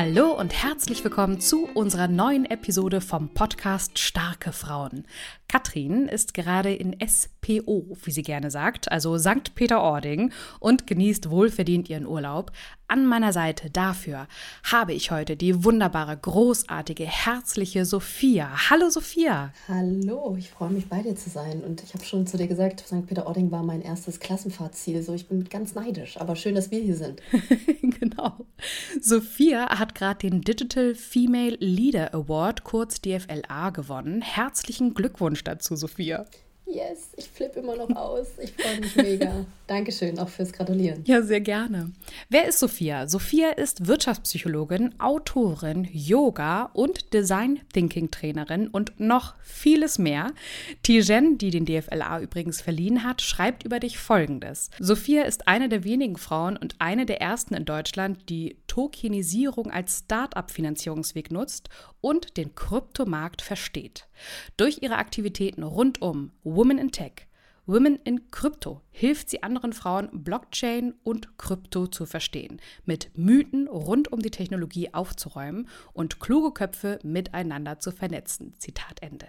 [0.00, 5.04] Hallo und herzlich willkommen zu unserer neuen Episode vom Podcast Starke Frauen.
[5.48, 6.92] Katrin ist gerade in
[7.48, 9.54] SPO, wie sie gerne sagt, also St.
[9.54, 12.52] Peter-Ording und genießt wohlverdient ihren Urlaub.
[12.86, 14.28] An meiner Seite dafür
[14.64, 18.70] habe ich heute die wunderbare, großartige, herzliche Sophia.
[18.70, 19.52] Hallo Sophia.
[19.66, 22.80] Hallo, ich freue mich bei dir zu sein und ich habe schon zu dir gesagt,
[22.80, 23.06] St.
[23.06, 26.96] Peter-Ording war mein erstes Klassenfahrtziel, so ich bin ganz neidisch, aber schön, dass wir hier
[26.96, 27.20] sind.
[27.82, 28.46] genau.
[29.00, 34.22] Sophia hat gerade den Digital Female Leader Award, kurz DFLA, gewonnen.
[34.22, 36.26] Herzlichen Glückwunsch dazu, Sophia.
[36.68, 38.26] Yes, ich flippe immer noch aus.
[38.38, 39.46] Ich freue mich mega.
[39.68, 41.04] Dankeschön auch fürs Gratulieren.
[41.04, 41.92] Ja, sehr gerne.
[42.30, 43.06] Wer ist Sophia?
[43.06, 50.32] Sophia ist Wirtschaftspsychologin, Autorin, Yoga und Design Thinking Trainerin und noch vieles mehr.
[50.82, 54.70] Tijen, die den DFLA übrigens verliehen hat, schreibt über dich folgendes.
[54.80, 59.98] Sophia ist eine der wenigen Frauen und eine der ersten in Deutschland, die Tokenisierung als
[59.98, 61.68] Start-up-Finanzierungsweg nutzt
[62.00, 64.08] und den Kryptomarkt versteht.
[64.56, 67.28] Durch ihre Aktivitäten rund um Women in Tech,
[67.68, 74.10] Women in Krypto hilft sie anderen Frauen, Blockchain und Krypto zu verstehen, mit Mythen rund
[74.10, 78.54] um die Technologie aufzuräumen und kluge Köpfe miteinander zu vernetzen.
[78.58, 79.26] Zitat Ende.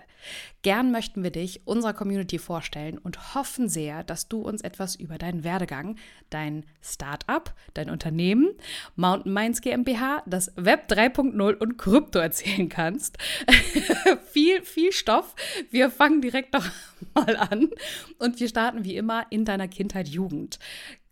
[0.64, 5.20] Gern möchten wir dich unserer Community vorstellen und hoffen sehr, dass du uns etwas über
[5.20, 5.98] deinen Werdegang,
[6.32, 8.50] dein Startup, dein Unternehmen,
[8.96, 13.18] Mountain Minds GmbH, das Web 3.0 und Krypto erzählen kannst.
[14.32, 15.36] viel, viel Stoff.
[15.70, 16.66] Wir fangen direkt noch
[17.14, 17.70] mal an
[18.18, 20.60] und wir starten wie immer in deiner Kindheit, Jugend.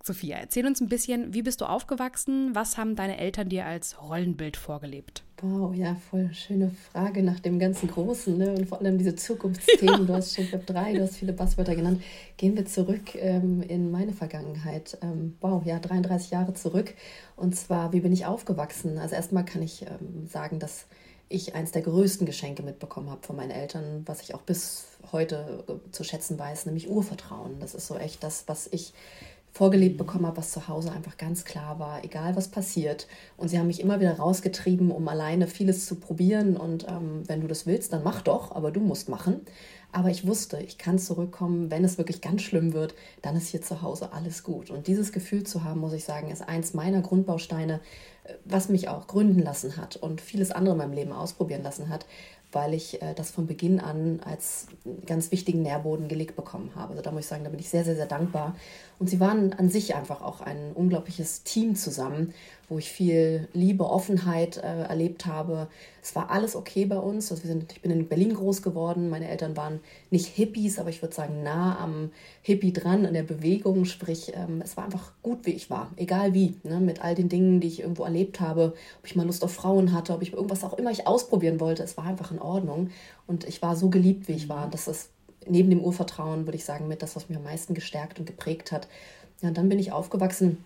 [0.03, 2.55] Sophia, erzähl uns ein bisschen, wie bist du aufgewachsen?
[2.55, 5.23] Was haben deine Eltern dir als Rollenbild vorgelebt?
[5.41, 8.53] Wow, ja, voll schöne Frage nach dem ganzen Großen ne?
[8.53, 9.99] und vor allem diese Zukunftsthemen.
[9.99, 10.05] Ja.
[10.05, 12.01] Du hast schon Web 3, du hast viele Buzzwörter genannt.
[12.37, 14.97] Gehen wir zurück ähm, in meine Vergangenheit.
[15.01, 16.93] Ähm, wow, ja, 33 Jahre zurück.
[17.35, 18.97] Und zwar, wie bin ich aufgewachsen?
[18.97, 20.87] Also erstmal kann ich ähm, sagen, dass
[21.29, 25.63] ich eins der größten Geschenke mitbekommen habe von meinen Eltern, was ich auch bis heute
[25.67, 27.59] äh, zu schätzen weiß, nämlich Urvertrauen.
[27.59, 28.93] Das ist so echt das, was ich
[29.51, 33.07] vorgelebt bekommen habe, was zu Hause einfach ganz klar war, egal was passiert.
[33.37, 36.55] Und sie haben mich immer wieder rausgetrieben, um alleine vieles zu probieren.
[36.55, 39.41] Und ähm, wenn du das willst, dann mach doch, aber du musst machen.
[39.91, 43.61] Aber ich wusste, ich kann zurückkommen, wenn es wirklich ganz schlimm wird, dann ist hier
[43.61, 44.69] zu Hause alles gut.
[44.69, 47.79] Und dieses Gefühl zu haben, muss ich sagen, ist eins meiner Grundbausteine,
[48.25, 51.89] äh, was mich auch gründen lassen hat und vieles andere in meinem Leben ausprobieren lassen
[51.89, 52.05] hat,
[52.51, 54.67] weil ich äh, das von Beginn an als
[55.05, 56.91] ganz wichtigen Nährboden gelegt bekommen habe.
[56.91, 58.55] Also da muss ich sagen, da bin ich sehr, sehr, sehr dankbar.
[58.99, 62.33] Und sie waren an sich einfach auch ein unglaubliches Team zusammen,
[62.67, 65.67] wo ich viel Liebe, Offenheit äh, erlebt habe.
[66.01, 67.31] Es war alles okay bei uns.
[67.31, 69.09] Also wir sind, ich bin in Berlin groß geworden.
[69.09, 72.09] Meine Eltern waren nicht Hippies, aber ich würde sagen nah am
[72.41, 73.85] Hippie dran, an der Bewegung.
[73.85, 75.91] Sprich, ähm, es war einfach gut, wie ich war.
[75.95, 76.55] Egal wie.
[76.63, 76.79] Ne?
[76.79, 78.73] Mit all den Dingen, die ich irgendwo erlebt habe.
[78.99, 81.83] Ob ich mal Lust auf Frauen hatte, ob ich irgendwas auch immer ich ausprobieren wollte.
[81.83, 82.89] Es war einfach in Ordnung.
[83.27, 84.67] Und ich war so geliebt, wie ich war.
[84.71, 85.09] Das ist
[85.49, 88.71] neben dem Urvertrauen, würde ich sagen, mit das, was mich am meisten gestärkt und geprägt
[88.71, 88.87] hat.
[89.41, 90.63] Ja, und dann bin ich aufgewachsen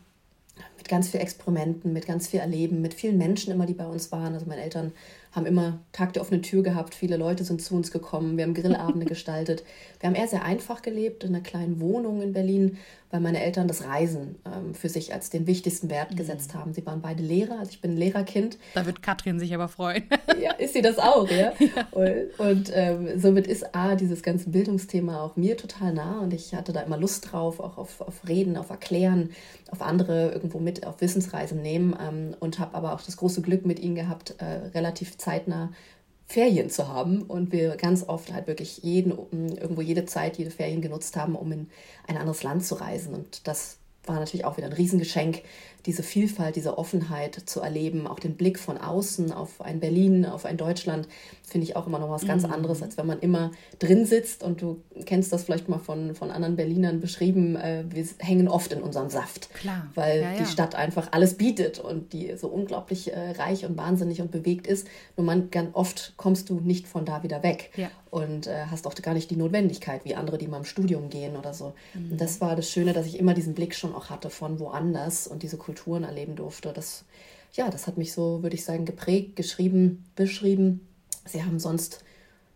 [0.78, 4.11] mit ganz viel Experimenten, mit ganz viel Erleben, mit vielen Menschen immer, die bei uns
[4.11, 4.34] waren.
[4.34, 4.91] Also meine Eltern
[5.31, 6.93] haben immer Tag der offenen Tür gehabt.
[6.93, 8.37] Viele Leute sind zu uns gekommen.
[8.37, 9.63] Wir haben Grillabende gestaltet.
[9.99, 12.78] Wir haben eher sehr einfach gelebt in einer kleinen Wohnung in Berlin,
[13.11, 16.16] weil meine Eltern das Reisen ähm, für sich als den wichtigsten Wert mhm.
[16.16, 16.73] gesetzt haben.
[16.73, 18.57] Sie waren beide Lehrer, also ich bin ein Lehrerkind.
[18.73, 20.03] Da wird Katrin sich aber freuen.
[20.41, 21.53] ja, ist sie das auch, ja.
[21.59, 21.87] ja.
[21.91, 26.53] Und, und ähm, somit ist A, dieses ganze Bildungsthema auch mir total nah und ich
[26.55, 29.29] hatte da immer Lust drauf, auch auf, auf Reden, auf Erklären,
[29.69, 33.66] auf andere irgendwo mit auf Wissensreisen nehmen ähm, und habe aber auch das große Glück
[33.66, 35.72] mit ihnen gehabt, äh, relativ zeitnah
[36.26, 39.12] Ferien zu haben und wir ganz oft halt wirklich jeden,
[39.58, 41.70] irgendwo jede Zeit, jede Ferien genutzt haben, um in
[42.08, 43.14] ein anderes Land zu reisen.
[43.14, 45.41] Und das war natürlich auch wieder ein Riesengeschenk,
[45.85, 50.45] diese Vielfalt, diese Offenheit zu erleben, auch den Blick von außen auf ein Berlin, auf
[50.45, 51.07] ein Deutschland,
[51.43, 52.53] finde ich auch immer noch was ganz mhm.
[52.53, 56.31] anderes, als wenn man immer drin sitzt und du kennst das vielleicht mal von, von
[56.31, 59.87] anderen Berlinern beschrieben, äh, wir hängen oft in unserem Saft, Klar.
[59.95, 60.37] weil ja, ja.
[60.39, 64.67] die Stadt einfach alles bietet und die so unglaublich äh, reich und wahnsinnig und bewegt
[64.67, 64.87] ist.
[65.17, 67.89] Nur man ganz oft kommst du nicht von da wieder weg Ja.
[68.09, 71.35] und äh, hast auch gar nicht die Notwendigkeit, wie andere, die mal im Studium gehen
[71.35, 71.73] oder so.
[71.93, 75.28] Und das war das Schöne, dass ich immer diesen Blick schon auch hatte von woanders
[75.28, 76.73] und diese Kulturen erleben durfte.
[76.73, 77.06] Das,
[77.53, 80.82] ja, das hat mich so, würde ich sagen, geprägt, geschrieben, beschrieben.
[81.26, 82.03] Sie haben sonst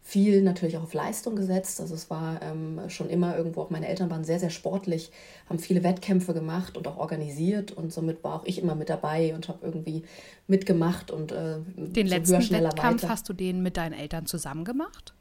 [0.02, 1.80] viel natürlich auch auf Leistung gesetzt.
[1.80, 5.12] Also es war ähm, schon immer irgendwo, auch meine Eltern waren sehr, sehr sportlich,
[5.50, 9.34] haben viele Wettkämpfe gemacht und auch organisiert und somit war auch ich immer mit dabei
[9.34, 10.04] und habe irgendwie
[10.46, 13.14] mitgemacht und äh, Den so letzten höher, schneller, Wettkampf weiter.
[13.14, 15.16] hast du den mit deinen Eltern zusammen gemacht?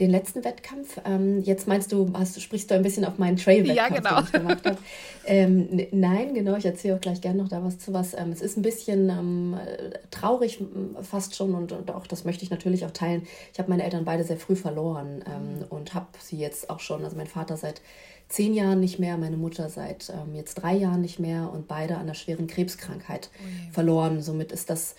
[0.00, 3.76] Den letzten Wettkampf, ähm, jetzt meinst du, hast, sprichst du ein bisschen auf meinen Trail-Wettkampf,
[3.76, 4.16] Ja, genau.
[4.16, 4.78] den ich gemacht habe.
[5.26, 8.14] Ähm, nein, genau, ich erzähle auch gleich gerne noch da was zu was.
[8.14, 10.64] Ähm, es ist ein bisschen ähm, äh, traurig
[11.02, 13.22] fast schon und, und auch das möchte ich natürlich auch teilen.
[13.52, 17.04] Ich habe meine Eltern beide sehr früh verloren ähm, und habe sie jetzt auch schon,
[17.04, 17.82] also mein Vater seit
[18.28, 21.96] zehn Jahren nicht mehr, meine Mutter seit ähm, jetzt drei Jahren nicht mehr und beide
[21.96, 23.28] an einer schweren Krebskrankheit
[23.72, 24.22] verloren.
[24.22, 24.94] Somit ist das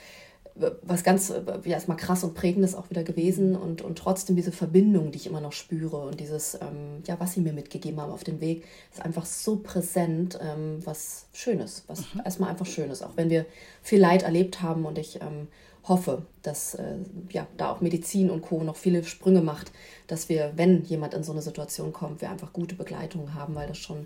[0.56, 4.52] was ganz äh, ja, erstmal krass und prägendes auch wieder gewesen und, und trotzdem diese
[4.52, 8.12] Verbindung, die ich immer noch spüre und dieses, ähm, ja, was sie mir mitgegeben haben
[8.12, 13.16] auf dem Weg, ist einfach so präsent, ähm, was Schönes, was erstmal einfach Schönes, auch
[13.16, 13.46] wenn wir
[13.82, 15.48] viel Leid erlebt haben und ich ähm,
[15.88, 16.98] hoffe, dass äh,
[17.30, 18.64] ja, da auch Medizin und Co.
[18.64, 19.72] noch viele Sprünge macht,
[20.08, 23.68] dass wir, wenn jemand in so eine Situation kommt, wir einfach gute Begleitung haben, weil
[23.68, 24.06] das schon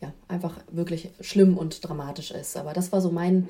[0.00, 2.56] ja, einfach wirklich schlimm und dramatisch ist.
[2.56, 3.48] Aber das war so mein,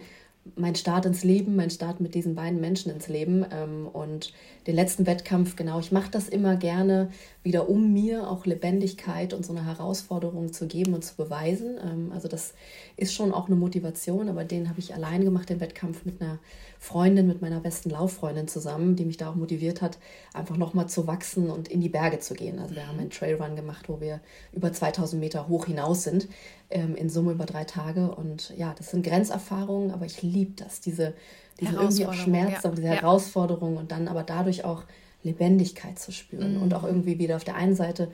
[0.56, 3.44] mein Start ins Leben, mein Start mit diesen beiden Menschen ins Leben.
[3.50, 4.32] Ähm, und
[4.66, 7.10] den letzten Wettkampf, genau, ich mache das immer gerne
[7.42, 11.78] wieder, um mir auch Lebendigkeit und so eine Herausforderung zu geben und zu beweisen.
[11.82, 12.52] Ähm, also das
[12.96, 16.38] ist schon auch eine Motivation, aber den habe ich allein gemacht, den Wettkampf mit einer
[16.78, 19.98] Freundin, mit meiner besten Lauffreundin zusammen, die mich da auch motiviert hat,
[20.34, 22.58] einfach nochmal zu wachsen und in die Berge zu gehen.
[22.58, 24.20] Also wir haben einen Trailrun gemacht, wo wir
[24.52, 26.28] über 2000 Meter hoch hinaus sind,
[26.69, 28.14] ähm, in Summe über drei Tage.
[28.14, 31.14] Und ja, das sind Grenzerfahrungen, aber ich liebe das, diese,
[31.58, 32.64] diese irgendwie auch Schmerz, ja.
[32.64, 32.94] aber diese Ja.
[32.94, 34.84] Herausforderung und dann aber dadurch auch
[35.22, 38.11] Lebendigkeit zu spüren und auch irgendwie wieder auf der einen Seite,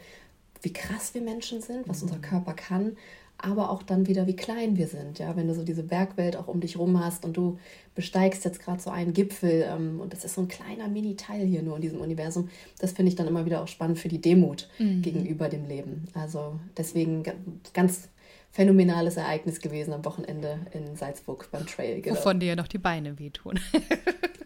[0.62, 2.96] wie krass wir Menschen sind, was unser Körper kann,
[3.38, 5.18] aber auch dann wieder, wie klein wir sind.
[5.18, 7.58] Ja, wenn du so diese Bergwelt auch um dich rum hast und du
[7.94, 11.62] besteigst jetzt gerade so einen Gipfel ähm, und das ist so ein kleiner Mini-Teil hier
[11.62, 12.48] nur in diesem Universum,
[12.78, 14.68] das finde ich dann immer wieder auch spannend für die Demut
[15.02, 16.04] gegenüber dem Leben.
[16.14, 17.34] Also deswegen ga-
[17.74, 18.08] ganz
[18.56, 22.00] phänomenales Ereignis gewesen am Wochenende in Salzburg beim Trail.
[22.00, 22.16] Genau.
[22.16, 23.60] Wovon dir ja noch die Beine wehtun.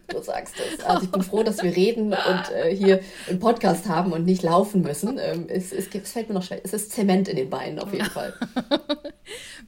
[0.09, 0.85] Du sagst es.
[0.85, 2.99] Also ich bin froh, dass wir reden und äh, hier
[3.29, 5.21] einen Podcast haben und nicht laufen müssen.
[5.23, 6.61] Ähm, es, es, es fällt mir noch schwer.
[6.65, 8.35] Es ist Zement in den Beinen auf jeden Fall.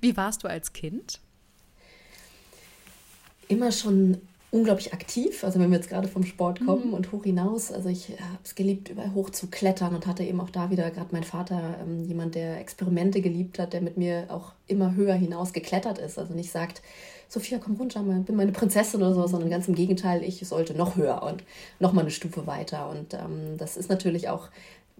[0.01, 1.21] Wie warst du als Kind?
[3.47, 4.21] Immer schon
[4.53, 5.43] unglaublich aktiv.
[5.45, 7.73] Also wenn wir jetzt gerade vom Sport kommen und hoch hinaus.
[7.73, 10.91] Also ich habe es geliebt, überall hoch zu klettern und hatte eben auch da wieder
[10.91, 15.15] gerade mein Vater, ähm, jemand, der Experimente geliebt hat, der mit mir auch immer höher
[15.15, 16.19] hinaus geklettert ist.
[16.19, 16.83] Also nicht sagt,
[17.31, 20.75] Sophia, komm runter, mal, bin meine Prinzessin oder so, sondern ganz im Gegenteil, ich sollte
[20.75, 21.43] noch höher und
[21.81, 22.91] noch mal eine Stufe weiter.
[22.91, 24.51] Und ähm, das ist natürlich auch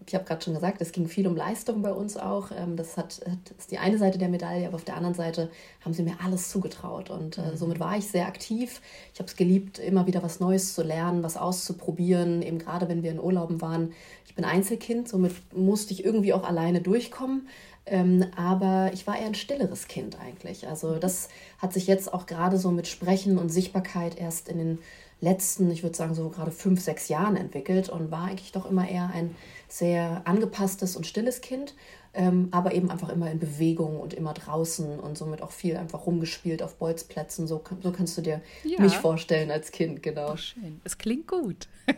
[0.07, 2.51] ich habe gerade schon gesagt, es ging viel um Leistung bei uns auch.
[2.57, 5.51] Ähm, Das hat, hat, ist die eine Seite der Medaille, aber auf der anderen Seite
[5.85, 7.11] haben sie mir alles zugetraut.
[7.11, 8.81] Und äh, somit war ich sehr aktiv.
[9.13, 12.43] Ich habe es geliebt, immer wieder was Neues zu lernen, was auszuprobieren.
[12.43, 13.93] Eben gerade wenn wir in Urlauben waren.
[14.27, 17.49] Ich bin Einzelkind, somit musste ich irgendwie auch alleine durchkommen.
[17.85, 20.69] Ähm, aber ich war eher ein stilleres Kind eigentlich.
[20.69, 21.29] Also das
[21.59, 24.79] hat sich jetzt auch gerade so mit Sprechen und Sichtbarkeit erst in den
[25.23, 28.87] letzten, ich würde sagen, so gerade fünf, sechs Jahren entwickelt und war eigentlich doch immer
[28.89, 29.35] eher ein
[29.69, 31.75] sehr angepasstes und stilles Kind,
[32.13, 36.07] ähm, aber eben einfach immer in Bewegung und immer draußen und somit auch viel einfach
[36.07, 37.47] rumgespielt auf Bolzplätzen.
[37.47, 38.81] So, so kannst du dir Ja.
[38.81, 40.37] mich vorstellen als Kind, genau.
[40.37, 40.81] Schön.
[40.85, 41.69] Es klingt gut.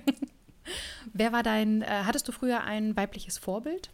[1.12, 3.90] Wer war dein, äh, hattest du früher ein weibliches Vorbild?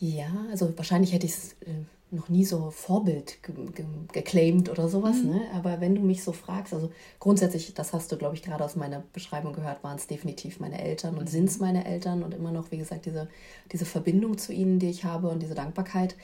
[0.00, 4.88] Ja, also wahrscheinlich hätte ich es äh, noch nie so Vorbild ge ge geclaimed oder
[4.88, 5.42] sowas, ne?
[5.52, 8.76] Aber wenn du mich so fragst, also grundsätzlich, das hast du, glaube ich, gerade aus
[8.76, 12.52] meiner Beschreibung gehört, waren es definitiv meine Eltern und sind es meine Eltern und immer
[12.52, 13.28] noch, wie gesagt, diese,
[13.72, 16.14] diese Verbindung zu ihnen, die ich habe und diese Dankbarkeit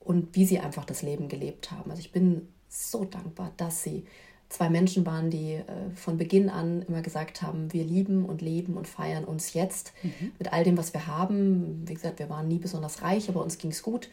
[0.00, 1.90] und wie sie einfach das Leben gelebt haben.
[1.90, 4.06] Also ich bin so dankbar, dass sie
[4.48, 8.76] zwei Menschen waren, die äh, von Beginn an immer gesagt haben, wir lieben und leben
[8.76, 9.92] und feiern uns jetzt
[10.38, 11.82] mit all dem, was wir haben.
[11.86, 14.08] Wie gesagt, wir waren nie besonders reich, aber uns ging es gut.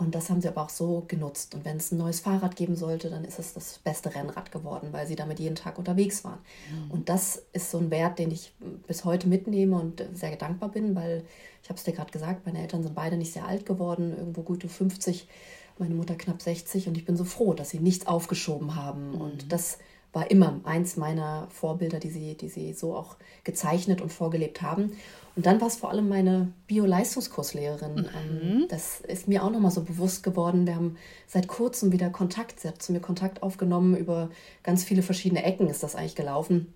[0.00, 1.54] Und das haben sie aber auch so genutzt.
[1.54, 4.88] Und wenn es ein neues Fahrrad geben sollte, dann ist es das beste Rennrad geworden,
[4.92, 6.38] weil sie damit jeden Tag unterwegs waren.
[6.88, 8.54] Und das ist so ein Wert, den ich
[8.86, 11.24] bis heute mitnehme und sehr dankbar bin, weil
[11.62, 14.42] ich habe es dir gerade gesagt, meine Eltern sind beide nicht sehr alt geworden, irgendwo
[14.42, 15.28] gute 50.
[15.78, 19.10] meine Mutter knapp 60 und ich bin so froh, dass sie nichts aufgeschoben haben.
[19.10, 19.20] Mhm.
[19.20, 19.78] Und das
[20.12, 24.92] war immer eins meiner Vorbilder, die sie, die sie so auch gezeichnet und vorgelebt haben.
[25.36, 27.94] Und dann war es vor allem meine Bio-Leistungskurslehrerin.
[27.94, 28.06] Mhm.
[28.30, 30.66] Ähm, das ist mir auch nochmal so bewusst geworden.
[30.66, 30.96] Wir haben
[31.28, 32.60] seit kurzem wieder Kontakt.
[32.60, 33.96] Sie hat zu mir Kontakt aufgenommen.
[33.96, 34.30] Über
[34.64, 36.72] ganz viele verschiedene Ecken ist das eigentlich gelaufen,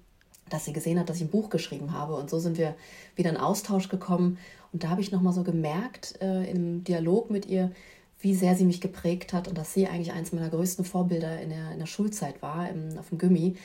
[0.48, 2.14] dass sie gesehen hat, dass ich ein Buch geschrieben habe.
[2.14, 2.76] Und so sind wir
[3.16, 4.38] wieder in Austausch gekommen.
[4.72, 7.72] Und da habe ich nochmal so gemerkt, äh, im Dialog mit ihr,
[8.24, 11.50] wie sehr sie mich geprägt hat und dass sie eigentlich eines meiner größten Vorbilder in
[11.50, 13.56] der, in der Schulzeit war, im, auf dem Gummi,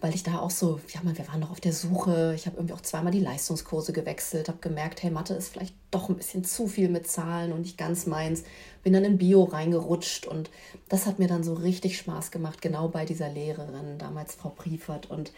[0.00, 2.32] weil ich da auch so, ja, man, wir waren noch auf der Suche.
[2.34, 6.08] Ich habe irgendwie auch zweimal die Leistungskurse gewechselt, habe gemerkt, hey, Mathe ist vielleicht doch
[6.08, 8.42] ein bisschen zu viel mit Zahlen und nicht ganz meins.
[8.82, 10.50] Bin dann in Bio reingerutscht und
[10.88, 15.10] das hat mir dann so richtig Spaß gemacht, genau bei dieser Lehrerin, damals Frau Priefert.
[15.10, 15.32] Und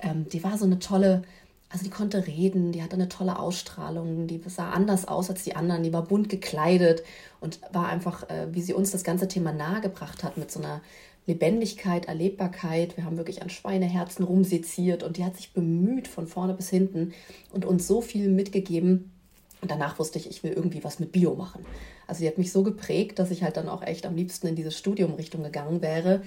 [0.00, 1.22] ähm, die war so eine tolle,
[1.68, 5.56] also die konnte reden, die hatte eine tolle Ausstrahlung, die sah anders aus als die
[5.56, 7.02] anderen, die war bunt gekleidet
[7.40, 10.80] und war einfach, äh, wie sie uns das ganze Thema nahegebracht hat mit so einer
[11.26, 12.96] Lebendigkeit, Erlebbarkeit.
[12.96, 17.12] Wir haben wirklich an Schweineherzen rumseziert und die hat sich bemüht von vorne bis hinten
[17.52, 19.10] und uns so viel mitgegeben.
[19.60, 21.64] Und danach wusste ich, ich will irgendwie was mit Bio machen.
[22.06, 24.54] Also die hat mich so geprägt, dass ich halt dann auch echt am liebsten in
[24.54, 26.22] diese Studiumrichtung gegangen wäre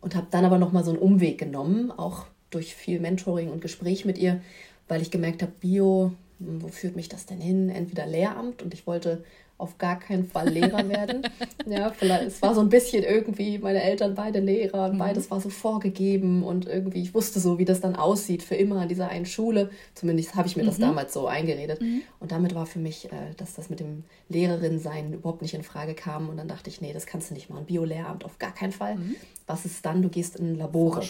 [0.00, 4.04] und habe dann aber nochmal so einen Umweg genommen, auch durch viel Mentoring und Gespräch
[4.04, 4.40] mit ihr
[4.88, 7.68] weil ich gemerkt habe, Bio, wo führt mich das denn hin?
[7.68, 9.24] Entweder Lehramt und ich wollte
[9.58, 11.22] auf gar keinen Fall Lehrer werden.
[11.64, 14.98] ja, vielleicht, es war so ein bisschen irgendwie, meine Eltern beide Lehrer und mhm.
[14.98, 18.80] beides war so vorgegeben und irgendwie, ich wusste so, wie das dann aussieht für immer
[18.82, 19.70] an dieser einen Schule.
[19.94, 20.66] Zumindest habe ich mir mhm.
[20.66, 21.80] das damals so eingeredet.
[21.80, 22.02] Mhm.
[22.20, 25.62] Und damit war für mich, äh, dass das mit dem Lehrerin sein überhaupt nicht in
[25.62, 26.28] Frage kam.
[26.28, 27.64] Und dann dachte ich, nee, das kannst du nicht machen.
[27.64, 28.96] Bio-Lehramt auf gar keinen Fall.
[28.96, 29.16] Mhm
[29.46, 30.02] was ist dann?
[30.02, 31.02] Du gehst in Labore.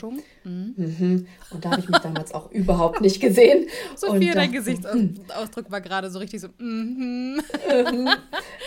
[0.45, 0.75] Mhm.
[0.77, 1.27] Mhm.
[1.51, 3.67] Und da habe ich mich damals auch überhaupt nicht gesehen.
[3.97, 6.49] Sophia, dein Gesichtsausdruck war gerade so richtig so.
[6.59, 7.41] Mhm.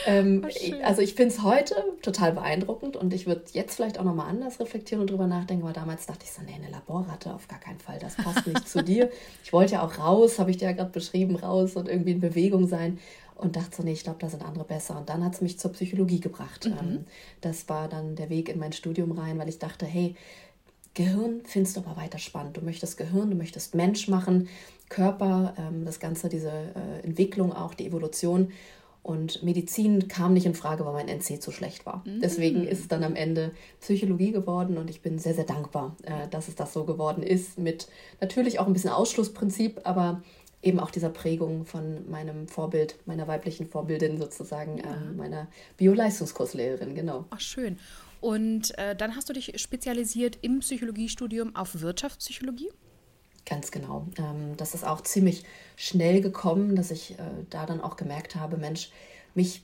[0.08, 0.46] ähm,
[0.84, 4.60] also ich finde es heute total beeindruckend und ich würde jetzt vielleicht auch nochmal anders
[4.60, 7.80] reflektieren und drüber nachdenken, aber damals dachte ich so, nee, eine Laborratte auf gar keinen
[7.80, 9.12] Fall, das passt nicht zu dir.
[9.44, 12.20] Ich wollte ja auch raus, habe ich dir ja gerade beschrieben, raus und irgendwie in
[12.20, 12.98] Bewegung sein
[13.40, 14.98] und dachte so, nee, ich glaube, da sind andere besser.
[14.98, 16.66] Und dann hat es mich zur Psychologie gebracht.
[16.66, 16.78] Mhm.
[16.80, 17.06] Ähm,
[17.42, 20.16] das war dann der Weg in mein Studium rein, weil ich dachte, hey,
[20.94, 22.58] Gehirn findest du aber weiter spannend.
[22.58, 24.50] Du möchtest Gehirn, du möchtest Mensch machen,
[24.90, 28.52] Körper, ähm, das Ganze, diese äh, Entwicklung auch, die Evolution.
[29.02, 32.04] Und Medizin kam nicht in Frage, weil mein NC zu schlecht war.
[32.06, 32.20] Mhm.
[32.20, 36.28] Deswegen ist es dann am Ende Psychologie geworden und ich bin sehr, sehr dankbar, äh,
[36.30, 37.58] dass es das so geworden ist.
[37.58, 37.88] Mit
[38.20, 40.22] natürlich auch ein bisschen Ausschlussprinzip, aber
[40.62, 44.86] eben auch dieser Prägung von meinem Vorbild, meiner weiblichen Vorbildin sozusagen, ja.
[44.86, 45.48] ähm, meiner
[45.78, 47.26] Bio-Leistungskurslehrerin, genau.
[47.30, 47.78] Ach, schön.
[48.22, 52.70] Und äh, dann hast du dich spezialisiert im Psychologiestudium auf Wirtschaftspsychologie?
[53.46, 54.08] Ganz genau.
[54.18, 55.44] Ähm, das ist auch ziemlich
[55.78, 58.92] schnell gekommen, dass ich äh, da dann auch gemerkt habe, Mensch,
[59.36, 59.64] mich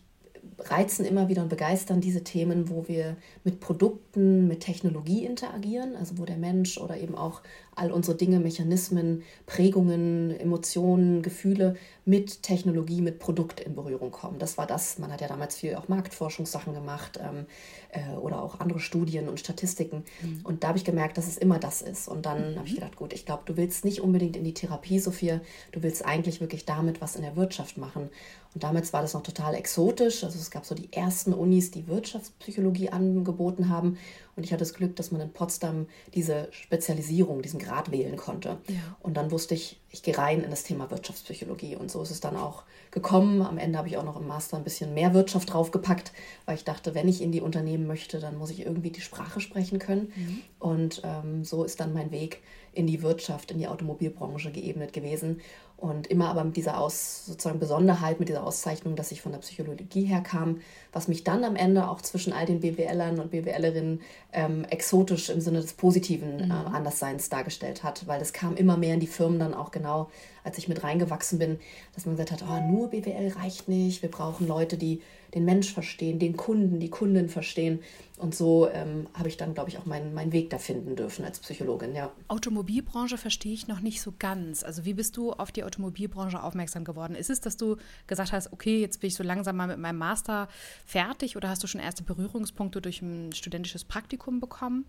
[0.60, 6.18] reizen immer wieder und begeistern diese Themen, wo wir mit Produkten, mit Technologie interagieren, also
[6.18, 7.42] wo der Mensch oder eben auch
[7.76, 14.40] all unsere Dinge, Mechanismen, Prägungen, Emotionen, Gefühle mit Technologie, mit Produkt in Berührung kommen.
[14.40, 15.00] Das war das.
[15.00, 17.46] Man hat ja damals viel auch Marktforschungssachen gemacht ähm,
[17.90, 20.04] äh, oder auch andere Studien und Statistiken.
[20.22, 20.42] Mhm.
[20.44, 22.08] Und da habe ich gemerkt, dass es immer das ist.
[22.08, 22.58] Und dann mhm.
[22.58, 25.42] habe ich gedacht, gut, ich glaube, du willst nicht unbedingt in die Therapie, Sophia.
[25.72, 28.10] Du willst eigentlich wirklich damit was in der Wirtschaft machen.
[28.54, 30.24] Und damals war das noch total exotisch.
[30.24, 33.98] Also es gab so die ersten Unis, die Wirtschaftspsychologie angeboten haben.
[34.36, 38.58] Und ich hatte das Glück, dass man in Potsdam diese Spezialisierung, diesen Grad wählen konnte.
[38.68, 38.98] Ja.
[39.00, 41.76] Und dann wusste ich, ich gehe rein in das Thema Wirtschaftspsychologie.
[41.78, 43.42] Und so ist es dann auch gekommen.
[43.42, 46.12] Am Ende habe ich auch noch im Master ein bisschen mehr Wirtschaft draufgepackt,
[46.46, 49.40] weil ich dachte, wenn ich in die Unternehmen möchte, dann muss ich irgendwie die Sprache
[49.40, 50.12] sprechen können.
[50.16, 50.42] Mhm.
[50.60, 52.42] Und ähm, so ist dann mein Weg
[52.74, 55.40] in die Wirtschaft, in die Automobilbranche geebnet gewesen.
[55.78, 59.40] Und immer aber mit dieser Aus, sozusagen Besonderheit, mit dieser Auszeichnung, dass ich von der
[59.40, 60.62] Psychologie herkam,
[60.94, 64.02] was mich dann am Ende auch zwischen all den BWLern und BWLerinnen
[64.32, 66.54] ähm, exotisch im Sinne des positiven äh.
[66.54, 70.10] Andersseins dargestellt hat, weil das kam immer mehr in die Firmen dann auch genau,
[70.46, 71.60] als ich mit reingewachsen bin,
[71.94, 75.02] dass man gesagt hat, oh, nur BWL reicht nicht, wir brauchen Leute, die
[75.36, 77.80] den Mensch verstehen, den Kunden, die Kundin verstehen.
[78.18, 81.26] Und so ähm, habe ich dann, glaube ich, auch meinen, meinen Weg da finden dürfen
[81.26, 82.12] als Psychologin, ja.
[82.30, 84.64] Automobilbranche verstehe ich noch nicht so ganz.
[84.64, 87.16] Also wie bist du auf die Automobilbranche aufmerksam geworden?
[87.16, 87.76] Ist es, dass du
[88.08, 90.48] gesagt hast, okay, jetzt bin ich so langsam mal mit meinem Master
[90.86, 94.86] fertig oder hast du schon erste Berührungspunkte durch ein studentisches Praktikum bekommen?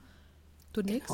[0.77, 1.09] Du nickst.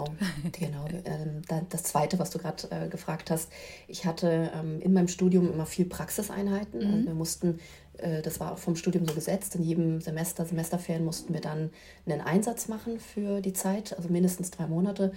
[0.59, 1.03] Genau, genau.
[1.05, 3.51] Ähm, das Zweite, was du gerade äh, gefragt hast,
[3.87, 6.81] ich hatte ähm, in meinem Studium immer viel Praxiseinheiten.
[6.81, 6.95] Mhm.
[6.95, 7.61] Also wir mussten,
[8.23, 11.71] das war auch vom Studium so gesetzt, in jedem Semester, Semesterferien mussten wir dann
[12.07, 15.13] einen Einsatz machen für die Zeit, also mindestens drei Monate.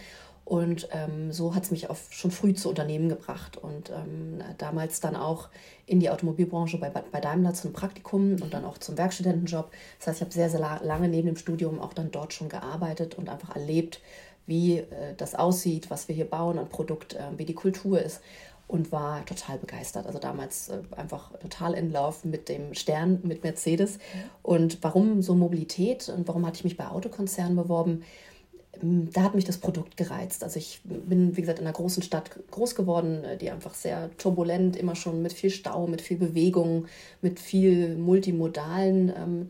[0.45, 4.99] Und ähm, so hat es mich auf, schon früh zu Unternehmen gebracht und ähm, damals
[4.99, 5.49] dann auch
[5.87, 9.71] in die Automobilbranche bei, bei Daimler zum Praktikum und dann auch zum Werkstudentenjob.
[9.97, 13.15] Das heißt, ich habe sehr, sehr lange neben dem Studium auch dann dort schon gearbeitet
[13.15, 14.01] und einfach erlebt,
[14.45, 18.21] wie äh, das aussieht, was wir hier bauen an Produkt, äh, wie die Kultur ist
[18.67, 20.07] und war total begeistert.
[20.07, 23.99] Also damals äh, einfach total in Lauf mit dem Stern, mit Mercedes.
[24.41, 28.03] Und warum so Mobilität und warum hatte ich mich bei Autokonzernen beworben?
[28.81, 30.43] Ähm, da hat mich das Produkt gereizt.
[30.43, 34.09] Also ich bin, wie gesagt, in einer großen Stadt groß geworden, äh, die einfach sehr
[34.17, 36.87] turbulent, immer schon mit viel Stau, mit viel Bewegung,
[37.21, 39.49] mit viel multimodalen ähm,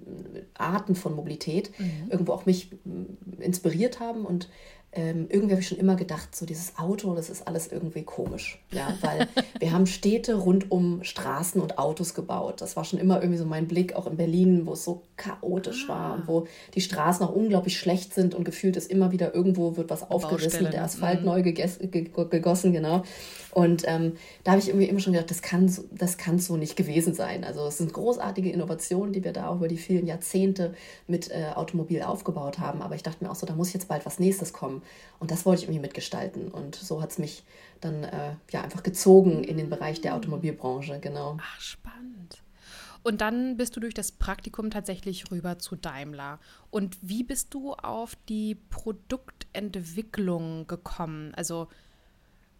[0.55, 2.09] Arten von Mobilität mhm.
[2.09, 4.49] irgendwo auch mich äh, inspiriert haben und
[4.95, 8.59] ähm, irgendwie habe ich schon immer gedacht, so dieses Auto, das ist alles irgendwie komisch.
[8.71, 9.27] Ja, weil
[9.59, 12.61] wir haben Städte rund um Straßen und Autos gebaut.
[12.61, 15.85] Das war schon immer irgendwie so mein Blick, auch in Berlin, wo es so chaotisch
[15.89, 15.93] ah.
[15.93, 19.75] war und wo die Straßen auch unglaublich schlecht sind und gefühlt ist immer wieder irgendwo
[19.75, 21.25] wird was aufgerissen, der Asphalt mhm.
[21.25, 23.03] neu gegossen, genau.
[23.55, 26.75] Und ähm, da habe ich irgendwie immer schon gedacht, das kann, das kann so nicht
[26.75, 27.45] gewesen sein.
[27.45, 30.73] Also es sind großartige Innovationen, die wir da auch über die vielen Jahrzehnte
[31.07, 32.81] mit äh, Automobil aufgebaut haben.
[32.81, 34.81] Aber ich dachte mir auch so, da muss jetzt bald was Nächstes kommen.
[35.19, 36.49] Und das wollte ich irgendwie mitgestalten.
[36.49, 37.45] Und so hat es mich
[37.79, 41.37] dann äh, ja einfach gezogen in den Bereich der Automobilbranche, genau.
[41.39, 42.41] Ach, spannend.
[43.03, 46.39] Und dann bist du durch das Praktikum tatsächlich rüber zu Daimler.
[46.71, 51.33] Und wie bist du auf die Produktentwicklung gekommen?
[51.35, 51.69] Also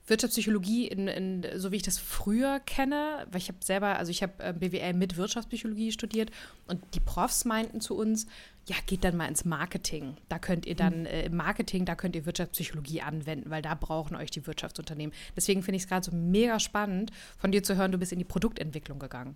[0.07, 4.21] Wirtschaftspsychologie, in, in, so wie ich das früher kenne, weil ich habe selber, also ich
[4.21, 6.31] habe äh, BWL mit Wirtschaftspsychologie studiert
[6.67, 8.27] und die Profs meinten zu uns,
[8.67, 10.17] ja, geht dann mal ins Marketing.
[10.29, 11.05] Da könnt ihr dann mhm.
[11.07, 15.13] äh, im Marketing, da könnt ihr Wirtschaftspsychologie anwenden, weil da brauchen euch die Wirtschaftsunternehmen.
[15.35, 18.19] Deswegen finde ich es gerade so mega spannend, von dir zu hören, du bist in
[18.19, 19.35] die Produktentwicklung gegangen.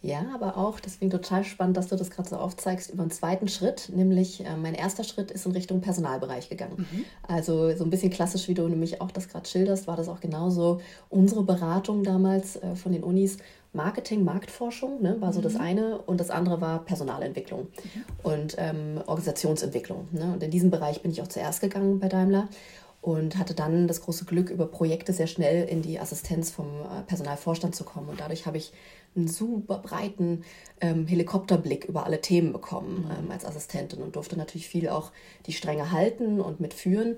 [0.00, 3.48] Ja, aber auch, deswegen total spannend, dass du das gerade so aufzeigst, über einen zweiten
[3.48, 6.86] Schritt, nämlich äh, mein erster Schritt ist in Richtung Personalbereich gegangen.
[6.90, 7.04] Mhm.
[7.26, 10.20] Also so ein bisschen klassisch, wie du nämlich auch das gerade schilderst, war das auch
[10.20, 13.38] genauso unsere Beratung damals äh, von den Unis.
[13.74, 15.44] Marketing, Marktforschung ne, war so mhm.
[15.44, 18.04] das eine und das andere war Personalentwicklung mhm.
[18.22, 20.08] und ähm, Organisationsentwicklung.
[20.12, 20.32] Ne?
[20.32, 22.48] Und in diesem Bereich bin ich auch zuerst gegangen bei Daimler
[23.00, 27.02] und hatte dann das große Glück, über Projekte sehr schnell in die Assistenz vom äh,
[27.06, 28.08] Personalvorstand zu kommen.
[28.08, 28.72] Und dadurch habe ich
[29.16, 30.44] einen super breiten
[30.80, 33.24] ähm, Helikopterblick über alle Themen bekommen mhm.
[33.26, 35.12] ähm, als Assistentin und durfte natürlich viel auch
[35.46, 37.16] die Stränge halten und mitführen.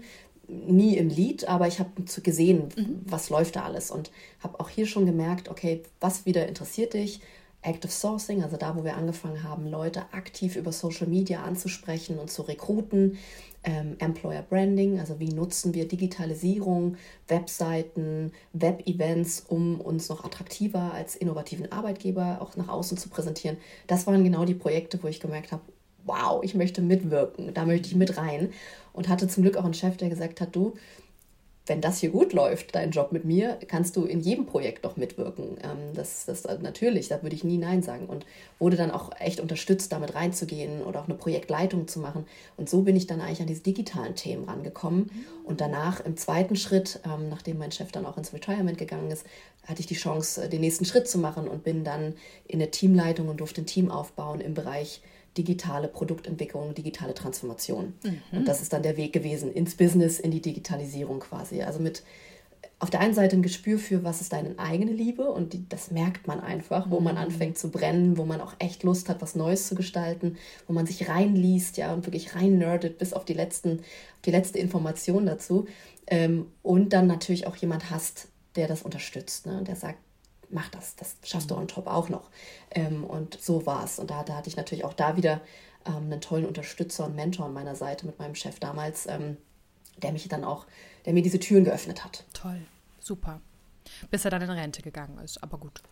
[0.48, 1.90] Nie im Lied, aber ich habe
[2.22, 3.02] gesehen, mhm.
[3.04, 7.20] was läuft da alles und habe auch hier schon gemerkt, okay, was wieder interessiert dich,
[7.62, 12.30] Active Sourcing, also da, wo wir angefangen haben, Leute aktiv über Social Media anzusprechen und
[12.30, 13.18] zu rekruten.
[13.62, 16.96] Ähm, Employer Branding, also wie nutzen wir Digitalisierung,
[17.28, 23.58] Webseiten, Web-Events, um uns noch attraktiver als innovativen Arbeitgeber auch nach außen zu präsentieren.
[23.86, 25.60] Das waren genau die Projekte, wo ich gemerkt habe,
[26.04, 28.50] wow, ich möchte mitwirken, da möchte ich mit rein.
[28.94, 30.74] Und hatte zum Glück auch einen Chef, der gesagt hat, du,
[31.70, 34.96] wenn das hier gut läuft, dein Job mit mir, kannst du in jedem Projekt doch
[34.96, 35.56] mitwirken.
[35.62, 38.06] Ähm, das, das natürlich, da würde ich nie Nein sagen.
[38.06, 38.26] Und
[38.58, 42.26] wurde dann auch echt unterstützt, damit reinzugehen oder auch eine Projektleitung zu machen.
[42.56, 45.12] Und so bin ich dann eigentlich an diese digitalen Themen rangekommen.
[45.44, 49.24] Und danach im zweiten Schritt, ähm, nachdem mein Chef dann auch ins Retirement gegangen ist,
[49.64, 52.14] hatte ich die Chance, den nächsten Schritt zu machen und bin dann
[52.48, 55.02] in der Teamleitung und durfte ein Team aufbauen im Bereich
[55.36, 57.94] digitale Produktentwicklung, digitale Transformation.
[58.02, 58.38] Mhm.
[58.38, 61.62] Und das ist dann der Weg gewesen ins Business, in die Digitalisierung quasi.
[61.62, 62.02] Also mit
[62.80, 65.90] auf der einen Seite ein Gespür für, was ist deine eigene Liebe und die, das
[65.90, 67.20] merkt man einfach, wo man mhm.
[67.20, 70.86] anfängt zu brennen, wo man auch echt Lust hat, was Neues zu gestalten, wo man
[70.86, 73.80] sich reinliest, ja, und wirklich rein nerdet bis auf die letzten,
[74.24, 75.66] die letzte Information dazu.
[76.06, 79.62] Ähm, und dann natürlich auch jemand hast, der das unterstützt, ne?
[79.62, 79.98] der sagt,
[80.50, 82.30] mach das, das schaffst du on top auch noch.
[82.70, 83.98] Ähm, und so war es.
[83.98, 85.40] Und da, da hatte ich natürlich auch da wieder
[85.86, 89.36] ähm, einen tollen Unterstützer und Mentor an meiner Seite mit meinem Chef damals, ähm,
[90.02, 90.66] der mich dann auch,
[91.04, 92.24] der mir diese Türen geöffnet hat.
[92.32, 92.60] Toll,
[92.98, 93.40] super.
[94.10, 95.82] Bis er dann in Rente gegangen ist, aber gut.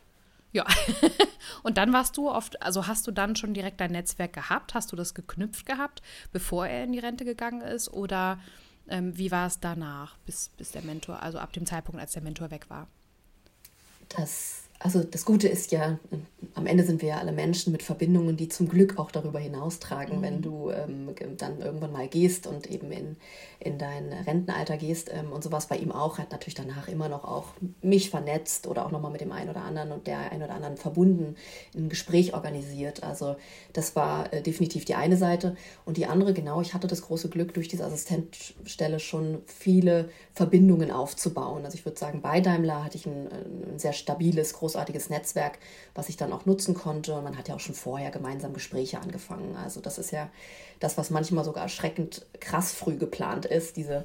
[0.53, 0.67] Ja.
[1.63, 4.75] und dann warst du oft, also hast du dann schon direkt dein Netzwerk gehabt?
[4.75, 7.93] Hast du das geknüpft gehabt, bevor er in die Rente gegangen ist?
[7.93, 8.39] Oder
[8.89, 12.23] ähm, wie war es danach, bis, bis der Mentor, also ab dem Zeitpunkt, als der
[12.23, 12.89] Mentor weg war?
[14.09, 15.99] Das, also das Gute ist ja,
[16.55, 20.19] am Ende sind wir ja alle Menschen mit Verbindungen, die zum Glück auch darüber hinaustragen,
[20.19, 20.23] mhm.
[20.23, 23.17] wenn du ähm, dann irgendwann mal gehst und eben in,
[23.59, 27.25] in dein Rentenalter gehst ähm, und sowas bei ihm auch, hat natürlich danach immer noch
[27.25, 27.47] auch
[27.83, 30.77] mich vernetzt oder auch nochmal mit dem einen oder anderen und der einen oder anderen
[30.77, 31.35] verbunden,
[31.75, 33.03] ein Gespräch organisiert.
[33.03, 33.35] Also
[33.73, 35.57] das war äh, definitiv die eine Seite.
[35.87, 40.93] Und die andere, genau, ich hatte das große Glück, durch diese Assistenzstelle schon viele Verbindungen
[40.93, 41.65] aufzubauen.
[41.65, 43.27] Also ich würde sagen, bei Daimler hatte ich ein,
[43.73, 45.59] ein sehr stabiles, großartiges Netzwerk,
[45.95, 47.15] was ich dann auch nutzen konnte.
[47.15, 49.57] Und man hat ja auch schon vorher gemeinsam Gespräche angefangen.
[49.57, 50.29] Also das ist ja
[50.79, 54.05] das, was manchmal sogar erschreckend krass früh geplant ist, diese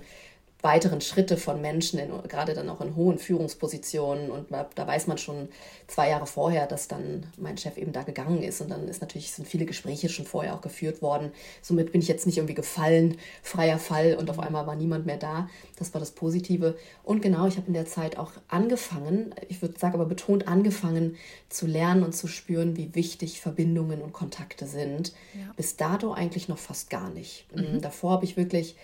[0.63, 4.31] weiteren Schritte von Menschen, in, gerade dann auch in hohen Führungspositionen.
[4.31, 5.49] Und da weiß man schon
[5.87, 8.61] zwei Jahre vorher, dass dann mein Chef eben da gegangen ist.
[8.61, 11.33] Und dann ist natürlich, sind viele Gespräche schon vorher auch geführt worden.
[11.61, 15.17] Somit bin ich jetzt nicht irgendwie gefallen, freier Fall und auf einmal war niemand mehr
[15.17, 15.49] da.
[15.77, 16.77] Das war das Positive.
[17.03, 21.17] Und genau, ich habe in der Zeit auch angefangen, ich würde sagen, aber betont angefangen
[21.49, 25.11] zu lernen und zu spüren, wie wichtig Verbindungen und Kontakte sind.
[25.33, 25.51] Ja.
[25.57, 27.47] Bis dato eigentlich noch fast gar nicht.
[27.53, 27.81] Mhm.
[27.81, 28.77] Davor habe ich wirklich,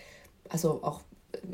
[0.49, 0.99] also auch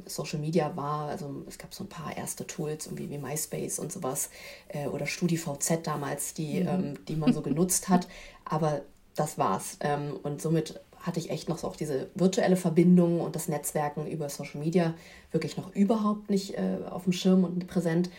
[0.05, 3.91] Social Media war, also es gab so ein paar erste Tools, irgendwie wie MySpace und
[3.91, 4.29] sowas
[4.69, 6.67] äh, oder StudiVZ damals, die, mhm.
[6.67, 8.07] ähm, die man so genutzt hat,
[8.45, 8.81] aber
[9.15, 9.77] das war's.
[9.81, 14.07] Ähm, und somit hatte ich echt noch so auch diese virtuelle Verbindung und das Netzwerken
[14.07, 14.95] über Social Media
[15.31, 18.09] wirklich noch überhaupt nicht äh, auf dem Schirm und präsent.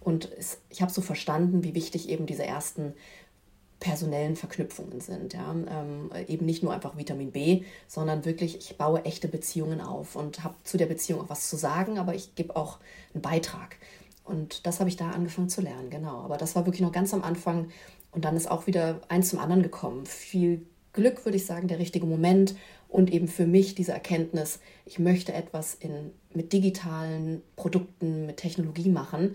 [0.00, 2.94] Und es, ich habe so verstanden, wie wichtig eben diese ersten
[3.80, 5.34] personellen Verknüpfungen sind.
[5.34, 5.52] Ja?
[5.52, 10.44] Ähm, eben nicht nur einfach Vitamin B, sondern wirklich, ich baue echte Beziehungen auf und
[10.44, 12.78] habe zu der Beziehung auch was zu sagen, aber ich gebe auch
[13.12, 13.76] einen Beitrag.
[14.24, 16.22] Und das habe ich da angefangen zu lernen, genau.
[16.22, 17.68] Aber das war wirklich noch ganz am Anfang
[18.12, 20.06] und dann ist auch wieder eins zum anderen gekommen.
[20.06, 22.56] Viel Glück, würde ich sagen, der richtige Moment
[22.88, 28.88] und eben für mich diese Erkenntnis, ich möchte etwas in, mit digitalen Produkten, mit Technologie
[28.88, 29.34] machen.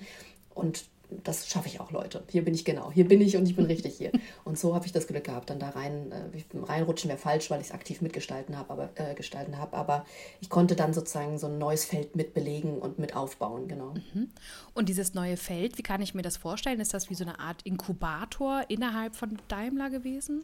[0.55, 0.85] Und
[1.23, 2.23] das schaffe ich auch, Leute.
[2.29, 2.91] Hier bin ich genau.
[2.91, 4.11] Hier bin ich und ich bin richtig hier.
[4.43, 7.61] Und so habe ich das Glück gehabt, dann da rein, äh, reinrutschen wäre falsch, weil
[7.61, 9.75] ich es aktiv mitgestalten habe, aber äh, gestalten habe.
[9.77, 10.05] Aber
[10.39, 13.93] ich konnte dann sozusagen so ein neues Feld mitbelegen und mit aufbauen, genau.
[14.13, 14.29] Mhm.
[14.73, 16.79] Und dieses neue Feld, wie kann ich mir das vorstellen?
[16.79, 20.43] Ist das wie so eine Art Inkubator innerhalb von Daimler gewesen?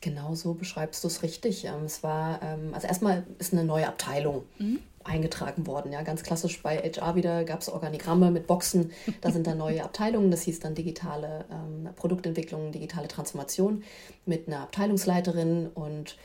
[0.00, 1.64] Genau so beschreibst du es richtig.
[1.64, 4.80] Ähm, es war, ähm, also erstmal ist eine neue Abteilung mhm.
[5.04, 5.92] eingetragen worden.
[5.92, 8.90] Ja, ganz klassisch bei HR wieder gab es Organigramme mit Boxen.
[9.20, 10.30] Da sind dann neue Abteilungen.
[10.30, 13.84] Das hieß dann digitale ähm, Produktentwicklung, digitale Transformation
[14.26, 16.16] mit einer Abteilungsleiterin und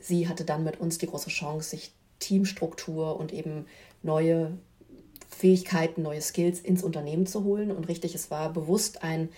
[0.00, 3.66] sie hatte dann mit uns die große Chance, sich Teamstruktur und eben
[4.02, 4.58] neue
[5.28, 7.70] Fähigkeiten, neue Skills ins Unternehmen zu holen.
[7.70, 9.30] Und richtig, es war bewusst ein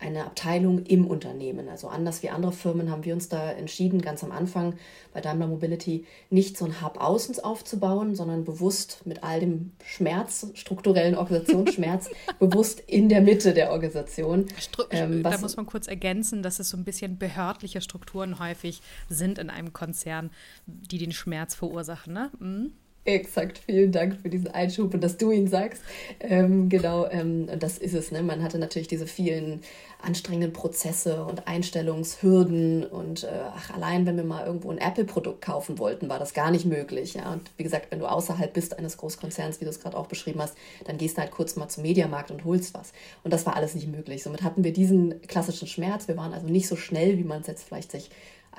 [0.00, 1.68] eine Abteilung im Unternehmen.
[1.68, 4.74] Also anders wie andere Firmen haben wir uns da entschieden, ganz am Anfang
[5.12, 10.46] bei Daimler Mobility nicht so ein Hub außen aufzubauen, sondern bewusst mit all dem Schmerz,
[10.54, 14.46] strukturellen Organisationsschmerz, bewusst in der Mitte der Organisation.
[14.58, 18.80] Stru ähm, da muss man kurz ergänzen, dass es so ein bisschen behördliche Strukturen häufig
[19.08, 20.30] sind in einem Konzern,
[20.66, 22.14] die den Schmerz verursachen.
[22.14, 22.30] Ne?
[22.38, 22.72] Mhm.
[23.10, 25.82] Exakt, vielen Dank für diesen Einschub und dass du ihn sagst.
[26.20, 28.12] Ähm, genau, ähm, das ist es.
[28.12, 28.22] Ne?
[28.22, 29.62] Man hatte natürlich diese vielen
[30.00, 35.80] anstrengenden Prozesse und Einstellungshürden und äh, ach, allein wenn wir mal irgendwo ein Apple-Produkt kaufen
[35.80, 37.14] wollten, war das gar nicht möglich.
[37.14, 37.32] Ja?
[37.32, 40.40] Und wie gesagt, wenn du außerhalb bist eines Großkonzerns, wie du es gerade auch beschrieben
[40.40, 42.92] hast, dann gehst du halt kurz mal zum Mediamarkt und holst was.
[43.24, 44.22] Und das war alles nicht möglich.
[44.22, 46.06] Somit hatten wir diesen klassischen Schmerz.
[46.06, 48.10] Wir waren also nicht so schnell, wie man es jetzt vielleicht sich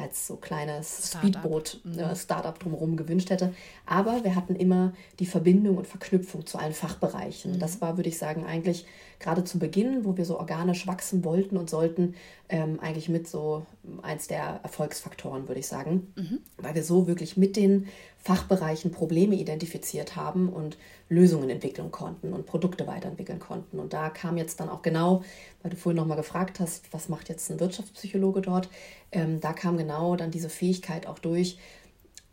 [0.02, 1.12] als so kleines.
[1.12, 2.00] Speedboot, mhm.
[2.00, 3.54] äh, Startup drumherum gewünscht hätte.
[3.86, 7.54] Aber wir hatten immer die Verbindung und Verknüpfung zu allen Fachbereichen.
[7.54, 7.60] Mhm.
[7.60, 8.86] Das war, würde ich sagen, eigentlich
[9.20, 12.16] gerade zu Beginn, wo wir so organisch wachsen wollten und sollten,
[12.50, 13.66] ähm, eigentlich mit so
[14.02, 16.40] eins der Erfolgsfaktoren, würde ich sagen, mhm.
[16.58, 17.88] weil wir so wirklich mit den
[18.18, 20.78] Fachbereichen Probleme identifiziert haben und
[21.10, 23.80] Lösungen entwickeln konnten und Produkte weiterentwickeln konnten.
[23.80, 25.24] Und da kam jetzt dann auch genau,
[25.62, 28.70] weil du vorhin nochmal gefragt hast, was macht jetzt ein Wirtschaftspsychologe dort,
[29.12, 31.58] ähm, da kam genau dann diese Fähigkeit auch durch,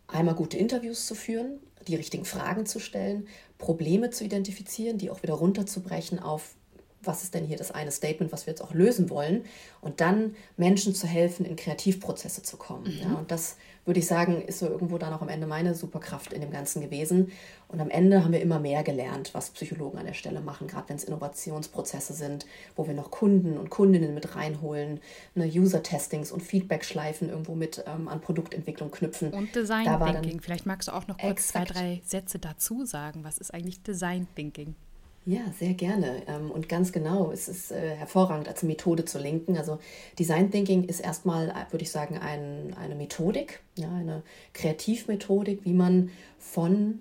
[0.07, 5.23] einmal gute Interviews zu führen, die richtigen Fragen zu stellen, Probleme zu identifizieren, die auch
[5.23, 6.55] wieder runterzubrechen auf
[7.03, 9.45] was ist denn hier das eine Statement, was wir jetzt auch lösen wollen
[9.81, 12.85] und dann Menschen zu helfen, in Kreativprozesse zu kommen.
[12.85, 13.01] Mhm.
[13.01, 13.57] Ja, und das
[13.89, 16.83] würde ich sagen, ist so irgendwo dann auch am Ende meine Superkraft in dem Ganzen
[16.83, 17.33] gewesen.
[17.69, 20.91] Und am Ende haben wir immer mehr gelernt, was Psychologen an der Stelle machen, gerade
[20.91, 22.45] wenn es Innovationsprozesse sind,
[22.77, 25.01] wo wir noch Kunden und Kundinnen mit reinholen,
[25.35, 29.33] ne, User-Testings und Feedback-Schleifen irgendwo mit ähm, an Produktentwicklung knüpfen.
[29.33, 30.41] Und Design Thinking.
[30.41, 31.69] Vielleicht magst du auch noch kurz exakt.
[31.69, 33.25] zwei, drei Sätze dazu sagen.
[33.25, 34.75] Was ist eigentlich Design Thinking?
[35.29, 36.23] Ja, sehr gerne.
[36.27, 39.59] Ähm, und ganz genau, es ist äh, hervorragend als Methode zu lenken.
[39.59, 39.79] Also
[40.19, 44.23] Design Thinking ist erstmal, äh, würde ich sagen, ein, eine Methodik, ja, eine
[44.55, 47.01] Kreativmethodik, wie man von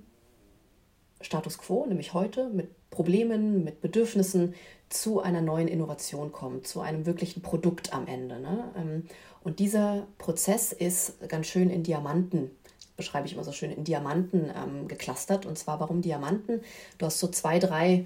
[1.22, 4.56] Status quo, nämlich heute, mit Problemen, mit Bedürfnissen
[4.90, 8.42] zu einer neuen Innovation kommt, zu einem wirklichen Produkt am Ende.
[8.42, 8.74] Ne?
[8.76, 9.04] Ähm,
[9.42, 12.52] und dieser Prozess ist ganz schön in Diamanten
[12.98, 15.46] beschreibe ich immer so schön, in Diamanten ähm, geclustert.
[15.46, 16.62] Und zwar, warum Diamanten?
[16.98, 18.06] Du hast so zwei, drei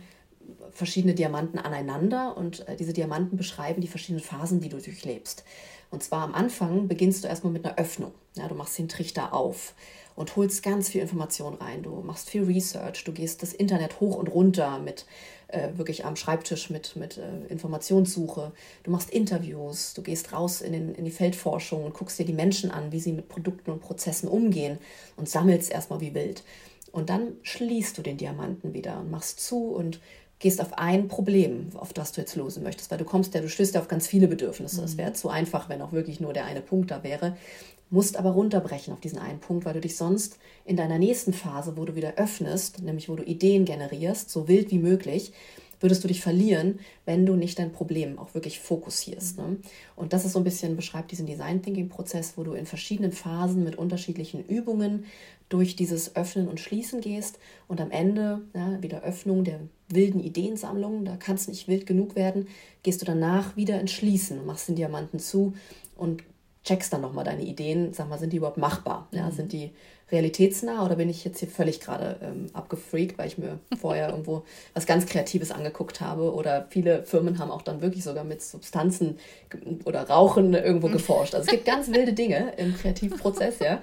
[0.72, 5.44] verschiedene Diamanten aneinander und äh, diese Diamanten beschreiben die verschiedenen Phasen, die du durchlebst.
[5.90, 8.14] Und zwar am Anfang beginnst du erstmal mit einer Öffnung.
[8.36, 9.74] Ja, du machst den Trichter auf
[10.16, 11.84] und holst ganz viel Information rein.
[11.84, 15.06] Du machst viel Research, du gehst das Internet hoch und runter mit
[15.52, 18.52] äh, wirklich am Schreibtisch mit, mit äh, Informationssuche.
[18.84, 22.34] Du machst Interviews, du gehst raus in, den, in die Feldforschung und guckst dir die
[22.34, 24.78] Menschen an, wie sie mit Produkten und Prozessen umgehen
[25.16, 26.44] und sammelst erstmal wie wild.
[26.92, 30.00] Und dann schließt du den Diamanten wieder und machst zu und
[30.42, 33.48] gehst auf ein Problem, auf das du jetzt lösen möchtest, weil du kommst ja, du
[33.48, 34.84] stößt ja auf ganz viele Bedürfnisse.
[34.84, 37.38] Es wäre zu einfach, wenn auch wirklich nur der eine Punkt da wäre.
[37.92, 41.78] Musst aber runterbrechen auf diesen einen Punkt, weil du dich sonst in deiner nächsten Phase,
[41.78, 45.34] wo du wieder öffnest, nämlich wo du Ideen generierst, so wild wie möglich,
[45.82, 49.38] würdest du dich verlieren, wenn du nicht dein Problem auch wirklich fokussierst.
[49.38, 49.58] Ne?
[49.96, 53.12] Und das ist so ein bisschen, beschreibt diesen Design Thinking Prozess, wo du in verschiedenen
[53.12, 55.06] Phasen mit unterschiedlichen Übungen
[55.50, 61.04] durch dieses Öffnen und Schließen gehst und am Ende, ja, wieder Öffnung der wilden Ideensammlung,
[61.04, 62.48] da kann es nicht wild genug werden,
[62.84, 65.54] gehst du danach wieder ins Schließen machst den Diamanten zu
[65.98, 66.24] und
[66.64, 69.08] checkst dann nochmal deine Ideen, sag mal, sind die überhaupt machbar?
[69.12, 69.32] Ja, mhm.
[69.32, 69.72] Sind die
[70.12, 74.44] realitätsnah oder bin ich jetzt hier völlig gerade ähm, abgefreakt, weil ich mir vorher irgendwo
[74.74, 76.34] was ganz Kreatives angeguckt habe?
[76.34, 79.18] Oder viele Firmen haben auch dann wirklich sogar mit Substanzen
[79.86, 80.94] oder Rauchen irgendwo mhm.
[80.94, 81.34] geforscht.
[81.34, 83.80] Also es gibt ganz wilde Dinge im Kreativprozess, ja.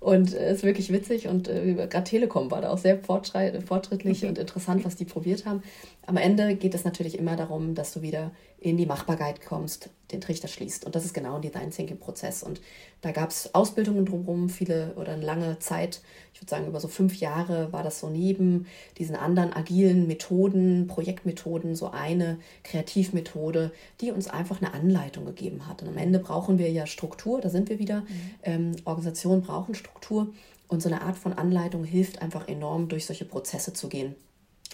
[0.00, 4.24] Und es äh, ist wirklich witzig und äh, gerade Telekom war da auch sehr fortschrittlich
[4.24, 5.62] und interessant, was die probiert haben.
[6.06, 10.20] Am Ende geht es natürlich immer darum, dass du wieder in die Machbarkeit kommst, den
[10.20, 10.84] Trichter schließt.
[10.84, 12.42] Und das ist genau ein Design Thinking Prozess.
[12.42, 12.60] Und
[13.00, 16.02] da gab es Ausbildungen drumherum, viele oder eine lange Zeit,
[16.34, 18.66] ich würde sagen über so fünf Jahre war das so neben
[18.98, 25.82] diesen anderen agilen Methoden, Projektmethoden, so eine Kreativmethode, die uns einfach eine Anleitung gegeben hat.
[25.82, 28.02] Und am Ende brauchen wir ja Struktur, da sind wir wieder.
[28.02, 28.06] Mhm.
[28.42, 30.28] Ähm, Organisationen brauchen Struktur.
[30.68, 34.14] Und so eine Art von Anleitung hilft einfach enorm, durch solche Prozesse zu gehen.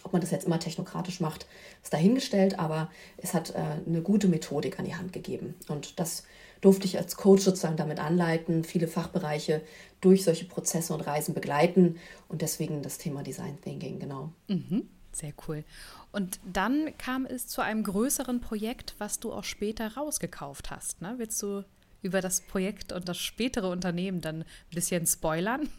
[0.03, 1.47] Ob man das jetzt immer technokratisch macht,
[1.87, 5.55] ist dahingestellt, aber es hat äh, eine gute Methodik an die Hand gegeben.
[5.69, 6.25] Und das
[6.61, 9.63] durfte ich als Coach sozusagen damit anleiten, viele Fachbereiche
[10.01, 11.97] durch solche Prozesse und Reisen begleiten
[12.29, 14.31] und deswegen das Thema Design Thinking, genau.
[14.49, 15.63] Mhm, sehr cool.
[16.11, 21.03] Und dann kam es zu einem größeren Projekt, was du auch später rausgekauft hast.
[21.03, 21.15] Ne?
[21.19, 21.63] Willst du
[22.03, 25.69] über das Projekt und das spätere Unternehmen dann ein bisschen spoilern?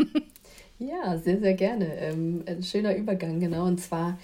[0.79, 1.91] Ja, sehr, sehr gerne.
[1.97, 3.65] Ähm, ein schöner Übergang, genau.
[3.65, 4.19] Und zwar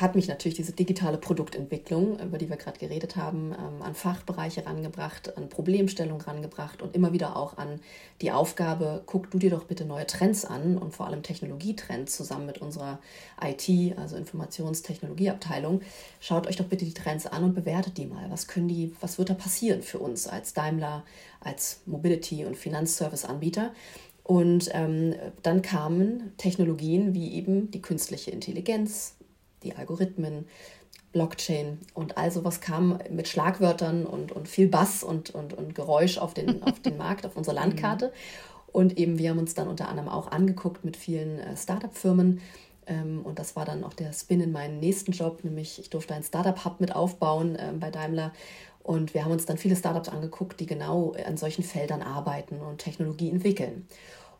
[0.00, 4.64] hat mich natürlich diese digitale Produktentwicklung, über die wir gerade geredet haben, ähm, an Fachbereiche
[4.64, 7.80] rangebracht, an Problemstellung rangebracht und immer wieder auch an
[8.22, 12.46] die Aufgabe, guck du dir doch bitte neue Trends an und vor allem Technologietrends zusammen
[12.46, 13.00] mit unserer
[13.42, 15.80] IT, also Informationstechnologieabteilung.
[16.20, 18.30] Schaut euch doch bitte die Trends an und bewertet die mal.
[18.30, 21.04] Was können die, was wird da passieren für uns als Daimler,
[21.40, 23.72] als Mobility- und Finanzservice-Anbieter?
[24.22, 29.17] Und ähm, dann kamen Technologien wie eben die künstliche Intelligenz,
[29.62, 30.46] die Algorithmen,
[31.12, 36.18] Blockchain und all sowas kam mit Schlagwörtern und, und viel Bass und, und, und Geräusch
[36.18, 38.12] auf den, auf den Markt, auf unsere Landkarte.
[38.72, 42.40] Und eben wir haben uns dann unter anderem auch angeguckt mit vielen äh, Startup-Firmen.
[42.86, 46.14] Ähm, und das war dann auch der Spin in meinen nächsten Job, nämlich ich durfte
[46.14, 48.32] ein Startup-Hub mit aufbauen äh, bei Daimler.
[48.82, 52.78] Und wir haben uns dann viele Startups angeguckt, die genau an solchen Feldern arbeiten und
[52.78, 53.86] Technologie entwickeln.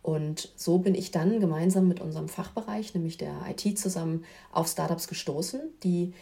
[0.08, 5.06] Und so bin ich dann gemeinsam mit unserem Fachbereich, nämlich der IT, zusammen auf Startups
[5.06, 6.14] gestoßen, die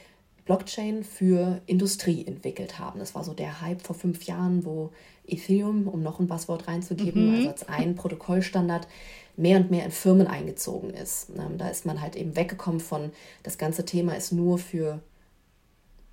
[0.44, 2.98] Blockchain für Industrie entwickelt haben.
[2.98, 4.90] Das war so der Hype vor fünf Jahren, wo
[5.24, 7.34] Ethereum, um noch ein Passwort reinzugeben, mhm.
[7.36, 8.88] also als ein Protokollstandard,
[9.36, 11.28] mehr und mehr in Firmen eingezogen ist.
[11.38, 13.12] Ähm, da ist man halt eben weggekommen von,
[13.44, 15.00] das ganze Thema ist nur für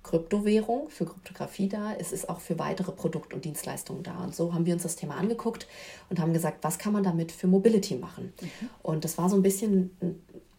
[0.04, 4.22] Kryptowährung, für Kryptographie da, es ist auch für weitere Produkt- und Dienstleistungen da.
[4.22, 5.66] Und so haben wir uns das Thema angeguckt
[6.10, 8.32] und haben gesagt, was kann man damit für Mobility machen?
[8.40, 8.70] Mhm.
[8.82, 9.90] Und das war so ein bisschen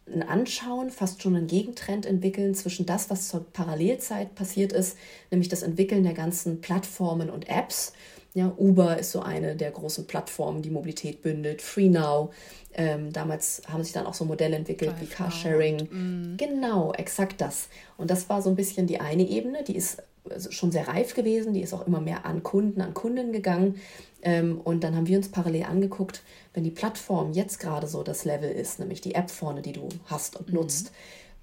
[0.08, 4.98] ein Anschauen, fast schon ein Gegentrend entwickeln zwischen das, was zur Parallelzeit passiert ist,
[5.32, 7.94] nämlich das Entwickeln der ganzen Plattformen und Apps.
[8.36, 11.62] Ja, Uber ist so eine der großen Plattformen, die Mobilität bündelt.
[11.62, 12.30] FreeNow
[12.78, 15.78] ähm, damals haben sich dann auch so Modelle entwickelt Drive wie Carsharing.
[15.90, 16.38] Mm.
[16.38, 17.70] Genau, exakt das.
[17.96, 21.14] Und das war so ein bisschen die eine Ebene, die ist also schon sehr reif
[21.14, 23.80] gewesen, die ist auch immer mehr an Kunden, an Kunden gegangen.
[24.22, 26.22] Ähm, und dann haben wir uns parallel angeguckt,
[26.54, 29.88] wenn die Plattform jetzt gerade so das Level ist, nämlich die App vorne, die du
[30.08, 30.56] hast und mhm.
[30.56, 30.92] nutzt,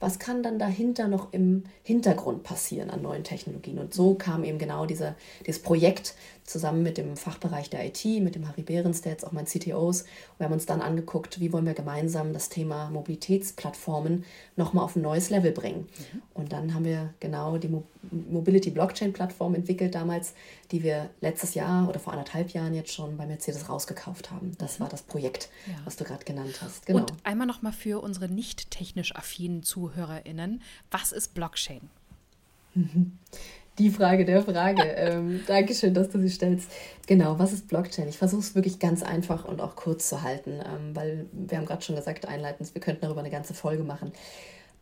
[0.00, 3.78] was kann dann dahinter noch im Hintergrund passieren an neuen Technologien.
[3.78, 5.14] Und so kam eben genau diese,
[5.46, 9.32] dieses Projekt zusammen mit dem Fachbereich der IT, mit dem Harry Behrens, der jetzt auch
[9.32, 10.02] mein CTO ist.
[10.02, 14.24] Und wir haben uns dann angeguckt, wie wollen wir gemeinsam das Thema Mobilitätsplattformen
[14.56, 15.88] nochmal auf ein neues Level bringen.
[16.12, 16.22] Mhm.
[16.34, 17.70] Und dann haben wir genau die
[18.10, 20.34] Mobility Blockchain Plattform entwickelt damals,
[20.72, 24.52] die wir letztes Jahr oder vor anderthalb Jahren jetzt schon bei Mercedes rausgekauft haben.
[24.58, 24.84] Das mhm.
[24.84, 25.74] war das Projekt, ja.
[25.84, 26.86] was du gerade genannt hast.
[26.86, 27.00] Genau.
[27.00, 31.88] Und einmal nochmal für unsere nicht technisch affinen ZuhörerInnen, was ist Blockchain?
[33.78, 34.82] Die Frage der Frage.
[34.96, 36.70] ähm, Dankeschön, dass du sie stellst.
[37.06, 38.08] Genau, was ist Blockchain?
[38.08, 41.66] Ich versuche es wirklich ganz einfach und auch kurz zu halten, ähm, weil wir haben
[41.66, 44.12] gerade schon gesagt, einleitend, wir könnten darüber eine ganze Folge machen.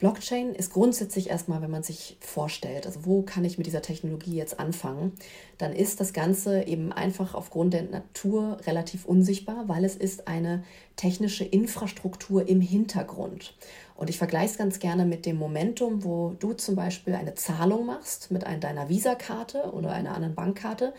[0.01, 4.35] Blockchain ist grundsätzlich erstmal, wenn man sich vorstellt, also wo kann ich mit dieser Technologie
[4.35, 5.13] jetzt anfangen,
[5.59, 10.65] dann ist das Ganze eben einfach aufgrund der Natur relativ unsichtbar, weil es ist eine
[10.97, 13.55] technische Infrastruktur im Hintergrund.
[13.95, 17.85] Und ich vergleiche es ganz gerne mit dem Momentum, wo du zum Beispiel eine Zahlung
[17.85, 20.95] machst mit deiner Visa-Karte oder einer anderen Bankkarte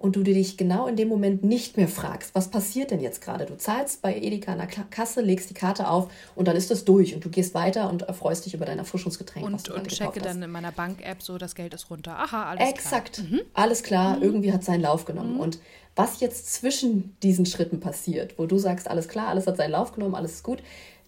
[0.00, 3.44] und du dich genau in dem Moment nicht mehr fragst, was passiert denn jetzt gerade?
[3.44, 6.86] Du zahlst bei Edeka an der Kasse, legst die Karte auf und dann ist das
[6.86, 9.44] durch und du gehst weiter und erfreust dich über dein Erfrischungsgetränk.
[9.44, 12.18] Und, und checke dann in meiner Bank-App so, das Geld ist runter.
[12.18, 13.16] Aha, alles Exakt.
[13.16, 13.26] klar.
[13.28, 13.40] Mhm.
[13.52, 14.22] Alles klar, mhm.
[14.22, 15.34] irgendwie hat seinen Lauf genommen.
[15.34, 15.40] Mhm.
[15.40, 15.58] Und
[15.96, 19.92] was jetzt zwischen diesen Schritten passiert, wo du sagst, alles klar, alles hat seinen Lauf
[19.92, 20.62] genommen, alles ist gut,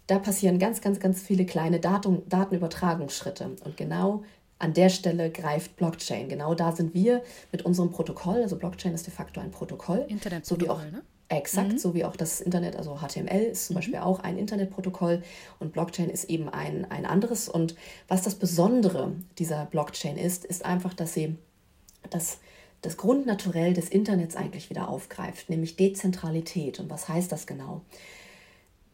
[0.07, 3.53] da passieren ganz, ganz, ganz viele kleine Datum, Datenübertragungsschritte.
[3.65, 4.23] Und genau
[4.63, 6.29] an der Stelle greift Blockchain.
[6.29, 8.43] Genau da sind wir mit unserem Protokoll.
[8.43, 10.05] Also Blockchain ist de facto ein Protokoll.
[10.09, 11.03] Internetprotokoll, so wie auch, ne?
[11.29, 11.79] Exakt, mhm.
[11.79, 13.79] so wie auch das Internet, also HTML ist zum mhm.
[13.79, 15.23] Beispiel auch ein Internetprotokoll
[15.59, 17.49] und Blockchain ist eben ein, ein anderes.
[17.49, 17.75] Und
[18.07, 21.37] was das Besondere dieser Blockchain ist, ist einfach, dass sie
[22.11, 22.39] das,
[22.83, 26.79] das Grundnaturell des Internets eigentlich wieder aufgreift, nämlich Dezentralität.
[26.79, 27.81] Und was heißt das genau?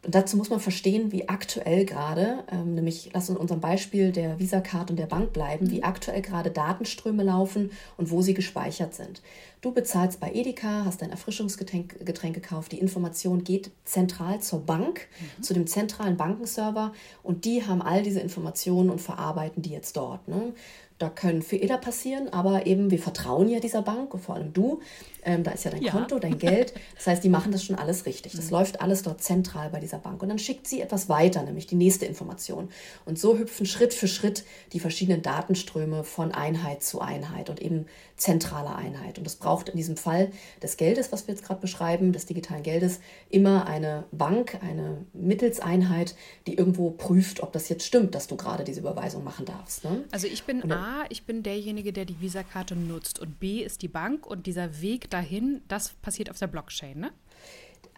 [0.08, 4.10] Und dazu muss man verstehen, wie aktuell gerade, ähm, nämlich lass uns in unserem Beispiel
[4.10, 8.94] der Visa-Card und der Bank bleiben, wie aktuell gerade Datenströme laufen und wo sie gespeichert
[8.94, 9.20] sind.
[9.60, 15.08] Du bezahlst bei Edeka, hast dein Erfrischungsgetränk Getränk gekauft, die Information geht zentral zur Bank,
[15.20, 15.42] mhm.
[15.42, 20.26] zu dem zentralen Bankenserver und die haben all diese Informationen und verarbeiten die jetzt dort.
[20.26, 20.54] Ne?
[20.98, 24.80] Da können Fehler passieren, aber eben wir vertrauen ja dieser Bank und vor allem du.
[25.22, 25.92] Ähm, da ist ja dein ja.
[25.92, 26.74] Konto, dein Geld.
[26.96, 28.32] Das heißt, die machen das schon alles richtig.
[28.32, 28.52] Das mhm.
[28.52, 30.22] läuft alles dort zentral bei dieser Bank.
[30.22, 32.68] Und dann schickt sie etwas weiter, nämlich die nächste Information.
[33.04, 37.86] Und so hüpfen Schritt für Schritt die verschiedenen Datenströme von Einheit zu Einheit und eben
[38.18, 39.18] zentraler Einheit.
[39.18, 40.30] Und das braucht in diesem Fall
[40.62, 43.00] des Geldes, was wir jetzt gerade beschreiben, des digitalen Geldes,
[43.30, 46.14] immer eine Bank, eine Mittelseinheit,
[46.46, 49.84] die irgendwo prüft, ob das jetzt stimmt, dass du gerade diese Überweisung machen darfst.
[49.84, 50.04] Ne?
[50.10, 53.88] Also ich bin A, ich bin derjenige, der die Visa-Karte nutzt und B ist die
[53.88, 57.10] Bank und dieser Weg dahin, das passiert auf der Blockchain, ne?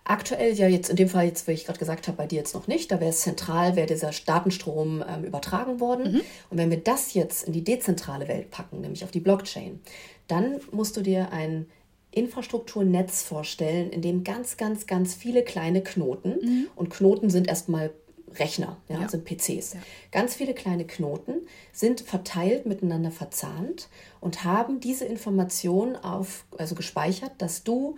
[0.05, 2.55] Aktuell ja jetzt in dem Fall, jetzt, wie ich gerade gesagt habe, bei dir jetzt
[2.55, 2.91] noch nicht.
[2.91, 6.15] Da wäre es zentral, wäre dieser Datenstrom ähm, übertragen worden.
[6.15, 6.21] Mhm.
[6.49, 9.79] Und wenn wir das jetzt in die dezentrale Welt packen, nämlich auf die Blockchain,
[10.27, 11.67] dann musst du dir ein
[12.13, 16.67] Infrastrukturnetz vorstellen, in dem ganz, ganz, ganz viele kleine Knoten mhm.
[16.75, 17.93] und Knoten sind erstmal
[18.35, 19.09] Rechner, ja, ja.
[19.09, 19.75] sind PCs.
[19.75, 19.81] Ja.
[20.13, 23.89] Ganz viele kleine Knoten sind verteilt miteinander verzahnt
[24.21, 27.97] und haben diese Information auf, also gespeichert, dass du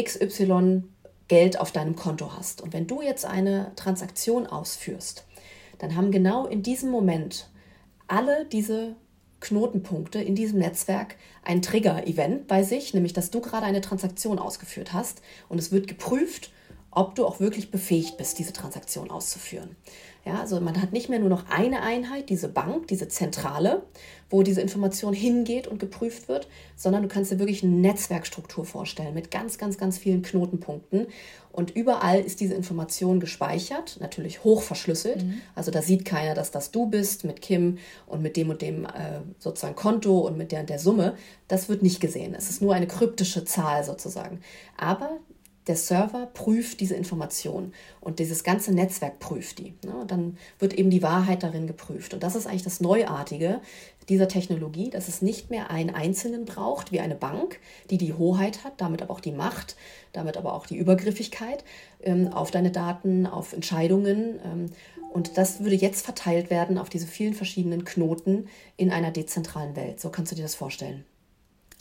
[0.00, 0.84] XY
[1.28, 2.60] Geld auf deinem Konto hast.
[2.60, 5.24] Und wenn du jetzt eine Transaktion ausführst,
[5.78, 7.50] dann haben genau in diesem Moment
[8.06, 8.94] alle diese
[9.40, 14.92] Knotenpunkte in diesem Netzwerk ein Trigger-Event bei sich, nämlich dass du gerade eine Transaktion ausgeführt
[14.92, 16.50] hast und es wird geprüft,
[16.96, 19.76] ob du auch wirklich befähigt bist, diese Transaktion auszuführen.
[20.24, 23.82] Ja, also man hat nicht mehr nur noch eine Einheit, diese Bank, diese Zentrale,
[24.30, 29.12] wo diese Information hingeht und geprüft wird, sondern du kannst dir wirklich eine Netzwerkstruktur vorstellen
[29.12, 31.06] mit ganz, ganz, ganz vielen Knotenpunkten.
[31.52, 35.22] Und überall ist diese Information gespeichert, natürlich hoch verschlüsselt.
[35.22, 35.42] Mhm.
[35.54, 38.86] Also da sieht keiner, dass das du bist mit Kim und mit dem und dem
[38.86, 41.14] äh, sozusagen Konto und mit der der Summe.
[41.46, 42.34] Das wird nicht gesehen.
[42.34, 44.40] Es ist nur eine kryptische Zahl sozusagen.
[44.76, 45.20] Aber
[45.66, 49.74] der Server prüft diese Information und dieses ganze Netzwerk prüft die.
[49.84, 50.04] Ne?
[50.06, 52.14] Dann wird eben die Wahrheit darin geprüft.
[52.14, 53.60] Und das ist eigentlich das Neuartige
[54.08, 57.58] dieser Technologie, dass es nicht mehr einen Einzelnen braucht, wie eine Bank,
[57.90, 59.76] die die Hoheit hat, damit aber auch die Macht,
[60.12, 61.64] damit aber auch die Übergriffigkeit
[62.02, 64.38] ähm, auf deine Daten, auf Entscheidungen.
[64.44, 64.66] Ähm,
[65.12, 70.00] und das würde jetzt verteilt werden auf diese vielen verschiedenen Knoten in einer dezentralen Welt.
[70.00, 71.04] So kannst du dir das vorstellen.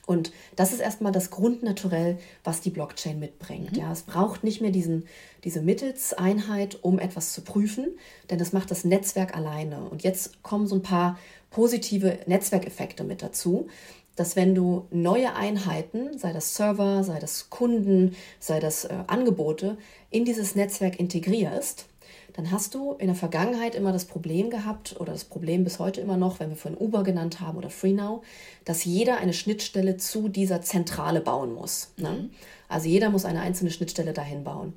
[0.05, 3.71] Und das ist erstmal das Grundnaturell, was die Blockchain mitbringt.
[3.71, 3.77] Mhm.
[3.77, 5.07] Ja, es braucht nicht mehr diesen,
[5.43, 7.97] diese Mittelseinheit, um etwas zu prüfen,
[8.29, 9.89] denn das macht das Netzwerk alleine.
[9.89, 11.17] Und jetzt kommen so ein paar
[11.49, 13.67] positive Netzwerkeffekte mit dazu,
[14.15, 19.77] dass wenn du neue Einheiten, sei das Server, sei das Kunden, sei das äh, Angebote,
[20.09, 21.87] in dieses Netzwerk integrierst,
[22.35, 26.01] dann hast du in der Vergangenheit immer das Problem gehabt oder das Problem bis heute
[26.01, 28.25] immer noch, wenn wir von Uber genannt haben oder FreeNow,
[28.65, 31.93] dass jeder eine Schnittstelle zu dieser Zentrale bauen muss.
[31.95, 32.09] Ne?
[32.09, 32.29] Mhm.
[32.67, 34.73] Also jeder muss eine einzelne Schnittstelle dahin bauen.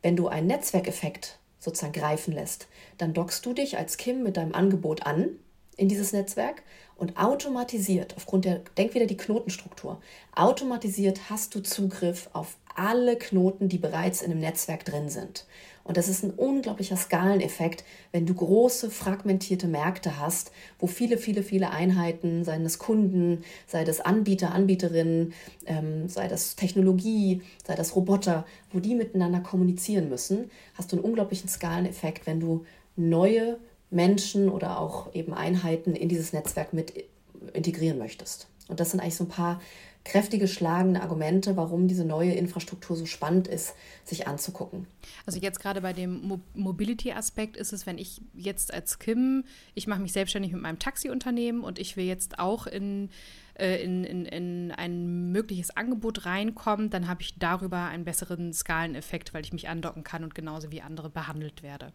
[0.00, 4.54] Wenn du einen Netzwerkeffekt sozusagen greifen lässt, dann dockst du dich als Kim mit deinem
[4.54, 5.28] Angebot an
[5.76, 6.62] in dieses Netzwerk
[6.96, 10.00] und automatisiert, aufgrund der, denk wieder die Knotenstruktur,
[10.34, 15.46] automatisiert hast du Zugriff auf alle Knoten, die bereits in einem Netzwerk drin sind.
[15.84, 21.42] Und das ist ein unglaublicher Skaleneffekt, wenn du große fragmentierte Märkte hast, wo viele, viele,
[21.42, 25.34] viele Einheiten, seien das Kunden, sei das Anbieter, Anbieterinnen,
[25.66, 31.04] ähm, sei das Technologie, sei das Roboter, wo die miteinander kommunizieren müssen, hast du einen
[31.04, 32.64] unglaublichen Skaleneffekt, wenn du
[32.96, 33.58] neue
[33.90, 36.94] Menschen oder auch eben Einheiten in dieses Netzwerk mit
[37.52, 38.48] integrieren möchtest.
[38.68, 39.60] Und das sind eigentlich so ein paar
[40.04, 43.74] kräftige, schlagende Argumente, warum diese neue Infrastruktur so spannend ist,
[44.04, 44.86] sich anzugucken.
[45.24, 49.44] Also jetzt gerade bei dem Mo Mobility-Aspekt ist es, wenn ich jetzt als Kim,
[49.74, 53.08] ich mache mich selbstständig mit meinem Taxiunternehmen und ich will jetzt auch in,
[53.58, 59.32] äh, in, in, in ein mögliches Angebot reinkommen, dann habe ich darüber einen besseren Skaleneffekt,
[59.32, 61.92] weil ich mich andocken kann und genauso wie andere behandelt werde.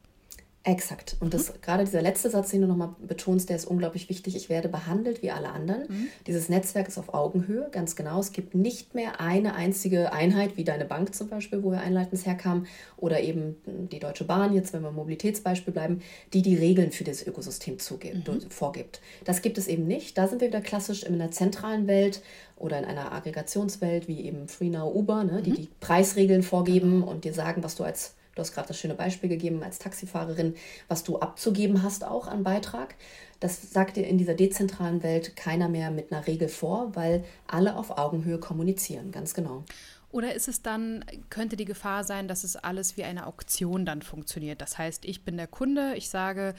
[0.66, 1.16] Exakt.
[1.22, 1.62] Und das, mhm.
[1.62, 4.36] gerade dieser letzte Satz, den du nochmal betonst, der ist unglaublich wichtig.
[4.36, 5.84] Ich werde behandelt wie alle anderen.
[5.88, 6.07] Mhm.
[6.28, 8.20] Dieses Netzwerk ist auf Augenhöhe, ganz genau.
[8.20, 12.26] Es gibt nicht mehr eine einzige Einheit, wie deine Bank zum Beispiel, wo wir einleitend
[12.26, 12.66] herkam,
[12.97, 16.01] oder eben die Deutsche Bahn, jetzt wenn wir im Mobilitätsbeispiel bleiben,
[16.34, 18.41] die die Regeln für das Ökosystem zugibt, mhm.
[18.49, 18.99] vorgibt.
[19.24, 20.18] Das gibt es eben nicht.
[20.18, 22.22] Da sind wir wieder klassisch in einer zentralen Welt
[22.57, 25.55] oder in einer Aggregationswelt, wie eben FreeNow, Uber, ne, die mhm.
[25.55, 27.12] die Preisregeln vorgeben genau.
[27.12, 30.55] und dir sagen, was du als Du hast gerade das schöne Beispiel gegeben als Taxifahrerin,
[30.87, 32.95] was du abzugeben hast auch an Beitrag.
[33.41, 37.75] Das sagt dir in dieser dezentralen Welt keiner mehr mit einer Regel vor, weil alle
[37.75, 39.65] auf Augenhöhe kommunizieren, ganz genau.
[40.11, 44.01] Oder ist es dann, könnte die Gefahr sein, dass es alles wie eine Auktion dann
[44.01, 44.61] funktioniert?
[44.61, 46.55] Das heißt, ich bin der Kunde, ich sage,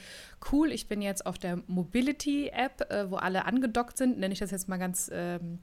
[0.51, 4.51] cool, ich bin jetzt auf der Mobility-App, äh, wo alle angedockt sind, nenne ich das
[4.51, 5.57] jetzt mal ganz ähm,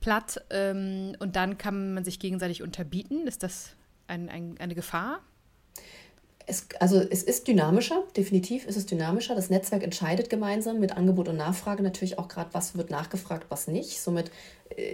[0.00, 3.26] platt, ähm, und dann kann man sich gegenseitig unterbieten.
[3.26, 3.76] Ist das
[4.08, 5.20] ein, ein, eine Gefahr?
[6.46, 9.34] Es, also es ist dynamischer, definitiv ist es dynamischer.
[9.34, 13.68] Das Netzwerk entscheidet gemeinsam mit Angebot und Nachfrage natürlich auch gerade, was wird nachgefragt, was
[13.68, 14.00] nicht.
[14.00, 14.30] Somit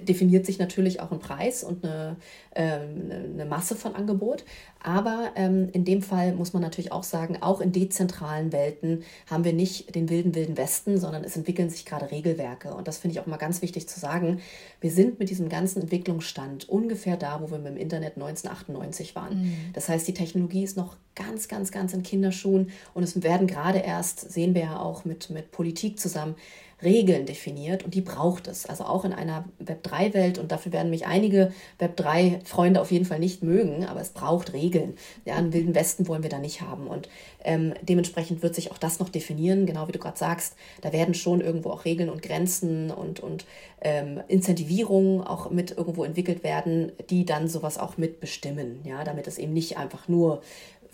[0.03, 2.16] definiert sich natürlich auch ein Preis und eine,
[2.55, 4.45] ähm, eine Masse von Angebot.
[4.81, 9.45] Aber ähm, in dem Fall muss man natürlich auch sagen, auch in dezentralen Welten haben
[9.45, 12.72] wir nicht den wilden, wilden Westen, sondern es entwickeln sich gerade Regelwerke.
[12.74, 14.41] Und das finde ich auch mal ganz wichtig zu sagen.
[14.81, 19.43] Wir sind mit diesem ganzen Entwicklungsstand ungefähr da, wo wir mit dem Internet 1998 waren.
[19.43, 19.55] Mhm.
[19.72, 23.79] Das heißt, die Technologie ist noch ganz, ganz, ganz in Kinderschuhen und es werden gerade
[23.79, 26.37] erst, sehen wir ja auch mit, mit Politik zusammen,
[26.83, 28.66] Regeln definiert und die braucht es.
[28.66, 33.43] Also auch in einer Web3-Welt und dafür werden mich einige Web3-Freunde auf jeden Fall nicht
[33.43, 34.95] mögen, aber es braucht Regeln.
[35.24, 37.09] Ja, einen wilden Westen wollen wir da nicht haben und
[37.45, 40.55] ähm, dementsprechend wird sich auch das noch definieren, genau wie du gerade sagst.
[40.81, 43.45] Da werden schon irgendwo auch Regeln und Grenzen und, und
[43.81, 49.39] ähm, Incentivierungen auch mit irgendwo entwickelt werden, die dann sowas auch mitbestimmen, ja, damit es
[49.39, 50.43] eben nicht einfach nur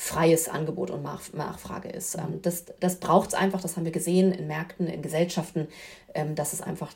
[0.05, 2.17] freies Angebot und Nachfrage ist.
[2.17, 5.67] Ähm, das das braucht es einfach, das haben wir gesehen in Märkten, in Gesellschaften,
[6.15, 6.93] ähm, dass es einfach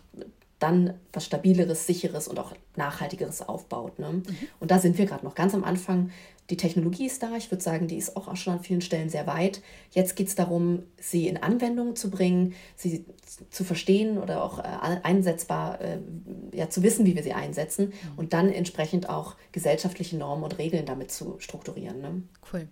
[0.59, 3.99] dann was Stabileres, Sicheres und auch Nachhaltigeres aufbaut.
[3.99, 4.11] Ne?
[4.11, 4.25] Mhm.
[4.61, 6.11] Und da sind wir gerade noch ganz am Anfang.
[6.51, 9.27] Die Technologie ist da, ich würde sagen, die ist auch schon an vielen Stellen sehr
[9.27, 9.61] weit.
[9.91, 13.05] Jetzt geht es darum, sie in Anwendung zu bringen, sie
[13.51, 14.63] zu verstehen oder auch äh,
[15.03, 15.99] einsetzbar, äh,
[16.53, 17.93] ja, zu wissen, wie wir sie einsetzen mhm.
[18.17, 22.01] und dann entsprechend auch gesellschaftliche Normen und Regeln damit zu strukturieren.
[22.01, 22.23] Ne?
[22.53, 22.67] Cool.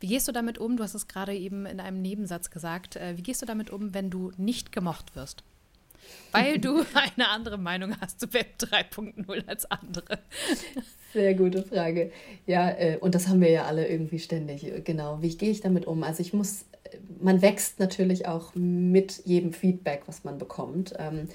[0.00, 0.78] Wie gehst du damit um?
[0.78, 2.96] Du hast es gerade eben in einem Nebensatz gesagt.
[2.96, 5.44] Äh, wie gehst du damit um, wenn du nicht gemocht wirst?
[6.32, 10.18] Weil du eine andere Meinung hast zu Web 3.0 als andere.
[11.12, 12.10] Sehr gute Frage.
[12.46, 14.70] Ja, äh, und das haben wir ja alle irgendwie ständig.
[14.84, 15.22] Genau.
[15.22, 16.02] Wie gehe ich damit um?
[16.02, 16.66] Also ich muss,
[17.20, 20.94] man wächst natürlich auch mit jedem Feedback, was man bekommt.
[20.98, 21.28] Ähm,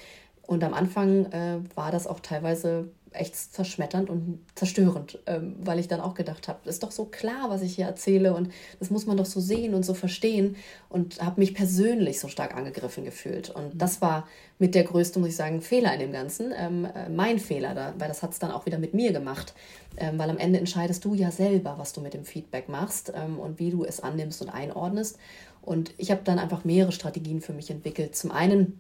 [0.46, 5.88] und am Anfang äh, war das auch teilweise echt zerschmetternd und zerstörend, ähm, weil ich
[5.88, 8.50] dann auch gedacht habe, ist doch so klar, was ich hier erzähle und
[8.80, 10.56] das muss man doch so sehen und so verstehen
[10.90, 13.50] und habe mich persönlich so stark angegriffen gefühlt.
[13.50, 13.78] Und mhm.
[13.78, 14.28] das war
[14.60, 17.94] mit der größte, muss ich sagen, Fehler in dem Ganzen, ähm, äh, mein Fehler, da,
[17.98, 19.54] weil das hat es dann auch wieder mit mir gemacht,
[19.98, 23.40] ähm, weil am Ende entscheidest du ja selber, was du mit dem Feedback machst ähm,
[23.40, 25.18] und wie du es annimmst und einordnest.
[25.62, 28.16] Und ich habe dann einfach mehrere Strategien für mich entwickelt.
[28.16, 28.80] Zum einen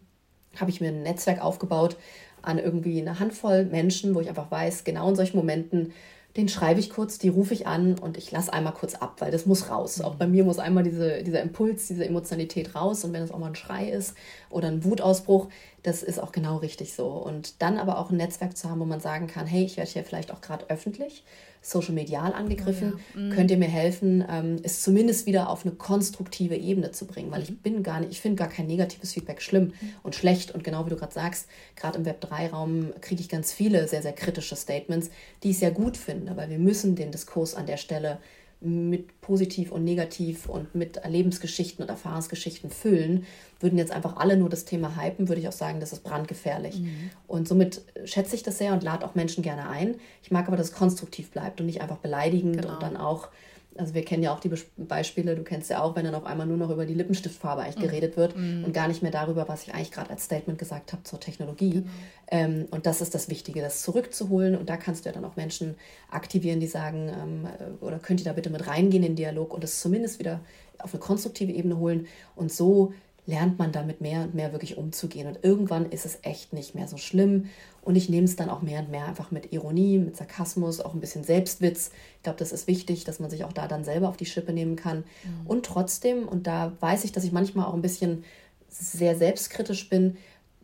[0.59, 1.97] habe ich mir ein Netzwerk aufgebaut,
[2.43, 5.93] an irgendwie eine Handvoll Menschen, wo ich einfach weiß, genau in solchen Momenten,
[6.35, 9.31] den schreibe ich kurz, die rufe ich an und ich lasse einmal kurz ab, weil
[9.31, 10.01] das muss raus.
[10.01, 13.37] Auch bei mir muss einmal diese, dieser Impuls, diese Emotionalität raus und wenn es auch
[13.37, 14.15] mal ein Schrei ist
[14.49, 15.49] oder ein Wutausbruch,
[15.83, 17.07] das ist auch genau richtig so.
[17.07, 19.91] Und dann aber auch ein Netzwerk zu haben, wo man sagen kann, hey, ich werde
[19.91, 21.23] hier vielleicht auch gerade öffentlich
[21.63, 22.93] social medial angegriffen.
[22.93, 23.23] Oh ja.
[23.23, 23.29] mhm.
[23.31, 27.31] Könnt ihr mir helfen, ähm, es zumindest wieder auf eine konstruktive Ebene zu bringen?
[27.31, 27.57] Weil ich mhm.
[27.57, 29.93] bin gar nicht, ich finde gar kein negatives Feedback schlimm mhm.
[30.03, 30.51] und schlecht.
[30.51, 34.13] Und genau wie du gerade sagst, gerade im Web3-Raum kriege ich ganz viele sehr, sehr
[34.13, 35.09] kritische Statements,
[35.41, 38.19] die ich sehr gut finde, weil wir müssen den Diskurs an der Stelle
[38.63, 43.25] mit positiv und negativ und mit Lebensgeschichten und Erfahrungsgeschichten füllen,
[43.59, 46.79] würden jetzt einfach alle nur das Thema hypen, würde ich auch sagen, das ist brandgefährlich.
[46.79, 47.09] Mhm.
[47.27, 49.95] Und somit schätze ich das sehr und lade auch Menschen gerne ein.
[50.21, 52.73] Ich mag aber, dass es konstruktiv bleibt und nicht einfach beleidigend genau.
[52.73, 53.29] und dann auch
[53.77, 56.47] Also wir kennen ja auch die Beispiele, du kennst ja auch, wenn dann auf einmal
[56.47, 57.81] nur noch über die Lippenstiftfarbe eigentlich mhm.
[57.81, 58.63] geredet wird mhm.
[58.65, 61.71] und gar nicht mehr darüber, was ich eigentlich gerade als Statement gesagt habe zur Technologie.
[61.71, 61.87] Genau.
[62.29, 64.57] Ähm, und das ist das Wichtige, das zurückzuholen.
[64.57, 65.75] Und da kannst du ja dann auch Menschen
[66.09, 69.53] aktivieren, die sagen, ähm, äh, oder könnt ihr da bitte mit reingehen in den Dialog
[69.53, 70.39] und es zumindest wieder
[70.79, 72.07] auf eine konstruktive Ebene holen.
[72.35, 72.93] Und so
[73.25, 75.27] lernt man damit mehr und mehr wirklich umzugehen.
[75.27, 77.45] Und irgendwann ist es echt nicht mehr so schlimm.
[77.81, 80.93] Und ich nehme es dann auch mehr und mehr einfach mit Ironie, mit Sarkasmus, auch
[80.93, 81.91] ein bisschen Selbstwitz.
[82.17, 84.51] Ich glaube, das ist wichtig, dass man sich auch da dann selber auf die Schippe
[84.51, 84.99] nehmen kann.
[84.99, 85.47] Mhm.
[85.47, 88.25] Und trotzdem, und da weiß ich, dass ich manchmal auch ein bisschen
[88.69, 90.17] sehr selbstkritisch bin,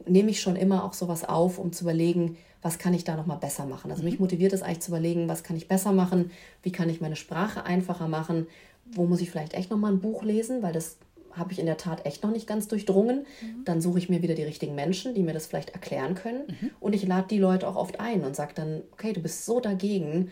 [0.06, 3.38] nehme ich schon immer auch sowas auf, um zu überlegen, was kann ich da nochmal
[3.38, 3.92] besser machen.
[3.92, 4.22] Also mich mhm.
[4.22, 6.32] motiviert es eigentlich zu überlegen, was kann ich besser machen,
[6.64, 8.48] wie kann ich meine Sprache einfacher machen,
[8.92, 10.98] wo muss ich vielleicht echt nochmal ein Buch lesen, weil das
[11.40, 13.26] habe ich in der Tat echt noch nicht ganz durchdrungen.
[13.42, 13.66] Mhm.
[13.66, 16.44] Dann suche ich mir wieder die richtigen Menschen, die mir das vielleicht erklären können.
[16.48, 16.72] Mhm.
[16.80, 19.60] Und ich lade die Leute auch oft ein und sage dann, okay, du bist so
[19.60, 20.32] dagegen,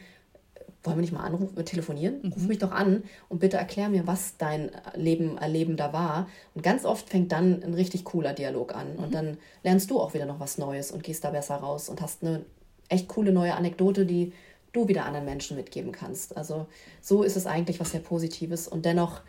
[0.83, 2.21] wollen wir nicht mal anrufen, telefonieren?
[2.21, 2.33] Mhm.
[2.33, 6.27] Ruf mich doch an und bitte erklär mir, was dein Leben, Erleben da war.
[6.53, 8.95] Und ganz oft fängt dann ein richtig cooler Dialog an.
[8.95, 9.11] Und mhm.
[9.11, 12.23] dann lernst du auch wieder noch was Neues und gehst da besser raus und hast
[12.23, 12.45] eine
[12.89, 14.33] echt coole neue Anekdote, die
[14.71, 16.37] du wieder anderen Menschen mitgeben kannst.
[16.37, 16.67] Also
[17.01, 19.21] so ist es eigentlich was sehr Positives und dennoch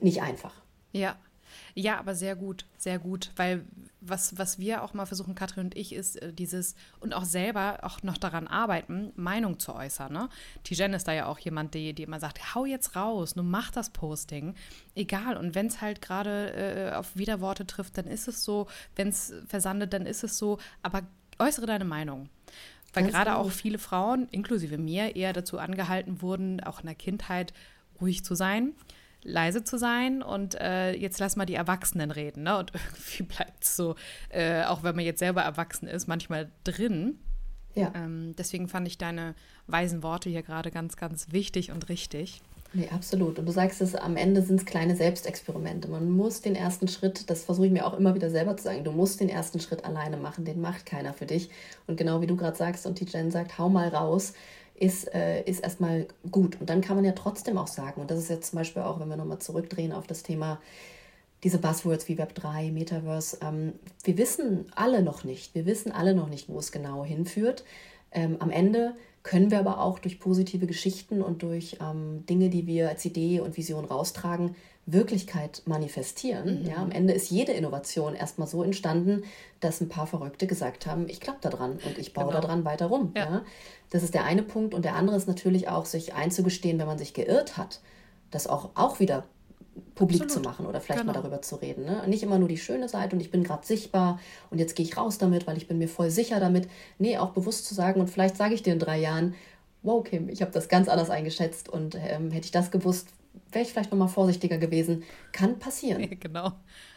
[0.00, 0.63] nicht einfach.
[0.94, 1.16] Ja.
[1.74, 3.64] Ja, aber sehr gut, sehr gut, weil
[4.00, 7.78] was, was wir auch mal versuchen, Katrin und ich, ist äh, dieses und auch selber
[7.82, 10.12] auch noch daran arbeiten, Meinung zu äußern.
[10.12, 10.28] Ne?
[10.62, 13.70] Tijen ist da ja auch jemand, die, die immer sagt, hau jetzt raus, nur mach
[13.70, 14.54] das Posting.
[14.94, 18.66] Egal, und wenn es halt gerade äh, auf Widerworte trifft, dann ist es so,
[18.96, 21.02] wenn es versandet, dann ist es so, aber
[21.38, 22.28] äußere deine Meinung.
[22.92, 27.52] Weil gerade auch viele Frauen, inklusive mir, eher dazu angehalten wurden, auch in der Kindheit
[28.00, 28.74] ruhig zu sein
[29.24, 32.44] leise zu sein und äh, jetzt lass mal die Erwachsenen reden.
[32.44, 32.58] Ne?
[32.58, 33.96] Und irgendwie bleibt es so,
[34.28, 37.18] äh, auch wenn man jetzt selber erwachsen ist, manchmal drin.
[37.74, 37.92] Ja.
[37.94, 39.34] Ähm, deswegen fand ich deine
[39.66, 42.40] weisen Worte hier gerade ganz, ganz wichtig und richtig.
[42.76, 43.38] Nee, absolut.
[43.38, 45.88] Und du sagst es, am Ende sind es kleine Selbstexperimente.
[45.88, 48.82] Man muss den ersten Schritt, das versuche ich mir auch immer wieder selber zu sagen,
[48.82, 51.50] du musst den ersten Schritt alleine machen, den macht keiner für dich.
[51.86, 54.34] Und genau wie du gerade sagst und die Jen sagt, hau mal raus
[54.74, 56.60] ist, äh, ist erstmal gut.
[56.60, 59.00] Und dann kann man ja trotzdem auch sagen, und das ist jetzt zum Beispiel auch,
[59.00, 60.60] wenn wir nochmal zurückdrehen auf das Thema,
[61.44, 66.14] diese Buzzwords wie Web 3, Metaverse, ähm, wir wissen alle noch nicht, wir wissen alle
[66.14, 67.64] noch nicht, wo es genau hinführt.
[68.10, 72.66] Ähm, am Ende können wir aber auch durch positive Geschichten und durch ähm, Dinge, die
[72.66, 74.54] wir als Idee und Vision raustragen,
[74.86, 76.60] Wirklichkeit manifestieren.
[76.60, 76.66] Mhm.
[76.68, 79.24] Ja, am Ende ist jede Innovation erstmal so entstanden,
[79.60, 82.40] dass ein paar Verrückte gesagt haben, ich glaube daran und ich baue genau.
[82.40, 83.12] daran weiter rum.
[83.16, 83.24] Ja.
[83.24, 83.42] ja.
[83.90, 84.74] Das ist der eine Punkt.
[84.74, 87.80] Und der andere ist natürlich auch, sich einzugestehen, wenn man sich geirrt hat,
[88.30, 89.24] das auch, auch wieder
[89.94, 90.44] publik Absolut.
[90.44, 91.12] zu machen oder vielleicht genau.
[91.12, 91.84] mal darüber zu reden.
[91.84, 92.02] Ne?
[92.06, 94.20] Nicht immer nur die schöne Seite und ich bin gerade sichtbar
[94.50, 96.68] und jetzt gehe ich raus damit, weil ich bin mir voll sicher damit.
[96.98, 99.34] Nee, auch bewusst zu sagen und vielleicht sage ich dir in drei Jahren,
[99.82, 103.08] wow, Kim, ich habe das ganz anders eingeschätzt und ähm, hätte ich das gewusst,
[103.52, 105.04] wäre ich vielleicht noch mal vorsichtiger gewesen.
[105.32, 106.02] Kann passieren.
[106.02, 106.52] Ja, genau.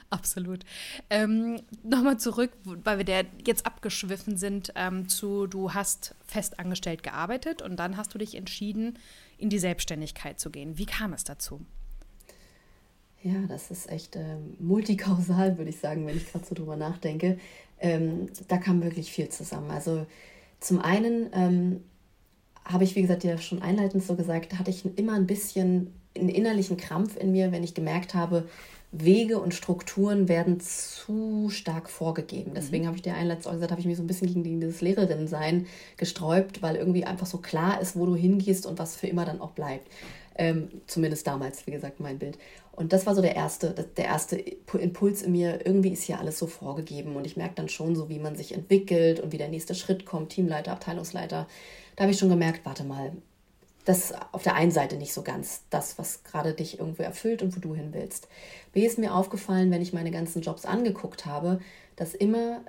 [0.10, 0.64] Absolut.
[1.10, 7.62] Ähm, Nochmal zurück, weil wir der jetzt abgeschwiffen sind, ähm, zu du hast festangestellt gearbeitet
[7.62, 8.98] und dann hast du dich entschieden,
[9.38, 10.78] in die Selbstständigkeit zu gehen.
[10.78, 11.66] Wie kam es dazu?
[13.22, 17.38] Ja, das ist echt äh, multikausal, würde ich sagen, wenn ich gerade so drüber nachdenke.
[17.80, 19.72] Ähm, da kam wirklich viel zusammen.
[19.72, 20.06] Also
[20.60, 21.84] zum einen ähm,
[22.64, 26.30] habe ich, wie gesagt, ja schon einleitend so gesagt, hatte ich immer ein bisschen einen
[26.30, 28.48] innerlichen Krampf in mir, wenn ich gemerkt habe,
[28.92, 32.54] Wege und Strukturen werden zu stark vorgegeben.
[32.56, 32.88] Deswegen mhm.
[32.88, 35.68] habe ich dir einleitend auch gesagt, habe ich mich so ein bisschen gegen dieses Lehrerinnensein
[35.98, 39.42] gesträubt, weil irgendwie einfach so klar ist, wo du hingehst und was für immer dann
[39.42, 39.92] auch bleibt.
[40.40, 42.38] Ähm, zumindest damals, wie gesagt, mein Bild.
[42.72, 45.66] Und das war so der erste, der erste Impuls in mir.
[45.66, 48.54] Irgendwie ist hier alles so vorgegeben und ich merke dann schon so, wie man sich
[48.54, 51.48] entwickelt und wie der nächste Schritt kommt, Teamleiter, Abteilungsleiter.
[51.96, 53.14] Da habe ich schon gemerkt, warte mal,
[53.88, 57.42] das ist auf der einen Seite nicht so ganz das, was gerade dich irgendwo erfüllt
[57.42, 58.28] und wo du hin willst.
[58.74, 61.62] B ist mir aufgefallen, wenn ich meine ganzen Jobs angeguckt habe,
[61.96, 62.60] dass immer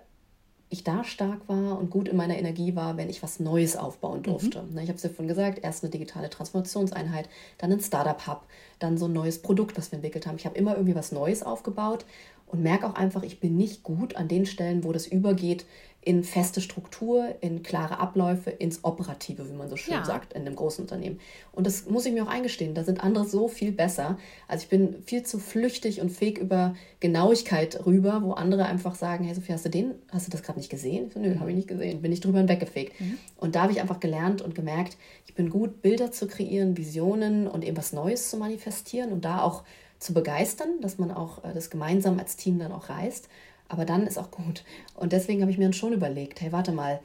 [0.68, 4.22] ich da stark war und gut in meiner Energie war, wenn ich was Neues aufbauen
[4.22, 4.62] durfte.
[4.62, 4.78] Mhm.
[4.78, 8.42] Ich habe es ja vorhin gesagt, erst eine digitale Transformationseinheit, dann ein Startup-Hub,
[8.78, 10.36] dann so ein neues Produkt, was wir entwickelt haben.
[10.36, 12.04] Ich habe immer irgendwie was Neues aufgebaut
[12.46, 15.66] und merke auch einfach, ich bin nicht gut an den Stellen, wo das übergeht
[16.00, 20.04] in feste Struktur, in klare Abläufe, ins Operative, wie man so schön ja.
[20.04, 21.20] sagt, in einem großen Unternehmen.
[21.52, 24.16] Und das muss ich mir auch eingestehen, da sind andere so viel besser.
[24.46, 29.24] Also ich bin viel zu flüchtig und fähig über Genauigkeit rüber, wo andere einfach sagen,
[29.24, 31.08] hey Sophie, hast du den, hast du das gerade nicht gesehen?
[31.08, 32.98] Ich so, Nö, habe ich nicht gesehen, bin ich drüber hinweggefegt.
[33.00, 33.18] Mhm.
[33.36, 34.96] Und da habe ich einfach gelernt und gemerkt,
[35.26, 39.42] ich bin gut, Bilder zu kreieren, Visionen und eben was Neues zu manifestieren und da
[39.42, 39.64] auch
[39.98, 43.28] zu begeistern, dass man auch äh, das gemeinsam als Team dann auch reist.
[43.68, 44.64] Aber dann ist auch gut.
[44.94, 47.00] Und deswegen habe ich mir dann schon überlegt, hey, warte mal,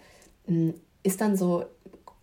[0.45, 1.65] hm, ist dann so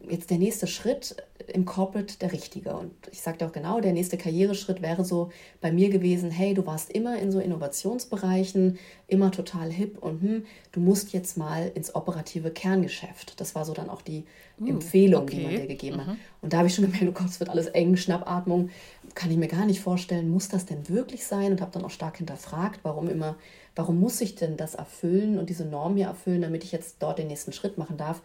[0.08, 1.14] jetzt der nächste Schritt,
[1.52, 2.74] im Corporate der richtige.
[2.74, 5.30] Und ich sagte auch genau, der nächste Karriereschritt wäre so
[5.60, 8.78] bei mir gewesen, hey, du warst immer in so Innovationsbereichen,
[9.08, 13.40] immer total hip und hm, du musst jetzt mal ins operative Kerngeschäft.
[13.40, 14.24] Das war so dann auch die
[14.60, 15.36] uh, Empfehlung, okay.
[15.36, 16.06] die man dir gegeben mhm.
[16.06, 16.16] hat.
[16.42, 18.70] Und da habe ich schon gemerkt, oh Gott, es wird alles eng, Schnappatmung,
[19.14, 21.52] kann ich mir gar nicht vorstellen, muss das denn wirklich sein?
[21.52, 23.36] Und habe dann auch stark hinterfragt, warum immer,
[23.74, 27.18] warum muss ich denn das erfüllen und diese Norm hier erfüllen, damit ich jetzt dort
[27.18, 28.22] den nächsten Schritt machen darf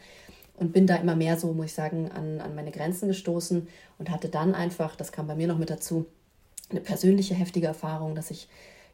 [0.58, 3.68] und bin da immer mehr so, muss ich sagen, an, an meine Grenzen gestoßen
[3.98, 6.06] und hatte dann einfach, das kam bei mir noch mit dazu,
[6.70, 8.48] eine persönliche heftige Erfahrung, dass ich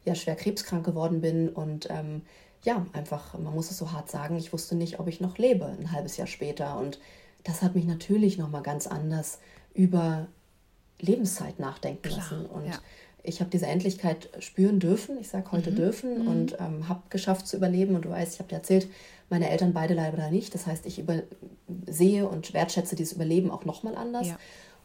[0.04, 2.22] ja schwer krebskrank geworden bin und ähm,
[2.64, 5.66] ja, einfach, man muss es so hart sagen, ich wusste nicht, ob ich noch lebe,
[5.66, 6.78] ein halbes Jahr später.
[6.78, 7.00] Und
[7.42, 9.40] das hat mich natürlich nochmal ganz anders
[9.74, 10.28] über
[11.00, 12.46] Lebenszeit nachdenken Klar, lassen.
[12.46, 12.78] Und ja.
[13.24, 15.76] Ich habe diese Endlichkeit spüren dürfen, ich sage heute mhm.
[15.76, 16.28] dürfen, mhm.
[16.28, 17.94] und ähm, habe geschafft zu überleben.
[17.94, 18.88] Und du weißt, ich habe dir erzählt,
[19.30, 20.54] meine Eltern beide leider nicht.
[20.54, 21.02] Das heißt, ich
[21.86, 24.28] sehe und wertschätze dieses Überleben auch nochmal anders.
[24.28, 24.38] Ja.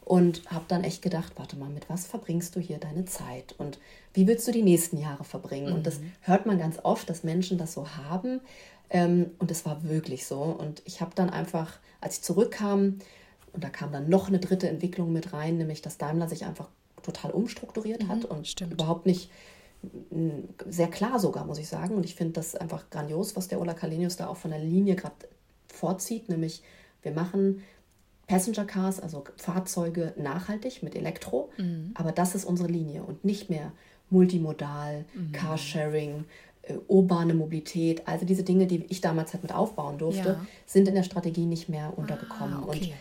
[0.06, 3.56] Und habe dann echt gedacht, warte mal, mit was verbringst du hier deine Zeit?
[3.58, 3.78] Und
[4.14, 5.70] wie willst du die nächsten Jahre verbringen?
[5.70, 5.76] Mhm.
[5.76, 6.12] Und das mhm.
[6.22, 8.40] hört man ganz oft, dass Menschen das so haben.
[8.90, 10.40] Ähm, und es war wirklich so.
[10.42, 13.00] Und ich habe dann einfach, als ich zurückkam,
[13.52, 16.70] und da kam dann noch eine dritte Entwicklung mit rein, nämlich dass Daimler sich einfach
[17.08, 18.74] total umstrukturiert mhm, hat und stimmt.
[18.74, 19.32] überhaupt nicht
[20.68, 21.96] sehr klar sogar, muss ich sagen.
[21.96, 24.96] Und ich finde das einfach grandios, was der Ola Kalenius da auch von der Linie
[24.96, 25.16] gerade
[25.68, 26.64] vorzieht, nämlich
[27.02, 27.64] wir machen
[28.28, 31.92] Passenger Cars, also Fahrzeuge nachhaltig mit Elektro, mhm.
[31.94, 33.72] aber das ist unsere Linie und nicht mehr
[34.10, 35.32] multimodal, mhm.
[35.32, 36.26] Carsharing,
[36.64, 40.46] äh, urbane Mobilität, also diese Dinge, die ich damals halt mit aufbauen durfte, ja.
[40.66, 42.56] sind in der Strategie nicht mehr untergekommen.
[42.56, 42.80] Ah, okay.
[42.80, 42.94] Und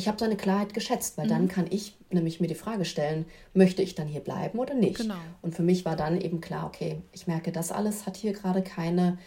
[0.00, 1.30] ich habe seine Klarheit geschätzt, weil mhm.
[1.30, 4.96] dann kann ich nämlich mir die Frage stellen, möchte ich dann hier bleiben oder nicht?
[4.96, 5.14] Genau.
[5.42, 8.62] Und für mich war dann eben klar, okay, ich merke, das alles hat hier gerade
[8.62, 9.18] keine,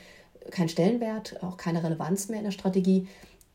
[0.50, 3.08] keinen Stellenwert, auch keine Relevanz mehr in der Strategie.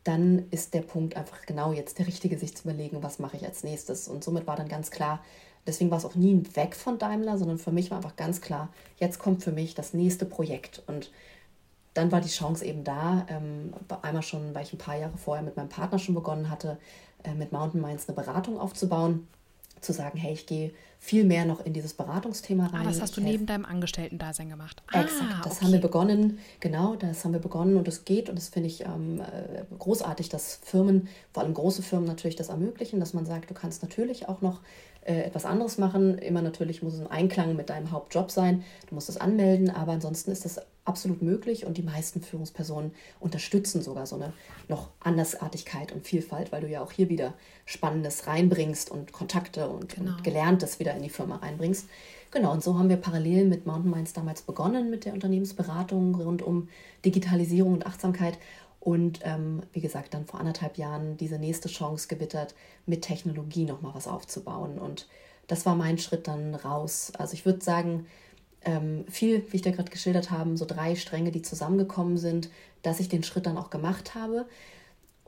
[0.05, 3.45] Dann ist der Punkt einfach genau jetzt der richtige, sich zu überlegen, was mache ich
[3.45, 4.07] als nächstes.
[4.07, 5.21] Und somit war dann ganz klar,
[5.67, 8.39] deswegen war es auch nie ein Weg von Daimler, sondern für mich war einfach ganz
[8.39, 10.83] klar, jetzt kommt für mich das nächste Projekt.
[10.87, 11.11] Und
[11.93, 15.43] dann war die Chance eben da, ähm, einmal schon, weil ich ein paar Jahre vorher
[15.43, 16.77] mit meinem Partner schon begonnen hatte,
[17.23, 19.27] äh, mit Mountain Minds eine Beratung aufzubauen,
[19.81, 22.81] zu sagen, hey, ich gehe viel mehr noch in dieses Beratungsthema rein.
[22.81, 24.83] Ah, das hast du neben deinem Angestellten-Dasein gemacht.
[24.87, 25.65] Ah, Exakt, das okay.
[25.65, 28.81] haben wir begonnen, genau, das haben wir begonnen und es geht und das finde ich
[28.81, 33.49] ähm, äh, großartig, dass Firmen, vor allem große Firmen natürlich das ermöglichen, dass man sagt,
[33.49, 34.59] du kannst natürlich auch noch
[35.09, 36.19] äh, etwas anderes machen.
[36.19, 38.63] Immer natürlich muss es ein Einklang mit deinem Hauptjob sein.
[38.87, 43.81] Du musst es anmelden, aber ansonsten ist das absolut möglich und die meisten Führungspersonen unterstützen
[43.81, 44.33] sogar so eine
[44.67, 47.33] noch Andersartigkeit und Vielfalt, weil du ja auch hier wieder
[47.65, 50.11] Spannendes reinbringst und Kontakte und, genau.
[50.11, 51.87] und Gelerntes wieder in die Firma reinbringst.
[52.29, 56.43] Genau, und so haben wir parallel mit Mountain Minds damals begonnen mit der Unternehmensberatung rund
[56.43, 56.69] um
[57.03, 58.37] Digitalisierung und Achtsamkeit
[58.79, 62.55] und ähm, wie gesagt, dann vor anderthalb Jahren diese nächste Chance gewittert,
[62.85, 64.79] mit Technologie nochmal was aufzubauen.
[64.79, 65.07] Und
[65.47, 67.11] das war mein Schritt dann raus.
[67.17, 68.05] Also ich würde sagen,
[68.61, 72.49] ähm, viel, wie ich da gerade geschildert habe, so drei Stränge, die zusammengekommen sind,
[72.81, 74.45] dass ich den Schritt dann auch gemacht habe.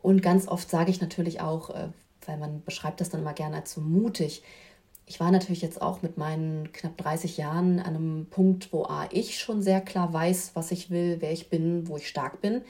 [0.01, 1.89] Und ganz oft sage ich natürlich auch, äh,
[2.25, 4.43] weil man beschreibt das dann immer gerne als so mutig.
[5.07, 9.09] Ich war natürlich jetzt auch mit meinen knapp 30 Jahren an einem Punkt, wo A,
[9.11, 12.61] ich schon sehr klar weiß, was ich will, wer ich bin, wo ich stark bin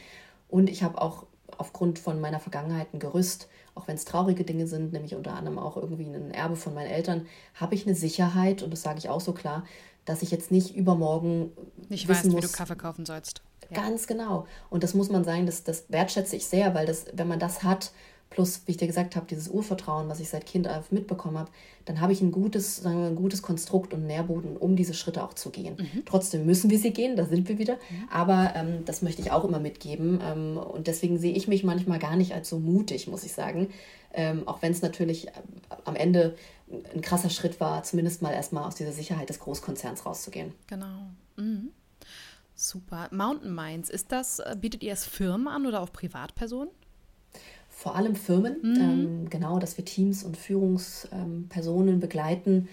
[0.51, 1.25] und ich habe auch
[1.57, 5.57] aufgrund von meiner Vergangenheit ein Gerüst, auch wenn es traurige Dinge sind, nämlich unter anderem
[5.57, 7.25] auch irgendwie ein Erbe von meinen Eltern,
[7.55, 9.65] habe ich eine Sicherheit, und das sage ich auch so klar,
[10.05, 11.51] dass ich jetzt nicht übermorgen
[11.89, 13.41] nicht wissen weißt, muss, wie du Kaffee kaufen sollst.
[13.69, 13.81] Ja.
[13.81, 14.45] Ganz genau.
[14.69, 17.63] Und das muss man sagen, das, das wertschätze ich sehr, weil das, wenn man das
[17.63, 17.91] hat,
[18.31, 21.51] plus, wie ich dir gesagt habe, dieses Urvertrauen, was ich seit Kind auf mitbekommen habe,
[21.85, 25.23] dann habe ich ein gutes, sagen wir, ein gutes Konstrukt und Nährboden, um diese Schritte
[25.23, 25.75] auch zu gehen.
[25.77, 26.03] Mhm.
[26.05, 27.73] Trotzdem müssen wir sie gehen, da sind wir wieder.
[27.73, 28.09] Mhm.
[28.09, 30.21] Aber ähm, das möchte ich auch immer mitgeben.
[30.23, 33.69] Ähm, und deswegen sehe ich mich manchmal gar nicht als so mutig, muss ich sagen.
[34.13, 35.31] Ähm, auch wenn es natürlich äh,
[35.83, 36.35] am Ende
[36.93, 40.53] ein krasser Schritt war, zumindest mal erstmal aus dieser Sicherheit des Großkonzerns rauszugehen.
[40.67, 41.09] Genau.
[41.35, 41.71] Mhm.
[42.55, 43.09] Super.
[43.11, 46.71] Mountain Minds, ist das, äh, bietet ihr es Firmen an oder auch Privatpersonen?
[47.81, 48.79] Vor allem Firmen, mhm.
[48.79, 52.69] ähm, genau, dass wir Teams und Führungspersonen begleiten,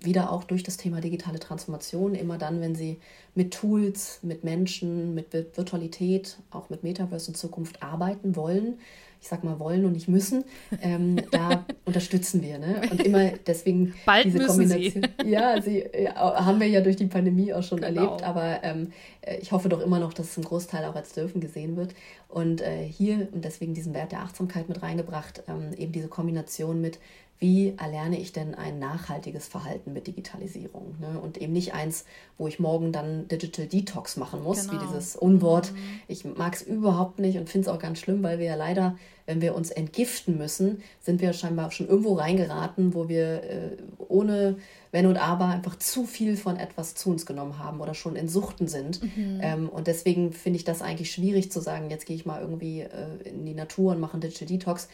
[0.00, 2.98] wieder auch durch das Thema digitale Transformation, immer dann, wenn sie
[3.36, 8.80] mit Tools, mit Menschen, mit Virtualität, auch mit Metaverse in Zukunft arbeiten wollen,
[9.22, 10.44] ich sag mal wollen und nicht müssen,
[10.82, 12.58] ähm, da unterstützen wir.
[12.58, 12.82] Ne?
[12.90, 15.06] Und immer deswegen Bald diese Kombination.
[15.22, 15.30] Sie.
[15.30, 18.02] Ja, sie ja, haben wir ja durch die Pandemie auch schon genau.
[18.02, 21.12] erlebt, aber ähm, äh, ich hoffe doch immer noch, dass es im Großteil auch als
[21.12, 21.94] dürfen gesehen wird.
[22.28, 26.80] Und äh, hier und deswegen diesen Wert der Achtsamkeit mit reingebracht, ähm, eben diese Kombination
[26.80, 26.98] mit
[27.42, 30.94] wie erlerne ich denn ein nachhaltiges Verhalten mit Digitalisierung?
[31.00, 31.18] Ne?
[31.18, 32.04] Und eben nicht eins,
[32.38, 34.80] wo ich morgen dann Digital Detox machen muss, genau.
[34.80, 35.72] wie dieses Unwort.
[35.72, 35.76] Mhm.
[36.06, 38.96] Ich mag es überhaupt nicht und finde es auch ganz schlimm, weil wir ja leider,
[39.26, 44.58] wenn wir uns entgiften müssen, sind wir scheinbar schon irgendwo reingeraten, wo wir äh, ohne
[44.92, 48.28] Wenn und Aber einfach zu viel von etwas zu uns genommen haben oder schon in
[48.28, 49.02] Suchten sind.
[49.02, 49.40] Mhm.
[49.42, 52.82] Ähm, und deswegen finde ich das eigentlich schwierig zu sagen, jetzt gehe ich mal irgendwie
[52.82, 52.88] äh,
[53.24, 54.88] in die Natur und mache einen Digital Detox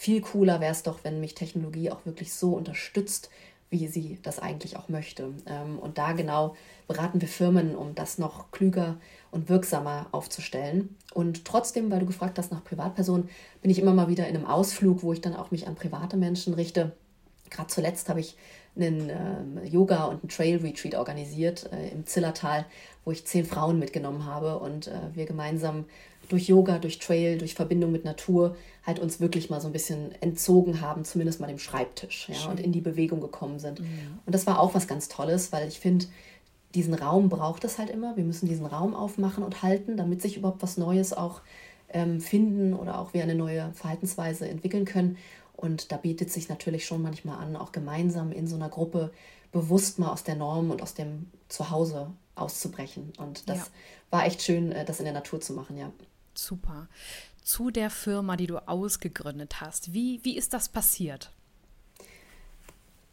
[0.00, 3.28] viel cooler wäre es doch, wenn mich Technologie auch wirklich so unterstützt,
[3.68, 5.34] wie sie das eigentlich auch möchte.
[5.44, 6.56] Ähm, und da genau
[6.88, 8.96] beraten wir Firmen, um das noch klüger
[9.30, 10.96] und wirksamer aufzustellen.
[11.12, 13.28] Und trotzdem, weil du gefragt hast nach Privatpersonen,
[13.60, 16.16] bin ich immer mal wieder in einem Ausflug, wo ich dann auch mich an private
[16.16, 16.92] Menschen richte.
[17.50, 18.38] Gerade zuletzt habe ich
[18.76, 22.64] einen äh, Yoga- und einen Trail-Retreat organisiert äh, im Zillertal,
[23.04, 25.84] wo ich zehn Frauen mitgenommen habe und äh, wir gemeinsam
[26.30, 28.56] durch Yoga, durch Trail, durch Verbindung mit Natur
[28.86, 32.60] halt uns wirklich mal so ein bisschen entzogen haben, zumindest mal dem Schreibtisch ja, und
[32.60, 33.80] in die Bewegung gekommen sind.
[33.80, 34.18] Mhm.
[34.24, 36.06] Und das war auch was ganz Tolles, weil ich finde,
[36.74, 38.16] diesen Raum braucht es halt immer.
[38.16, 41.40] Wir müssen diesen Raum aufmachen und halten, damit sich überhaupt was Neues auch
[41.92, 45.18] ähm, finden oder auch wir eine neue Verhaltensweise entwickeln können.
[45.56, 49.10] Und da bietet sich natürlich schon manchmal an, auch gemeinsam in so einer Gruppe
[49.52, 53.12] bewusst mal aus der Norm und aus dem Zuhause auszubrechen.
[53.18, 53.66] Und das ja.
[54.10, 55.90] war echt schön, äh, das in der Natur zu machen, ja.
[56.34, 56.88] Super.
[57.42, 59.92] Zu der Firma, die du ausgegründet hast.
[59.92, 61.30] Wie, wie ist das passiert?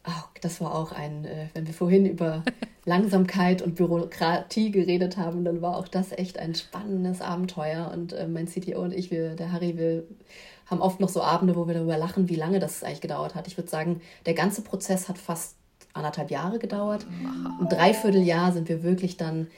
[0.06, 2.42] Oh, das war auch ein, äh, wenn wir vorhin über
[2.84, 7.90] Langsamkeit und Bürokratie geredet haben, dann war auch das echt ein spannendes Abenteuer.
[7.92, 10.04] Und äh, mein CTO und ich, wir, der Harry, wir
[10.66, 13.46] haben oft noch so Abende, wo wir darüber lachen, wie lange das eigentlich gedauert hat.
[13.46, 15.56] Ich würde sagen, der ganze Prozess hat fast
[15.92, 17.06] anderthalb Jahre gedauert.
[17.22, 17.60] Wow.
[17.60, 19.48] Ein Dreivierteljahr sind wir wirklich dann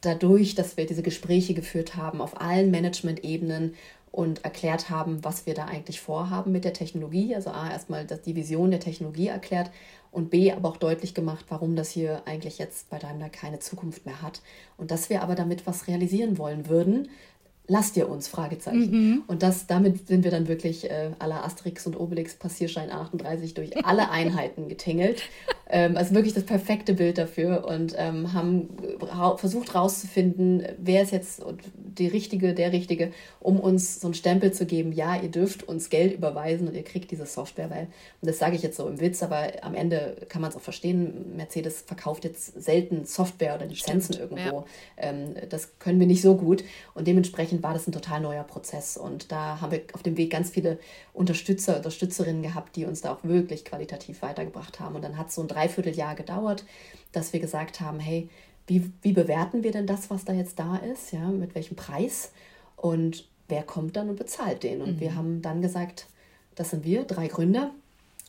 [0.00, 3.74] dadurch, dass wir diese Gespräche geführt haben auf allen Management-Ebenen
[4.10, 7.34] und erklärt haben, was wir da eigentlich vorhaben mit der Technologie.
[7.34, 9.70] Also A, erstmal die Vision der Technologie erklärt
[10.10, 14.06] und B, aber auch deutlich gemacht, warum das hier eigentlich jetzt bei Daimler keine Zukunft
[14.06, 14.40] mehr hat.
[14.76, 17.08] Und dass wir aber damit was realisieren wollen würden,
[17.68, 18.28] lasst ihr uns?
[18.28, 18.90] Fragezeichen.
[18.90, 19.22] Mhm.
[19.26, 23.86] Und das, damit sind wir dann wirklich äh, aller Asterix und Obelix Passierschein 38 durch
[23.86, 25.22] alle Einheiten getingelt.
[25.70, 31.12] ähm, also wirklich das perfekte Bild dafür und ähm, haben ra versucht herauszufinden, wer ist
[31.12, 31.42] jetzt
[31.76, 35.90] die Richtige, der Richtige, um uns so einen Stempel zu geben, ja, ihr dürft uns
[35.90, 37.88] Geld überweisen und ihr kriegt diese Software, weil,
[38.20, 40.62] und das sage ich jetzt so im Witz, aber am Ende kann man es auch
[40.62, 44.58] verstehen, Mercedes verkauft jetzt selten Software oder Lizenzen Stimmt, irgendwo.
[44.60, 44.64] Ja.
[44.96, 46.64] Ähm, das können wir nicht so gut
[46.94, 48.96] und dementsprechend dementsprechend war das ein total neuer Prozess.
[48.96, 50.78] Und da haben wir auf dem Weg ganz viele
[51.12, 54.94] Unterstützer, Unterstützerinnen gehabt, die uns da auch wirklich qualitativ weitergebracht haben.
[54.96, 56.64] Und dann hat es so ein Dreivierteljahr gedauert,
[57.12, 58.28] dass wir gesagt haben, hey,
[58.66, 61.12] wie, wie bewerten wir denn das, was da jetzt da ist?
[61.12, 62.32] Ja, mit welchem Preis?
[62.76, 64.82] Und wer kommt dann und bezahlt den?
[64.82, 65.00] Und mhm.
[65.00, 66.06] wir haben dann gesagt,
[66.54, 67.70] das sind wir, drei Gründer.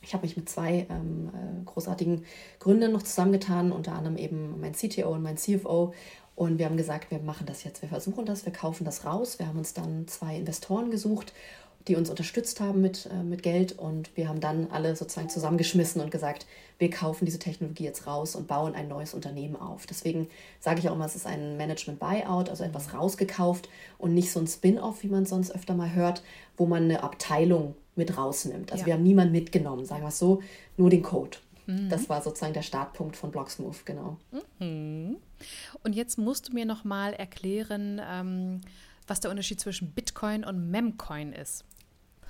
[0.02, 2.24] Ich habe mich mit zwei ähm, äh, großartigen
[2.58, 5.92] Gründern noch zusammengetan, unter anderem eben mein CTO und mein CFO,
[6.40, 9.38] und wir haben gesagt, wir machen das jetzt, wir versuchen das, wir kaufen das raus.
[9.38, 11.34] Wir haben uns dann zwei Investoren gesucht,
[11.86, 13.78] die uns unterstützt haben mit, äh, mit Geld.
[13.78, 16.46] Und wir haben dann alle sozusagen zusammengeschmissen und gesagt,
[16.78, 19.84] wir kaufen diese Technologie jetzt raus und bauen ein neues Unternehmen auf.
[19.84, 20.28] Deswegen
[20.60, 23.68] sage ich auch immer, es ist ein Management-Buyout, also etwas rausgekauft
[23.98, 26.22] und nicht so ein Spin-off, wie man sonst öfter mal hört,
[26.56, 28.72] wo man eine Abteilung mit rausnimmt.
[28.72, 28.86] Also ja.
[28.86, 30.40] wir haben niemanden mitgenommen, sagen wir es so,
[30.78, 31.36] nur den Code.
[31.66, 34.18] Das war sozusagen der Startpunkt von Blocksmove, genau.
[34.58, 35.16] Mhm.
[35.82, 38.60] Und jetzt musst du mir noch mal erklären, ähm,
[39.06, 41.64] was der Unterschied zwischen Bitcoin und Memcoin ist.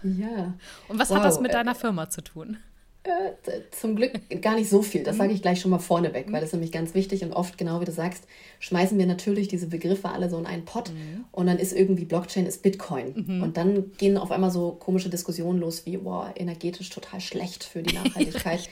[0.02, 0.54] Ja.
[0.88, 1.18] Und was wow.
[1.18, 2.58] hat das mit deiner Firma zu tun?
[3.02, 3.32] Äh,
[3.70, 5.02] zum Glück gar nicht so viel.
[5.04, 7.56] Das sage ich gleich schon mal vorneweg, weil das ist nämlich ganz wichtig und oft,
[7.56, 8.24] genau wie du sagst,
[8.58, 11.24] schmeißen wir natürlich diese Begriffe alle so in einen Pott mhm.
[11.32, 13.24] und dann ist irgendwie Blockchain ist Bitcoin.
[13.26, 13.42] Mhm.
[13.42, 17.82] Und dann gehen auf einmal so komische Diskussionen los wie, boah, energetisch total schlecht für
[17.82, 18.68] die Nachhaltigkeit.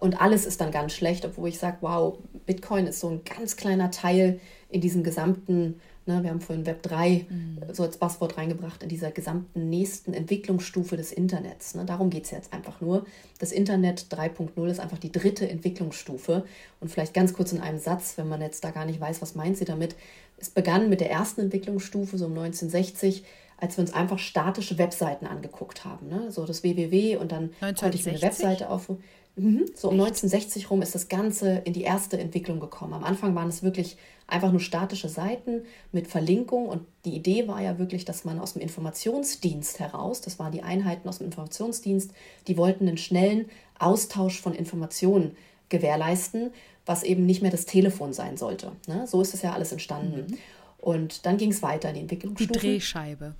[0.00, 3.56] und alles ist dann ganz schlecht, obwohl ich sage, wow, Bitcoin ist so ein ganz
[3.56, 7.58] kleiner Teil in diesem gesamten Ne, wir haben vorhin Web 3 mhm.
[7.70, 11.74] so als Passwort reingebracht in dieser gesamten nächsten Entwicklungsstufe des Internets.
[11.74, 13.04] Ne, darum geht es jetzt einfach nur.
[13.38, 16.46] Das Internet 3.0 ist einfach die dritte Entwicklungsstufe.
[16.80, 19.34] Und vielleicht ganz kurz in einem Satz, wenn man jetzt da gar nicht weiß, was
[19.34, 19.96] meint sie damit.
[20.38, 23.24] Es begann mit der ersten Entwicklungsstufe, so um 1960
[23.60, 26.08] als wir uns einfach statische Webseiten angeguckt haben.
[26.08, 26.30] Ne?
[26.30, 27.80] So das www und dann 1960?
[27.80, 29.02] konnte ich eine Webseite aufrufen.
[29.38, 29.66] Mhm.
[29.74, 32.94] So um 1960 rum ist das Ganze in die erste Entwicklung gekommen.
[32.94, 37.62] Am Anfang waren es wirklich einfach nur statische Seiten mit Verlinkung und die Idee war
[37.62, 42.10] ja wirklich, dass man aus dem Informationsdienst heraus, das waren die Einheiten aus dem Informationsdienst,
[42.46, 43.46] die wollten einen schnellen
[43.78, 45.36] Austausch von Informationen
[45.70, 46.50] gewährleisten,
[46.84, 48.72] was eben nicht mehr das Telefon sein sollte.
[48.86, 49.06] Ne?
[49.06, 50.26] So ist das ja alles entstanden.
[50.30, 50.38] Mhm.
[50.78, 52.52] Und dann ging es weiter in die Entwicklungsstufe.
[52.52, 53.34] Die Drehscheibe.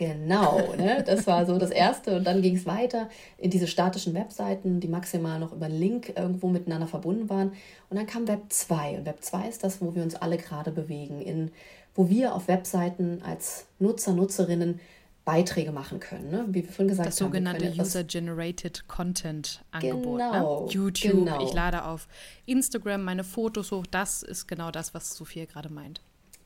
[0.00, 1.04] Genau, ne?
[1.06, 2.16] das war so das Erste.
[2.16, 6.14] Und dann ging es weiter in diese statischen Webseiten, die maximal noch über einen Link
[6.16, 7.52] irgendwo miteinander verbunden waren.
[7.90, 8.96] Und dann kam Web 2.
[8.96, 11.50] Und Web 2 ist das, wo wir uns alle gerade bewegen, in,
[11.94, 14.80] wo wir auf Webseiten als Nutzer, Nutzerinnen
[15.26, 16.30] Beiträge machen können.
[16.30, 16.46] Ne?
[16.48, 17.30] Wie wir vorhin gesagt das haben.
[17.30, 20.18] Das sogenannte User-Generated Content-Angebot.
[20.18, 20.30] Ne?
[20.32, 20.72] Genau, ne?
[20.72, 21.44] YouTube, genau.
[21.44, 22.08] ich lade auf
[22.46, 23.84] Instagram meine Fotos hoch.
[23.90, 26.00] Das ist genau das, was Sophia gerade meint.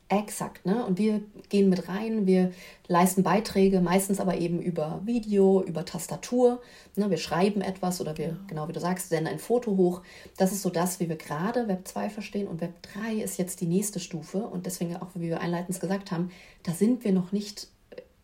[0.07, 0.85] Exakt, ne?
[0.85, 2.51] Und wir gehen mit rein, wir
[2.87, 6.61] leisten Beiträge, meistens aber eben über Video, über Tastatur.
[6.95, 7.09] Ne?
[7.09, 8.37] Wir schreiben etwas oder wir, ja.
[8.45, 10.03] genau wie du sagst, senden ein Foto hoch.
[10.37, 12.47] Das ist so das, wie wir gerade Web 2 verstehen.
[12.47, 14.37] Und Web 3 ist jetzt die nächste Stufe.
[14.37, 16.29] Und deswegen auch, wie wir einleitend gesagt haben,
[16.61, 17.67] da sind wir noch nicht,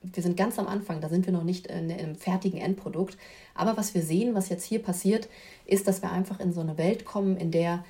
[0.04, 3.18] wir sind ganz am Anfang, da sind wir noch nicht in, in einem fertigen Endprodukt.
[3.56, 5.30] Aber was wir sehen, was jetzt hier passiert,
[5.66, 7.84] ist, dass wir einfach in so eine Welt kommen, in der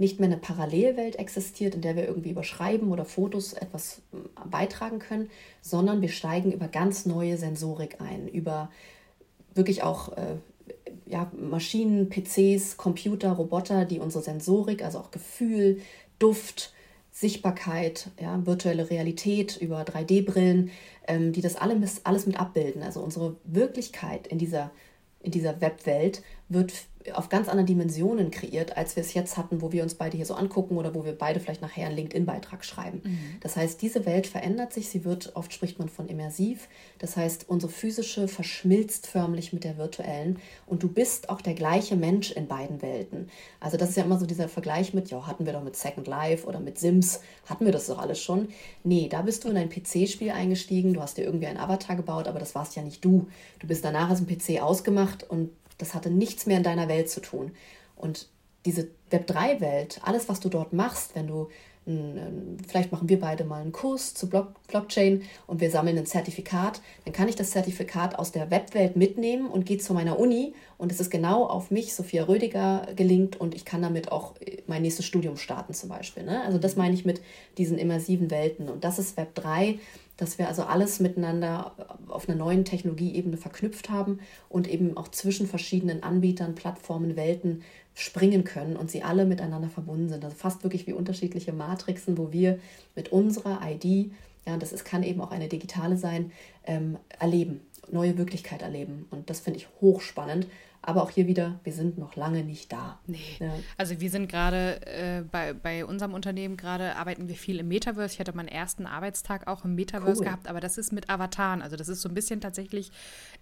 [0.00, 4.16] nicht mehr eine Parallelwelt existiert, in der wir irgendwie über Schreiben oder Fotos etwas äh,
[4.48, 5.30] beitragen können,
[5.60, 8.70] sondern wir steigen über ganz neue Sensorik ein, über
[9.54, 10.36] wirklich auch äh,
[11.06, 15.80] ja, Maschinen, PCs, Computer, Roboter, die unsere Sensorik, also auch Gefühl,
[16.18, 16.72] Duft,
[17.12, 20.70] Sichtbarkeit, ja, virtuelle Realität über 3D-Brillen,
[21.08, 22.82] ähm, die das alles, alles mit abbilden.
[22.82, 24.70] Also unsere Wirklichkeit in dieser,
[25.22, 26.72] in dieser Webwelt wird
[27.14, 30.26] auf ganz anderen Dimensionen kreiert, als wir es jetzt hatten, wo wir uns beide hier
[30.26, 33.00] so angucken oder wo wir beide vielleicht nachher einen LinkedIn-Beitrag schreiben.
[33.02, 33.18] Mhm.
[33.40, 37.48] Das heißt, diese Welt verändert sich, sie wird, oft spricht man von immersiv, das heißt,
[37.48, 42.48] unsere physische verschmilzt förmlich mit der virtuellen und du bist auch der gleiche Mensch in
[42.48, 43.30] beiden Welten.
[43.60, 46.06] Also das ist ja immer so dieser Vergleich mit, ja, hatten wir doch mit Second
[46.06, 48.48] Life oder mit Sims, hatten wir das doch alles schon.
[48.84, 52.28] Nee, da bist du in ein PC-Spiel eingestiegen, du hast dir irgendwie einen Avatar gebaut,
[52.28, 53.28] aber das warst ja nicht du.
[53.58, 55.50] Du bist danach aus dem PC ausgemacht und
[55.80, 57.52] das hatte nichts mehr in deiner Welt zu tun.
[57.96, 58.28] Und
[58.66, 61.48] diese Web3-Welt, alles, was du dort machst, wenn du,
[62.68, 67.12] vielleicht machen wir beide mal einen Kurs zu Blockchain und wir sammeln ein Zertifikat, dann
[67.12, 71.00] kann ich das Zertifikat aus der Webwelt mitnehmen und gehe zu meiner Uni und es
[71.00, 74.34] ist genau auf mich, Sophia Rödiger, gelingt und ich kann damit auch
[74.66, 76.22] mein nächstes Studium starten zum Beispiel.
[76.22, 76.42] Ne?
[76.44, 77.22] Also das meine ich mit
[77.58, 79.78] diesen immersiven Welten und das ist Web 3
[80.20, 81.72] dass wir also alles miteinander
[82.08, 84.18] auf einer neuen Technologieebene verknüpft haben
[84.50, 87.62] und eben auch zwischen verschiedenen Anbietern, Plattformen, Welten
[87.94, 90.22] springen können und sie alle miteinander verbunden sind.
[90.22, 92.58] Also fast wirklich wie unterschiedliche Matrixen, wo wir
[92.94, 94.12] mit unserer ID,
[94.46, 96.32] ja, das ist, kann eben auch eine digitale sein,
[96.66, 97.60] ähm, erleben,
[97.92, 99.06] neue Wirklichkeit erleben.
[99.10, 100.46] Und das finde ich hochspannend
[100.82, 102.98] aber auch hier wieder, wir sind noch lange nicht da.
[103.06, 103.18] Nee.
[103.38, 103.52] Ja.
[103.76, 108.14] Also wir sind gerade äh, bei, bei unserem Unternehmen gerade arbeiten wir viel im Metaverse.
[108.14, 110.24] Ich hatte meinen ersten Arbeitstag auch im Metaverse cool.
[110.24, 111.60] gehabt, aber das ist mit Avataren.
[111.60, 112.92] Also das ist so ein bisschen tatsächlich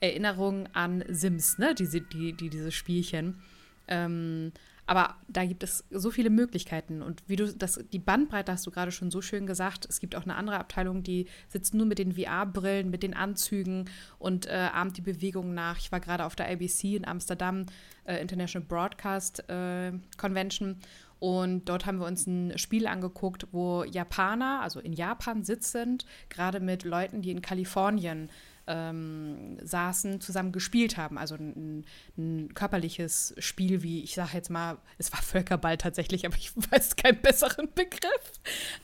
[0.01, 1.74] Erinnerung an Sims, ne?
[1.76, 3.40] Diese, die, die, diese Spielchen.
[3.86, 4.53] Ähm,
[4.89, 7.03] aber da gibt es so viele Möglichkeiten.
[7.03, 9.86] Und wie du das, die Bandbreite hast du gerade schon so schön gesagt.
[9.86, 13.91] Es gibt auch eine andere Abteilung, die sitzt nur mit den VR-Brillen, mit den Anzügen
[14.18, 15.76] und äh, ahmt die Bewegungen nach.
[15.76, 17.66] Ich war gerade auf der IBC in Amsterdam,
[18.05, 20.76] äh, International Broadcast äh, Convention.
[21.18, 26.61] Und dort haben wir uns ein Spiel angeguckt, wo Japaner, also in Japan sitzend, gerade
[26.61, 28.30] mit Leuten, die in Kalifornien
[28.68, 31.18] ähm, saßen, zusammen gespielt haben.
[31.18, 31.84] Also ein,
[32.16, 36.96] ein körperliches Spiel, wie ich sage jetzt mal, es war Völkerball tatsächlich, aber ich weiß
[36.96, 38.32] keinen besseren Begriff.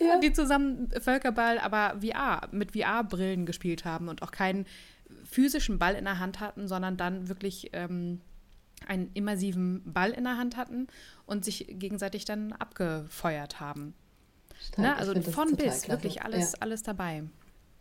[0.01, 0.19] Ja.
[0.19, 4.67] Die zusammen Völkerball, aber VR, mit VR-Brillen gespielt haben und auch keinen
[5.25, 8.21] physischen Ball in der Hand hatten, sondern dann wirklich ähm,
[8.87, 10.89] einen immersiven Ball in der Hand hatten
[11.27, 13.95] und sich gegenseitig dann abgefeuert haben.
[14.77, 14.97] Ne?
[14.97, 15.89] Also von bis, klasse.
[15.89, 16.59] wirklich alles, ja.
[16.61, 17.25] alles dabei.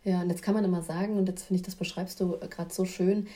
[0.04, 2.72] Ja, und jetzt kann man immer sagen, und jetzt finde ich, das beschreibst du gerade
[2.72, 3.26] so schön,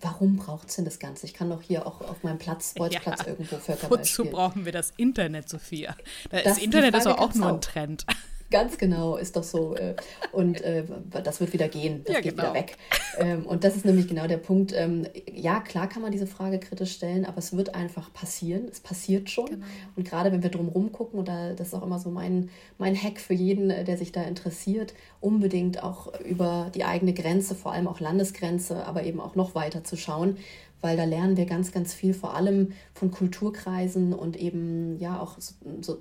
[0.00, 1.26] warum braucht es denn das Ganze?
[1.26, 4.30] Ich kann doch hier auch auf meinem Platz, Bolzplatz ja, irgendwo Völkerball Wozu spielen.
[4.30, 5.94] brauchen wir das Internet, Sophia?
[6.30, 8.06] Das, das Internet ist auch nur ein Trend.
[8.50, 9.74] Ganz genau, ist doch so.
[9.74, 9.96] Äh,
[10.32, 10.84] und äh,
[11.24, 12.50] das wird wieder gehen, das ja, geht genau.
[12.50, 12.76] wieder weg.
[13.18, 14.72] Ähm, und das ist nämlich genau der Punkt.
[14.72, 18.68] Ähm, ja, klar kann man diese Frage kritisch stellen, aber es wird einfach passieren.
[18.70, 19.46] Es passiert schon.
[19.46, 19.66] Genau.
[19.96, 23.18] Und gerade wenn wir drum gucken, und das ist auch immer so mein, mein Hack
[23.18, 27.88] für jeden, äh, der sich da interessiert, unbedingt auch über die eigene Grenze, vor allem
[27.88, 30.36] auch Landesgrenze, aber eben auch noch weiter zu schauen
[30.80, 35.36] weil da lernen wir ganz, ganz viel, vor allem von Kulturkreisen und eben ja auch
[35.38, 35.98] so, so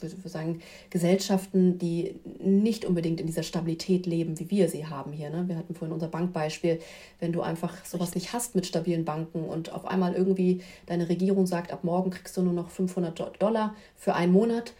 [0.00, 0.60] würde sagen,
[0.90, 5.30] Gesellschaften, die nicht unbedingt in dieser Stabilität leben, wie wir sie haben hier.
[5.30, 5.48] Ne?
[5.48, 6.80] Wir hatten vorhin unser Bankbeispiel,
[7.20, 11.46] wenn du einfach sowas nicht hast mit stabilen Banken und auf einmal irgendwie deine Regierung
[11.46, 14.72] sagt, ab morgen kriegst du nur noch 500 Dollar für einen Monat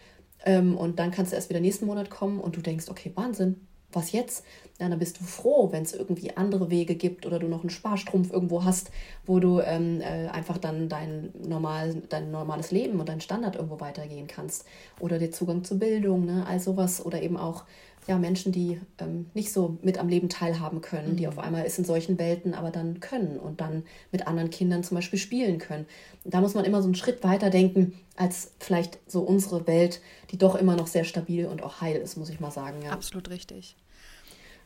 [0.45, 3.67] ähm, und dann kannst du erst wieder nächsten Monat kommen und du denkst, okay, Wahnsinn,
[3.95, 4.45] was jetzt?
[4.79, 7.69] Ja, dann bist du froh, wenn es irgendwie andere Wege gibt oder du noch einen
[7.69, 8.91] Sparstrumpf irgendwo hast,
[9.25, 13.79] wo du ähm, äh, einfach dann dein, normal, dein normales Leben und dein Standard irgendwo
[13.79, 14.65] weitergehen kannst.
[14.99, 16.45] Oder der Zugang zur Bildung, ne?
[16.47, 17.05] all sowas.
[17.05, 17.63] Oder eben auch
[18.07, 21.17] ja, Menschen, die ähm, nicht so mit am Leben teilhaben können, mhm.
[21.17, 24.83] die auf einmal es in solchen Welten aber dann können und dann mit anderen Kindern
[24.83, 25.85] zum Beispiel spielen können.
[26.23, 30.37] da muss man immer so einen Schritt weiter denken als vielleicht so unsere Welt, die
[30.37, 32.81] doch immer noch sehr stabil und auch heil ist, muss ich mal sagen.
[32.83, 32.91] Ja.
[32.91, 33.75] Absolut richtig.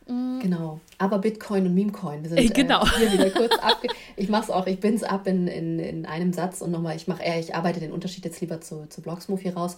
[0.09, 0.39] Mhm.
[0.41, 0.79] Genau.
[0.97, 2.83] Aber Bitcoin und Memecoin, wir sind äh, genau.
[2.83, 3.81] Äh, hier wieder kurz ab.
[4.15, 6.95] Ich mache es auch, ich bin es ab in, in, in einem Satz und nochmal,
[6.95, 9.77] ich mache eher, ich arbeite den Unterschied jetzt lieber zu, zu Blogsmove hier raus.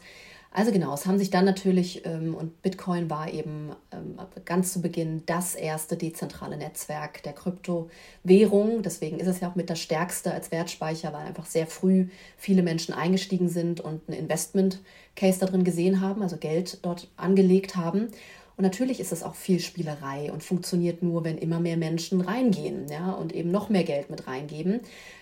[0.54, 4.82] Also genau, es haben sich dann natürlich, ähm, und Bitcoin war eben ähm, ganz zu
[4.82, 8.82] Beginn das erste dezentrale Netzwerk der Kryptowährung.
[8.82, 12.64] Deswegen ist es ja auch mit das stärkste als Wertspeicher, weil einfach sehr früh viele
[12.64, 18.10] Menschen eingestiegen sind und ein Investment-Case da drin gesehen haben, also Geld dort angelegt haben.
[18.58, 22.88] Und natürlich ist es auch viel Spielerei und funktioniert nur, wenn immer mehr Menschen reingehen
[22.89, 24.82] ja, und eben noch mehr Geld mit reingeben.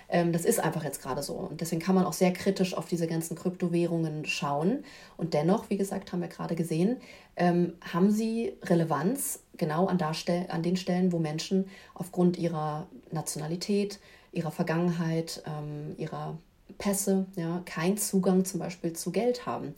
[0.10, 1.34] Ähm, das ist einfach jetzt gerade so.
[1.34, 4.84] Und deswegen kann man auch sehr kritisch auf diese ganzen Kryptowährungen schauen.
[5.18, 6.98] Und dennoch, wie gesagt, haben wir gerade gesehen,
[7.36, 14.00] ähm, haben sie Relevanz genau an, an den Stellen, wo Menschen aufgrund ihrer Nationalität,
[14.32, 16.38] ihrer Vergangenheit, ähm, ihrer
[16.78, 19.76] Pässe, ja, keinen Zugang zum Beispiel zu Geld haben.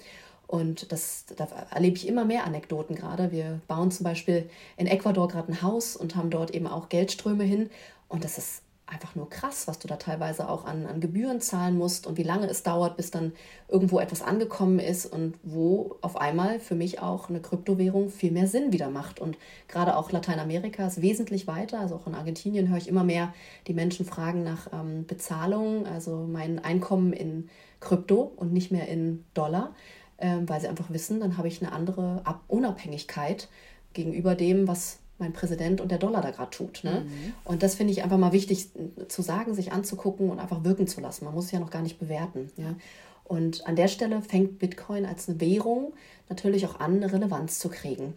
[0.52, 3.32] Und das, da erlebe ich immer mehr Anekdoten gerade.
[3.32, 7.46] Wir bauen zum Beispiel in Ecuador gerade ein Haus und haben dort eben auch Geldströme
[7.46, 7.70] hin.
[8.10, 11.78] Und das ist einfach nur krass, was du da teilweise auch an, an Gebühren zahlen
[11.78, 13.32] musst und wie lange es dauert, bis dann
[13.70, 18.48] irgendwo etwas angekommen ist und wo auf einmal für mich auch eine Kryptowährung viel mehr
[18.48, 19.22] Sinn wieder macht.
[19.22, 19.38] Und
[19.70, 21.80] gerade auch Lateinamerika ist wesentlich weiter.
[21.80, 23.34] Also auch in Argentinien höre ich immer mehr,
[23.68, 27.50] die Menschen fragen nach ähm, Bezahlung, also mein Einkommen in
[27.80, 29.74] Krypto und nicht mehr in Dollar
[30.22, 33.50] weil sie einfach wissen, dann habe ich eine andere Ab Unabhängigkeit
[33.94, 36.84] gegenüber dem, was mein Präsident und der Dollar da gerade tut.
[36.84, 37.06] Ne?
[37.06, 37.34] Mhm.
[37.46, 38.70] Und das finde ich einfach mal wichtig
[39.08, 41.26] zu sagen, sich anzugucken und einfach wirken zu lassen.
[41.26, 42.52] Man muss es ja noch gar nicht bewerten.
[42.58, 42.76] Ja?
[43.24, 45.94] Und an der Stelle fängt Bitcoin als eine Währung
[46.28, 48.14] natürlich auch an, eine Relevanz zu kriegen.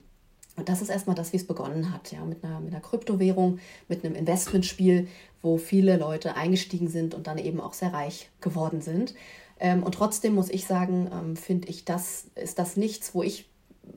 [0.57, 3.59] Und das ist erstmal das, wie es begonnen hat, ja, mit einer, mit einer Kryptowährung,
[3.89, 5.09] mit einem Investmentspiel,
[5.43, 9.15] wo viele Leute eingestiegen sind und dann eben auch sehr reich geworden sind.
[9.61, 13.49] Ähm, und trotzdem muss ich sagen, ähm, finde ich, das ist das nichts, wo ich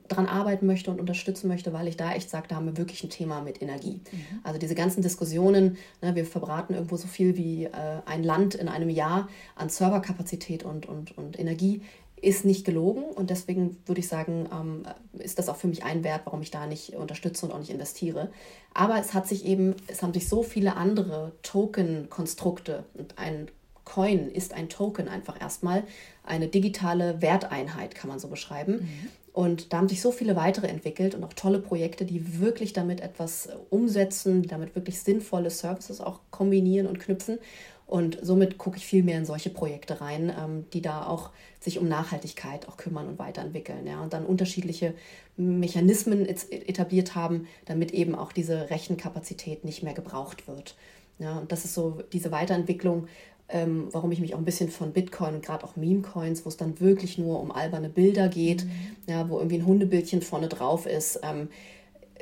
[0.08, 3.02] dran arbeiten möchte und unterstützen möchte, weil ich da echt sage, da haben wir wirklich
[3.04, 4.00] ein Thema mit Energie.
[4.10, 4.40] Mhm.
[4.42, 7.70] Also diese ganzen Diskussionen, ne, wir verbraten irgendwo so viel wie äh,
[8.06, 11.82] ein Land in einem Jahr an Serverkapazität und, und, und Energie,
[12.20, 14.82] ist nicht gelogen und deswegen würde ich sagen, ähm,
[15.20, 17.70] ist das auch für mich ein Wert, warum ich da nicht unterstütze und auch nicht
[17.70, 18.30] investiere.
[18.74, 23.48] Aber es hat sich eben, es haben sich so viele andere Token-Konstrukte und ein
[23.88, 25.82] Coin ist ein Token einfach erstmal,
[26.24, 28.72] eine digitale Werteinheit, kann man so beschreiben.
[28.72, 29.08] Mhm.
[29.32, 33.00] Und da haben sich so viele weitere entwickelt und auch tolle Projekte, die wirklich damit
[33.00, 37.38] etwas umsetzen, die damit wirklich sinnvolle Services auch kombinieren und knüpfen.
[37.86, 41.78] Und somit gucke ich viel mehr in solche Projekte rein, ähm, die da auch sich
[41.78, 43.86] um Nachhaltigkeit auch kümmern und weiterentwickeln.
[43.86, 44.02] Ja?
[44.02, 44.92] Und dann unterschiedliche
[45.38, 50.76] Mechanismen etabliert haben, damit eben auch diese Rechenkapazität nicht mehr gebraucht wird.
[51.18, 53.08] Ja, und das ist so diese Weiterentwicklung,
[53.48, 56.56] ähm, warum ich mich auch ein bisschen von Bitcoin und gerade auch Meme-Coins, wo es
[56.56, 58.70] dann wirklich nur um alberne Bilder geht, mhm.
[59.06, 61.20] ja, wo irgendwie ein Hundebildchen vorne drauf ist.
[61.22, 61.48] Ähm,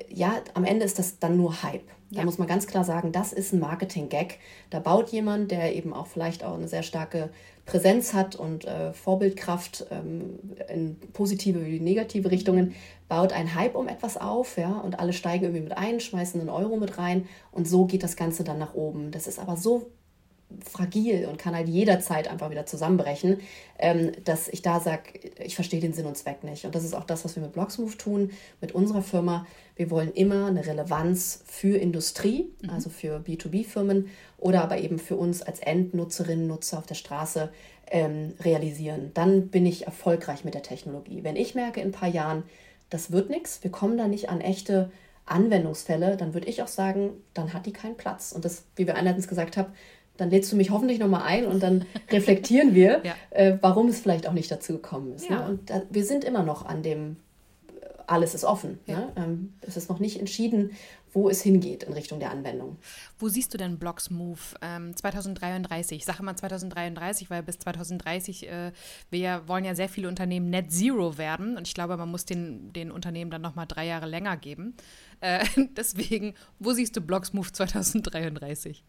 [0.08, 1.88] ja, am Ende ist das dann nur Hype.
[2.10, 2.24] Da ja.
[2.24, 4.38] muss man ganz klar sagen, das ist ein Marketing-Gag.
[4.70, 7.30] Da baut jemand, der eben auch vielleicht auch eine sehr starke
[7.64, 10.38] Präsenz hat und äh, Vorbildkraft ähm,
[10.72, 12.74] in positive wie negative Richtungen,
[13.08, 16.50] baut ein Hype um etwas auf, ja, und alle steigen irgendwie mit ein, schmeißen einen
[16.50, 19.10] Euro mit rein und so geht das Ganze dann nach oben.
[19.10, 19.90] Das ist aber so
[20.64, 23.40] fragil und kann halt jederzeit einfach wieder zusammenbrechen,
[23.78, 25.02] ähm, dass ich da sage,
[25.38, 26.64] ich verstehe den Sinn und Zweck nicht.
[26.64, 28.30] Und das ist auch das, was wir mit Blocksmove tun,
[28.60, 29.46] mit unserer Firma.
[29.74, 32.70] Wir wollen immer eine Relevanz für Industrie, mhm.
[32.70, 37.50] also für B2B-Firmen oder aber eben für uns als Endnutzerinnen, Nutzer auf der Straße
[37.90, 39.10] ähm, realisieren.
[39.14, 41.24] Dann bin ich erfolgreich mit der Technologie.
[41.24, 42.44] Wenn ich merke in ein paar Jahren,
[42.90, 44.90] das wird nichts, wir kommen da nicht an echte
[45.26, 48.32] Anwendungsfälle, dann würde ich auch sagen, dann hat die keinen Platz.
[48.32, 49.72] Und das, wie wir einleitend gesagt haben,
[50.16, 53.14] dann lädst du mich hoffentlich nochmal ein und dann reflektieren wir, ja.
[53.30, 55.30] äh, warum es vielleicht auch nicht dazu gekommen ist.
[55.30, 55.36] Ne?
[55.36, 55.42] Ja.
[55.42, 55.50] Ne?
[55.50, 57.16] Und da, wir sind immer noch an dem,
[57.68, 58.78] äh, alles ist offen.
[58.86, 58.98] Ja.
[58.98, 59.12] Ne?
[59.16, 60.70] Ähm, es ist noch nicht entschieden,
[61.16, 62.76] wo es hingeht in Richtung der Anwendung.
[63.18, 65.96] Wo siehst du denn Blocks Move ähm, 2033?
[65.96, 68.72] Ich sage immer 2033, weil bis 2030, äh,
[69.10, 72.70] wir wollen ja sehr viele Unternehmen Net Zero werden und ich glaube, man muss den,
[72.74, 74.74] den Unternehmen dann nochmal drei Jahre länger geben.
[75.20, 75.42] Äh,
[75.76, 78.84] deswegen, wo siehst du Blocks Move 2033?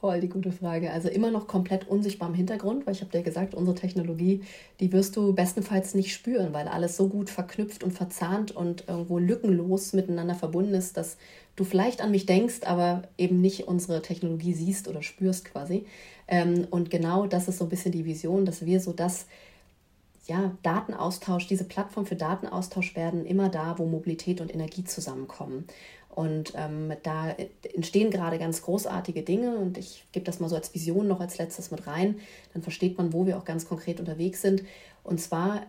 [0.00, 0.90] Voll die gute Frage.
[0.92, 4.40] Also immer noch komplett unsichtbar im Hintergrund, weil ich habe dir gesagt, unsere Technologie,
[4.80, 9.18] die wirst du bestenfalls nicht spüren, weil alles so gut verknüpft und verzahnt und irgendwo
[9.18, 11.18] lückenlos miteinander verbunden ist, dass
[11.54, 15.84] du vielleicht an mich denkst, aber eben nicht unsere Technologie siehst oder spürst quasi.
[16.28, 19.26] Ähm, und genau das ist so ein bisschen die Vision, dass wir so das
[20.26, 25.66] ja, Datenaustausch, diese Plattform für Datenaustausch werden immer da, wo Mobilität und Energie zusammenkommen.
[26.08, 27.30] Und ähm, da
[27.74, 31.38] entstehen gerade ganz großartige Dinge und ich gebe das mal so als Vision noch als
[31.38, 32.18] letztes mit rein.
[32.52, 34.64] Dann versteht man, wo wir auch ganz konkret unterwegs sind.
[35.04, 35.62] Und zwar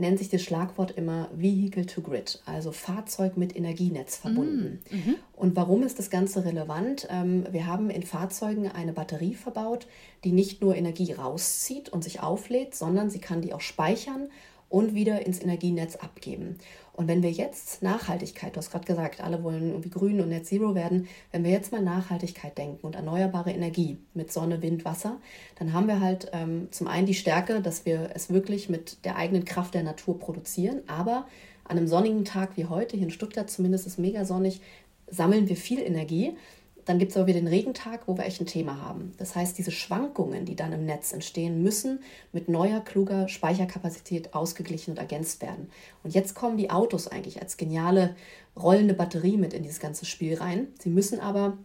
[0.00, 4.80] nennt sich das Schlagwort immer Vehicle to Grid, also Fahrzeug mit Energienetz verbunden.
[4.90, 5.14] Mm, mhm.
[5.36, 7.06] Und warum ist das Ganze relevant?
[7.10, 9.86] Ähm, wir haben in Fahrzeugen eine Batterie verbaut,
[10.24, 14.28] die nicht nur Energie rauszieht und sich auflädt, sondern sie kann die auch speichern
[14.70, 16.56] und wieder ins Energienetz abgeben.
[16.94, 20.46] Und wenn wir jetzt Nachhaltigkeit, du hast gerade gesagt, alle wollen irgendwie grün und Net
[20.46, 25.18] Zero werden, wenn wir jetzt mal Nachhaltigkeit denken und erneuerbare Energie mit Sonne, Wind, Wasser,
[25.58, 29.16] dann haben wir halt ähm, zum einen die Stärke, dass wir es wirklich mit der
[29.16, 31.26] eigenen Kraft der Natur produzieren, aber
[31.64, 34.60] an einem sonnigen Tag wie heute, hier in Stuttgart zumindest ist mega sonnig,
[35.08, 36.36] sammeln wir viel Energie
[36.84, 39.12] dann gibt es aber wieder den Regentag, wo wir echt ein Thema haben.
[39.18, 42.00] Das heißt, diese Schwankungen, die dann im Netz entstehen, müssen
[42.32, 45.70] mit neuer, kluger Speicherkapazität ausgeglichen und ergänzt werden.
[46.02, 48.14] Und jetzt kommen die Autos eigentlich als geniale
[48.56, 50.68] rollende Batterie mit in dieses ganze Spiel rein.
[50.80, 51.56] Sie müssen aber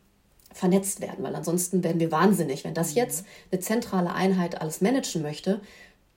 [0.55, 2.63] vernetzt werden, weil ansonsten werden wir wahnsinnig.
[2.63, 2.97] Wenn das mhm.
[2.97, 5.59] jetzt eine zentrale Einheit alles managen möchte,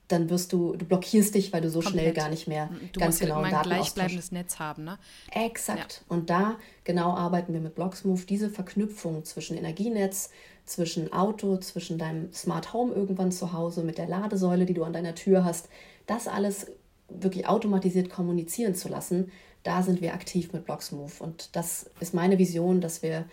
[0.09, 2.03] dann wirst du, du blockierst dich, weil du so Komplett.
[2.03, 4.99] schnell gar nicht mehr du ganz musst genau ein gleichbleibendes Netz haben, ne?
[5.31, 6.03] Exakt.
[6.09, 6.17] Ja.
[6.17, 10.31] Und da genau arbeiten wir mit Blocksmove diese Verknüpfung zwischen Energienetz,
[10.65, 14.93] zwischen Auto, zwischen deinem Smart Home irgendwann zu Hause mit der Ladesäule, die du an
[14.93, 15.69] deiner Tür hast,
[16.07, 16.67] das alles
[17.09, 19.31] wirklich automatisiert kommunizieren zu lassen.
[19.63, 23.27] Da sind wir aktiv mit Blocksmove und das ist meine Vision, dass wir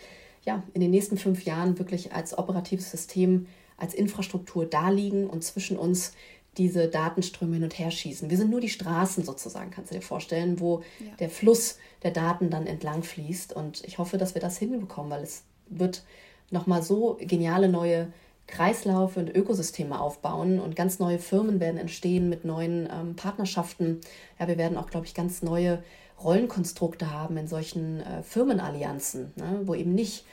[0.43, 3.47] ja in den nächsten fünf Jahren wirklich als operatives System
[3.77, 6.13] als Infrastruktur da liegen und zwischen uns
[6.57, 8.29] diese Datenströme hin und her schießen.
[8.29, 11.15] Wir sind nur die Straßen sozusagen, kannst du dir vorstellen, wo ja.
[11.19, 13.53] der Fluss der Daten dann entlang fließt.
[13.53, 16.03] Und ich hoffe, dass wir das hinbekommen, weil es wird
[16.51, 18.11] nochmal so geniale neue
[18.47, 24.01] Kreislaufe und Ökosysteme aufbauen und ganz neue Firmen werden entstehen mit neuen ähm, Partnerschaften.
[24.39, 25.83] Ja, wir werden auch, glaube ich, ganz neue
[26.23, 30.25] Rollenkonstrukte haben in solchen äh, Firmenallianzen, ne, wo eben nicht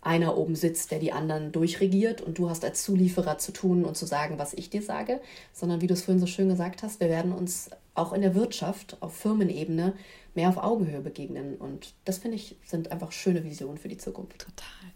[0.00, 3.96] einer oben sitzt, der die anderen durchregiert und du hast als Zulieferer zu tun und
[3.96, 5.20] zu sagen, was ich dir sage,
[5.52, 8.34] sondern wie du es vorhin so schön gesagt hast, wir werden uns auch in der
[8.34, 9.94] Wirtschaft auf Firmenebene
[10.34, 14.38] mehr auf Augenhöhe begegnen und das finde ich sind einfach schöne Visionen für die Zukunft.
[14.38, 14.92] Total.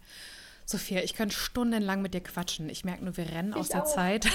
[0.73, 2.67] Sophia, ich könnte stundenlang mit dir quatschen.
[2.67, 3.93] Ich merke nur, wir rennen ich aus der auch.
[3.95, 4.25] Zeit.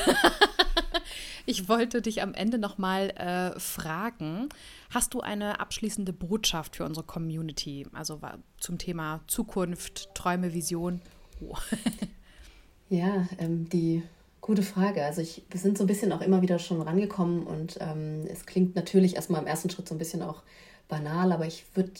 [1.46, 4.48] ich wollte dich am Ende noch mal äh, fragen,
[4.90, 8.20] hast du eine abschließende Botschaft für unsere Community, also
[8.58, 11.02] zum Thema Zukunft, Träume, Vision?
[11.40, 11.56] Oh.
[12.88, 14.04] ja, ähm, die
[14.40, 15.04] gute Frage.
[15.04, 18.46] Also ich, wir sind so ein bisschen auch immer wieder schon rangekommen und ähm, es
[18.46, 20.44] klingt natürlich erstmal im ersten Schritt so ein bisschen auch
[20.86, 21.90] banal, aber ich würde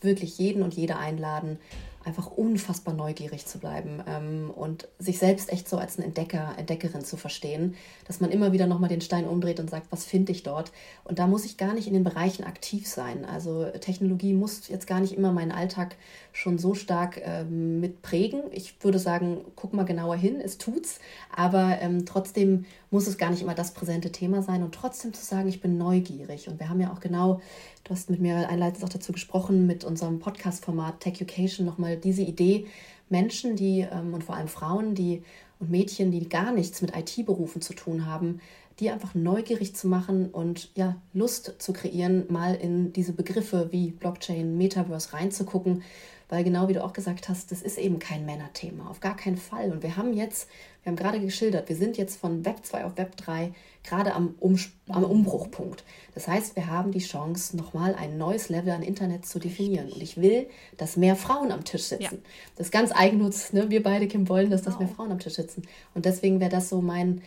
[0.00, 1.58] wirklich jeden und jede einladen,
[2.04, 7.04] einfach unfassbar neugierig zu bleiben ähm, und sich selbst echt so als ein Entdecker, Entdeckerin
[7.04, 7.74] zu verstehen,
[8.06, 10.72] dass man immer wieder nochmal den Stein umdreht und sagt, was finde ich dort?
[11.04, 13.24] Und da muss ich gar nicht in den Bereichen aktiv sein.
[13.24, 15.96] Also Technologie muss jetzt gar nicht immer meinen Alltag
[16.32, 18.42] schon so stark ähm, mit prägen.
[18.52, 20.98] Ich würde sagen, guck mal genauer hin, es tut's,
[21.34, 25.24] aber ähm, trotzdem muss es gar nicht immer das präsente Thema sein und trotzdem zu
[25.24, 26.48] sagen, ich bin neugierig.
[26.48, 27.40] Und wir haben ja auch genau,
[27.84, 32.22] du hast mit mir einleitend auch dazu gesprochen, mit unserem Podcast-Format Tech Education nochmal diese
[32.22, 32.66] Idee,
[33.08, 35.22] Menschen, die ähm, und vor allem Frauen, die
[35.60, 38.40] und Mädchen, die gar nichts mit IT-Berufen zu tun haben,
[38.80, 43.92] die einfach neugierig zu machen und ja, Lust zu kreieren, mal in diese Begriffe wie
[43.92, 45.84] Blockchain, Metaverse reinzugucken
[46.28, 49.36] weil genau wie du auch gesagt hast, das ist eben kein Männerthema, auf gar keinen
[49.36, 49.70] Fall.
[49.72, 50.48] Und wir haben jetzt,
[50.84, 54.34] wir haben gerade geschildert, wir sind jetzt von Web 2 auf Web 3 gerade am,
[54.38, 54.58] um,
[54.88, 55.82] am Umbruchpunkt.
[56.14, 59.90] Das heißt, wir haben die Chance, nochmal ein neues Level an Internet zu definieren.
[59.90, 62.02] Und ich will, dass mehr Frauen am Tisch sitzen.
[62.02, 62.30] Ja.
[62.56, 63.52] Das ist ganz eigennutz.
[63.52, 63.70] Ne?
[63.70, 65.62] Wir beide, Kim, wollen, dass, dass mehr Frauen am Tisch sitzen.
[65.94, 67.22] Und deswegen wäre das so mein,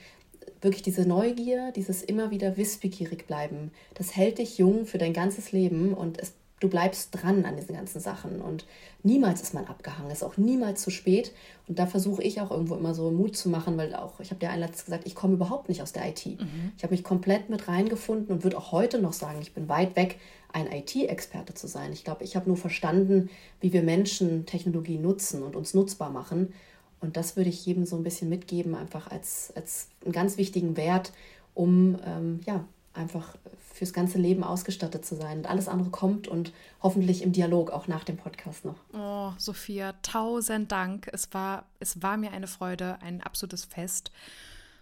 [0.61, 5.51] wirklich diese Neugier, dieses immer wieder wissbegierig bleiben, das hält dich jung für dein ganzes
[5.51, 8.65] Leben und es du bleibst dran an diesen ganzen Sachen und
[9.03, 11.31] niemals ist man abgehangen, ist auch niemals zu spät
[11.67, 14.39] und da versuche ich auch irgendwo immer so Mut zu machen, weil auch, ich habe
[14.39, 16.25] dir einletztes gesagt, ich komme überhaupt nicht aus der IT.
[16.25, 16.71] Mhm.
[16.75, 19.95] Ich habe mich komplett mit reingefunden und würde auch heute noch sagen, ich bin weit
[19.95, 20.19] weg,
[20.51, 21.93] ein IT-Experte zu sein.
[21.93, 23.29] Ich glaube, ich habe nur verstanden,
[23.59, 26.53] wie wir Menschen Technologie nutzen und uns nutzbar machen
[26.99, 30.77] und das würde ich jedem so ein bisschen mitgeben, einfach als, als einen ganz wichtigen
[30.77, 31.13] Wert,
[31.53, 32.65] um ähm, ja,
[32.97, 33.35] einfach
[33.73, 35.39] fürs ganze Leben ausgestattet zu sein.
[35.39, 36.51] Und alles andere kommt und
[36.81, 38.75] hoffentlich im Dialog auch nach dem Podcast noch.
[38.93, 41.07] Oh, Sophia, tausend Dank.
[41.13, 44.11] Es war, es war mir eine Freude, ein absolutes Fest.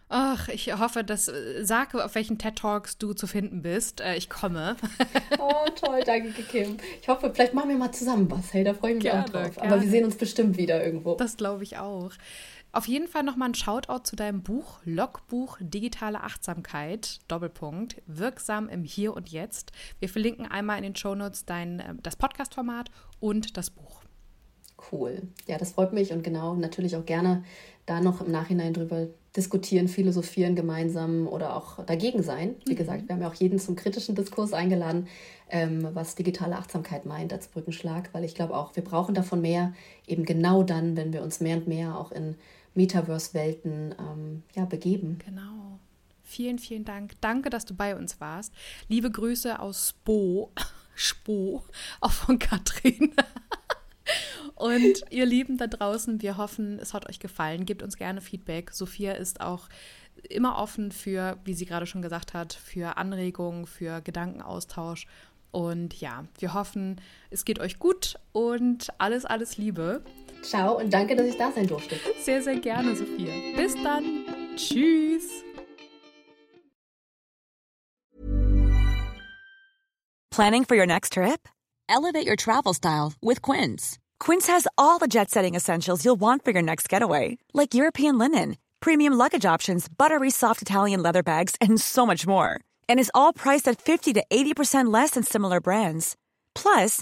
[0.07, 4.01] Ach, ich hoffe, dass äh, sag, auf welchen TED Talks du zu finden bist.
[4.01, 4.75] Äh, ich komme.
[5.39, 6.77] oh, toll, danke, Kim.
[7.01, 8.53] Ich hoffe, vielleicht machen wir mal zusammen was.
[8.53, 9.55] Hey, da freue ich mich gerne, auch drauf.
[9.55, 9.71] Gerne.
[9.71, 11.15] Aber wir sehen uns bestimmt wieder irgendwo.
[11.15, 12.11] Das glaube ich auch.
[12.75, 18.83] Auf jeden Fall nochmal ein Shoutout zu deinem Buch Logbuch Digitale Achtsamkeit, Doppelpunkt, wirksam im
[18.83, 19.71] Hier und Jetzt.
[19.99, 22.91] Wir verlinken einmal in den Shownotes dein, äh, das Podcast-Format
[23.21, 24.01] und das Buch.
[24.91, 25.21] Cool.
[25.47, 27.45] Ja, das freut mich und genau, natürlich auch gerne
[27.85, 29.07] da noch im Nachhinein drüber
[29.37, 32.55] diskutieren, philosophieren gemeinsam oder auch dagegen sein.
[32.65, 32.77] Wie mhm.
[32.77, 35.07] gesagt, wir haben ja auch jeden zum kritischen Diskurs eingeladen,
[35.49, 39.73] ähm, was digitale Achtsamkeit meint als Brückenschlag, weil ich glaube auch, wir brauchen davon mehr,
[40.07, 42.35] eben genau dann, wenn wir uns mehr und mehr auch in
[42.75, 45.17] Metaverse-Welten ähm, ja, begeben.
[45.25, 45.79] Genau.
[46.23, 47.13] Vielen, vielen Dank.
[47.21, 48.53] Danke, dass du bei uns warst.
[48.87, 50.51] Liebe Grüße aus Spo,
[50.95, 51.63] Spo,
[52.01, 53.13] auch von Katrin.
[54.55, 57.65] Und ihr Lieben da draußen, wir hoffen, es hat euch gefallen.
[57.65, 58.71] Gebt uns gerne Feedback.
[58.71, 59.67] Sophia ist auch
[60.29, 65.07] immer offen für, wie sie gerade schon gesagt hat, für Anregungen, für Gedankenaustausch.
[65.51, 66.99] Und ja, wir hoffen,
[67.29, 70.03] es geht euch gut und alles, alles Liebe.
[70.41, 71.99] Ciao und danke, dass ich da sein durfte.
[72.19, 73.33] Sehr, sehr gerne, Sophia.
[73.55, 74.25] Bis dann.
[74.55, 75.43] Tschüss.
[80.31, 81.47] Planning for your next trip?
[81.87, 83.97] Elevate your travel style with Quince.
[84.19, 88.17] Quince has all the jet setting essentials you'll want for your next getaway, like European
[88.17, 92.59] linen, premium luggage options, buttery soft Italian leather bags, and so much more.
[92.89, 96.17] And is all priced at 50 to 80% less than similar brands.
[96.53, 97.01] Plus,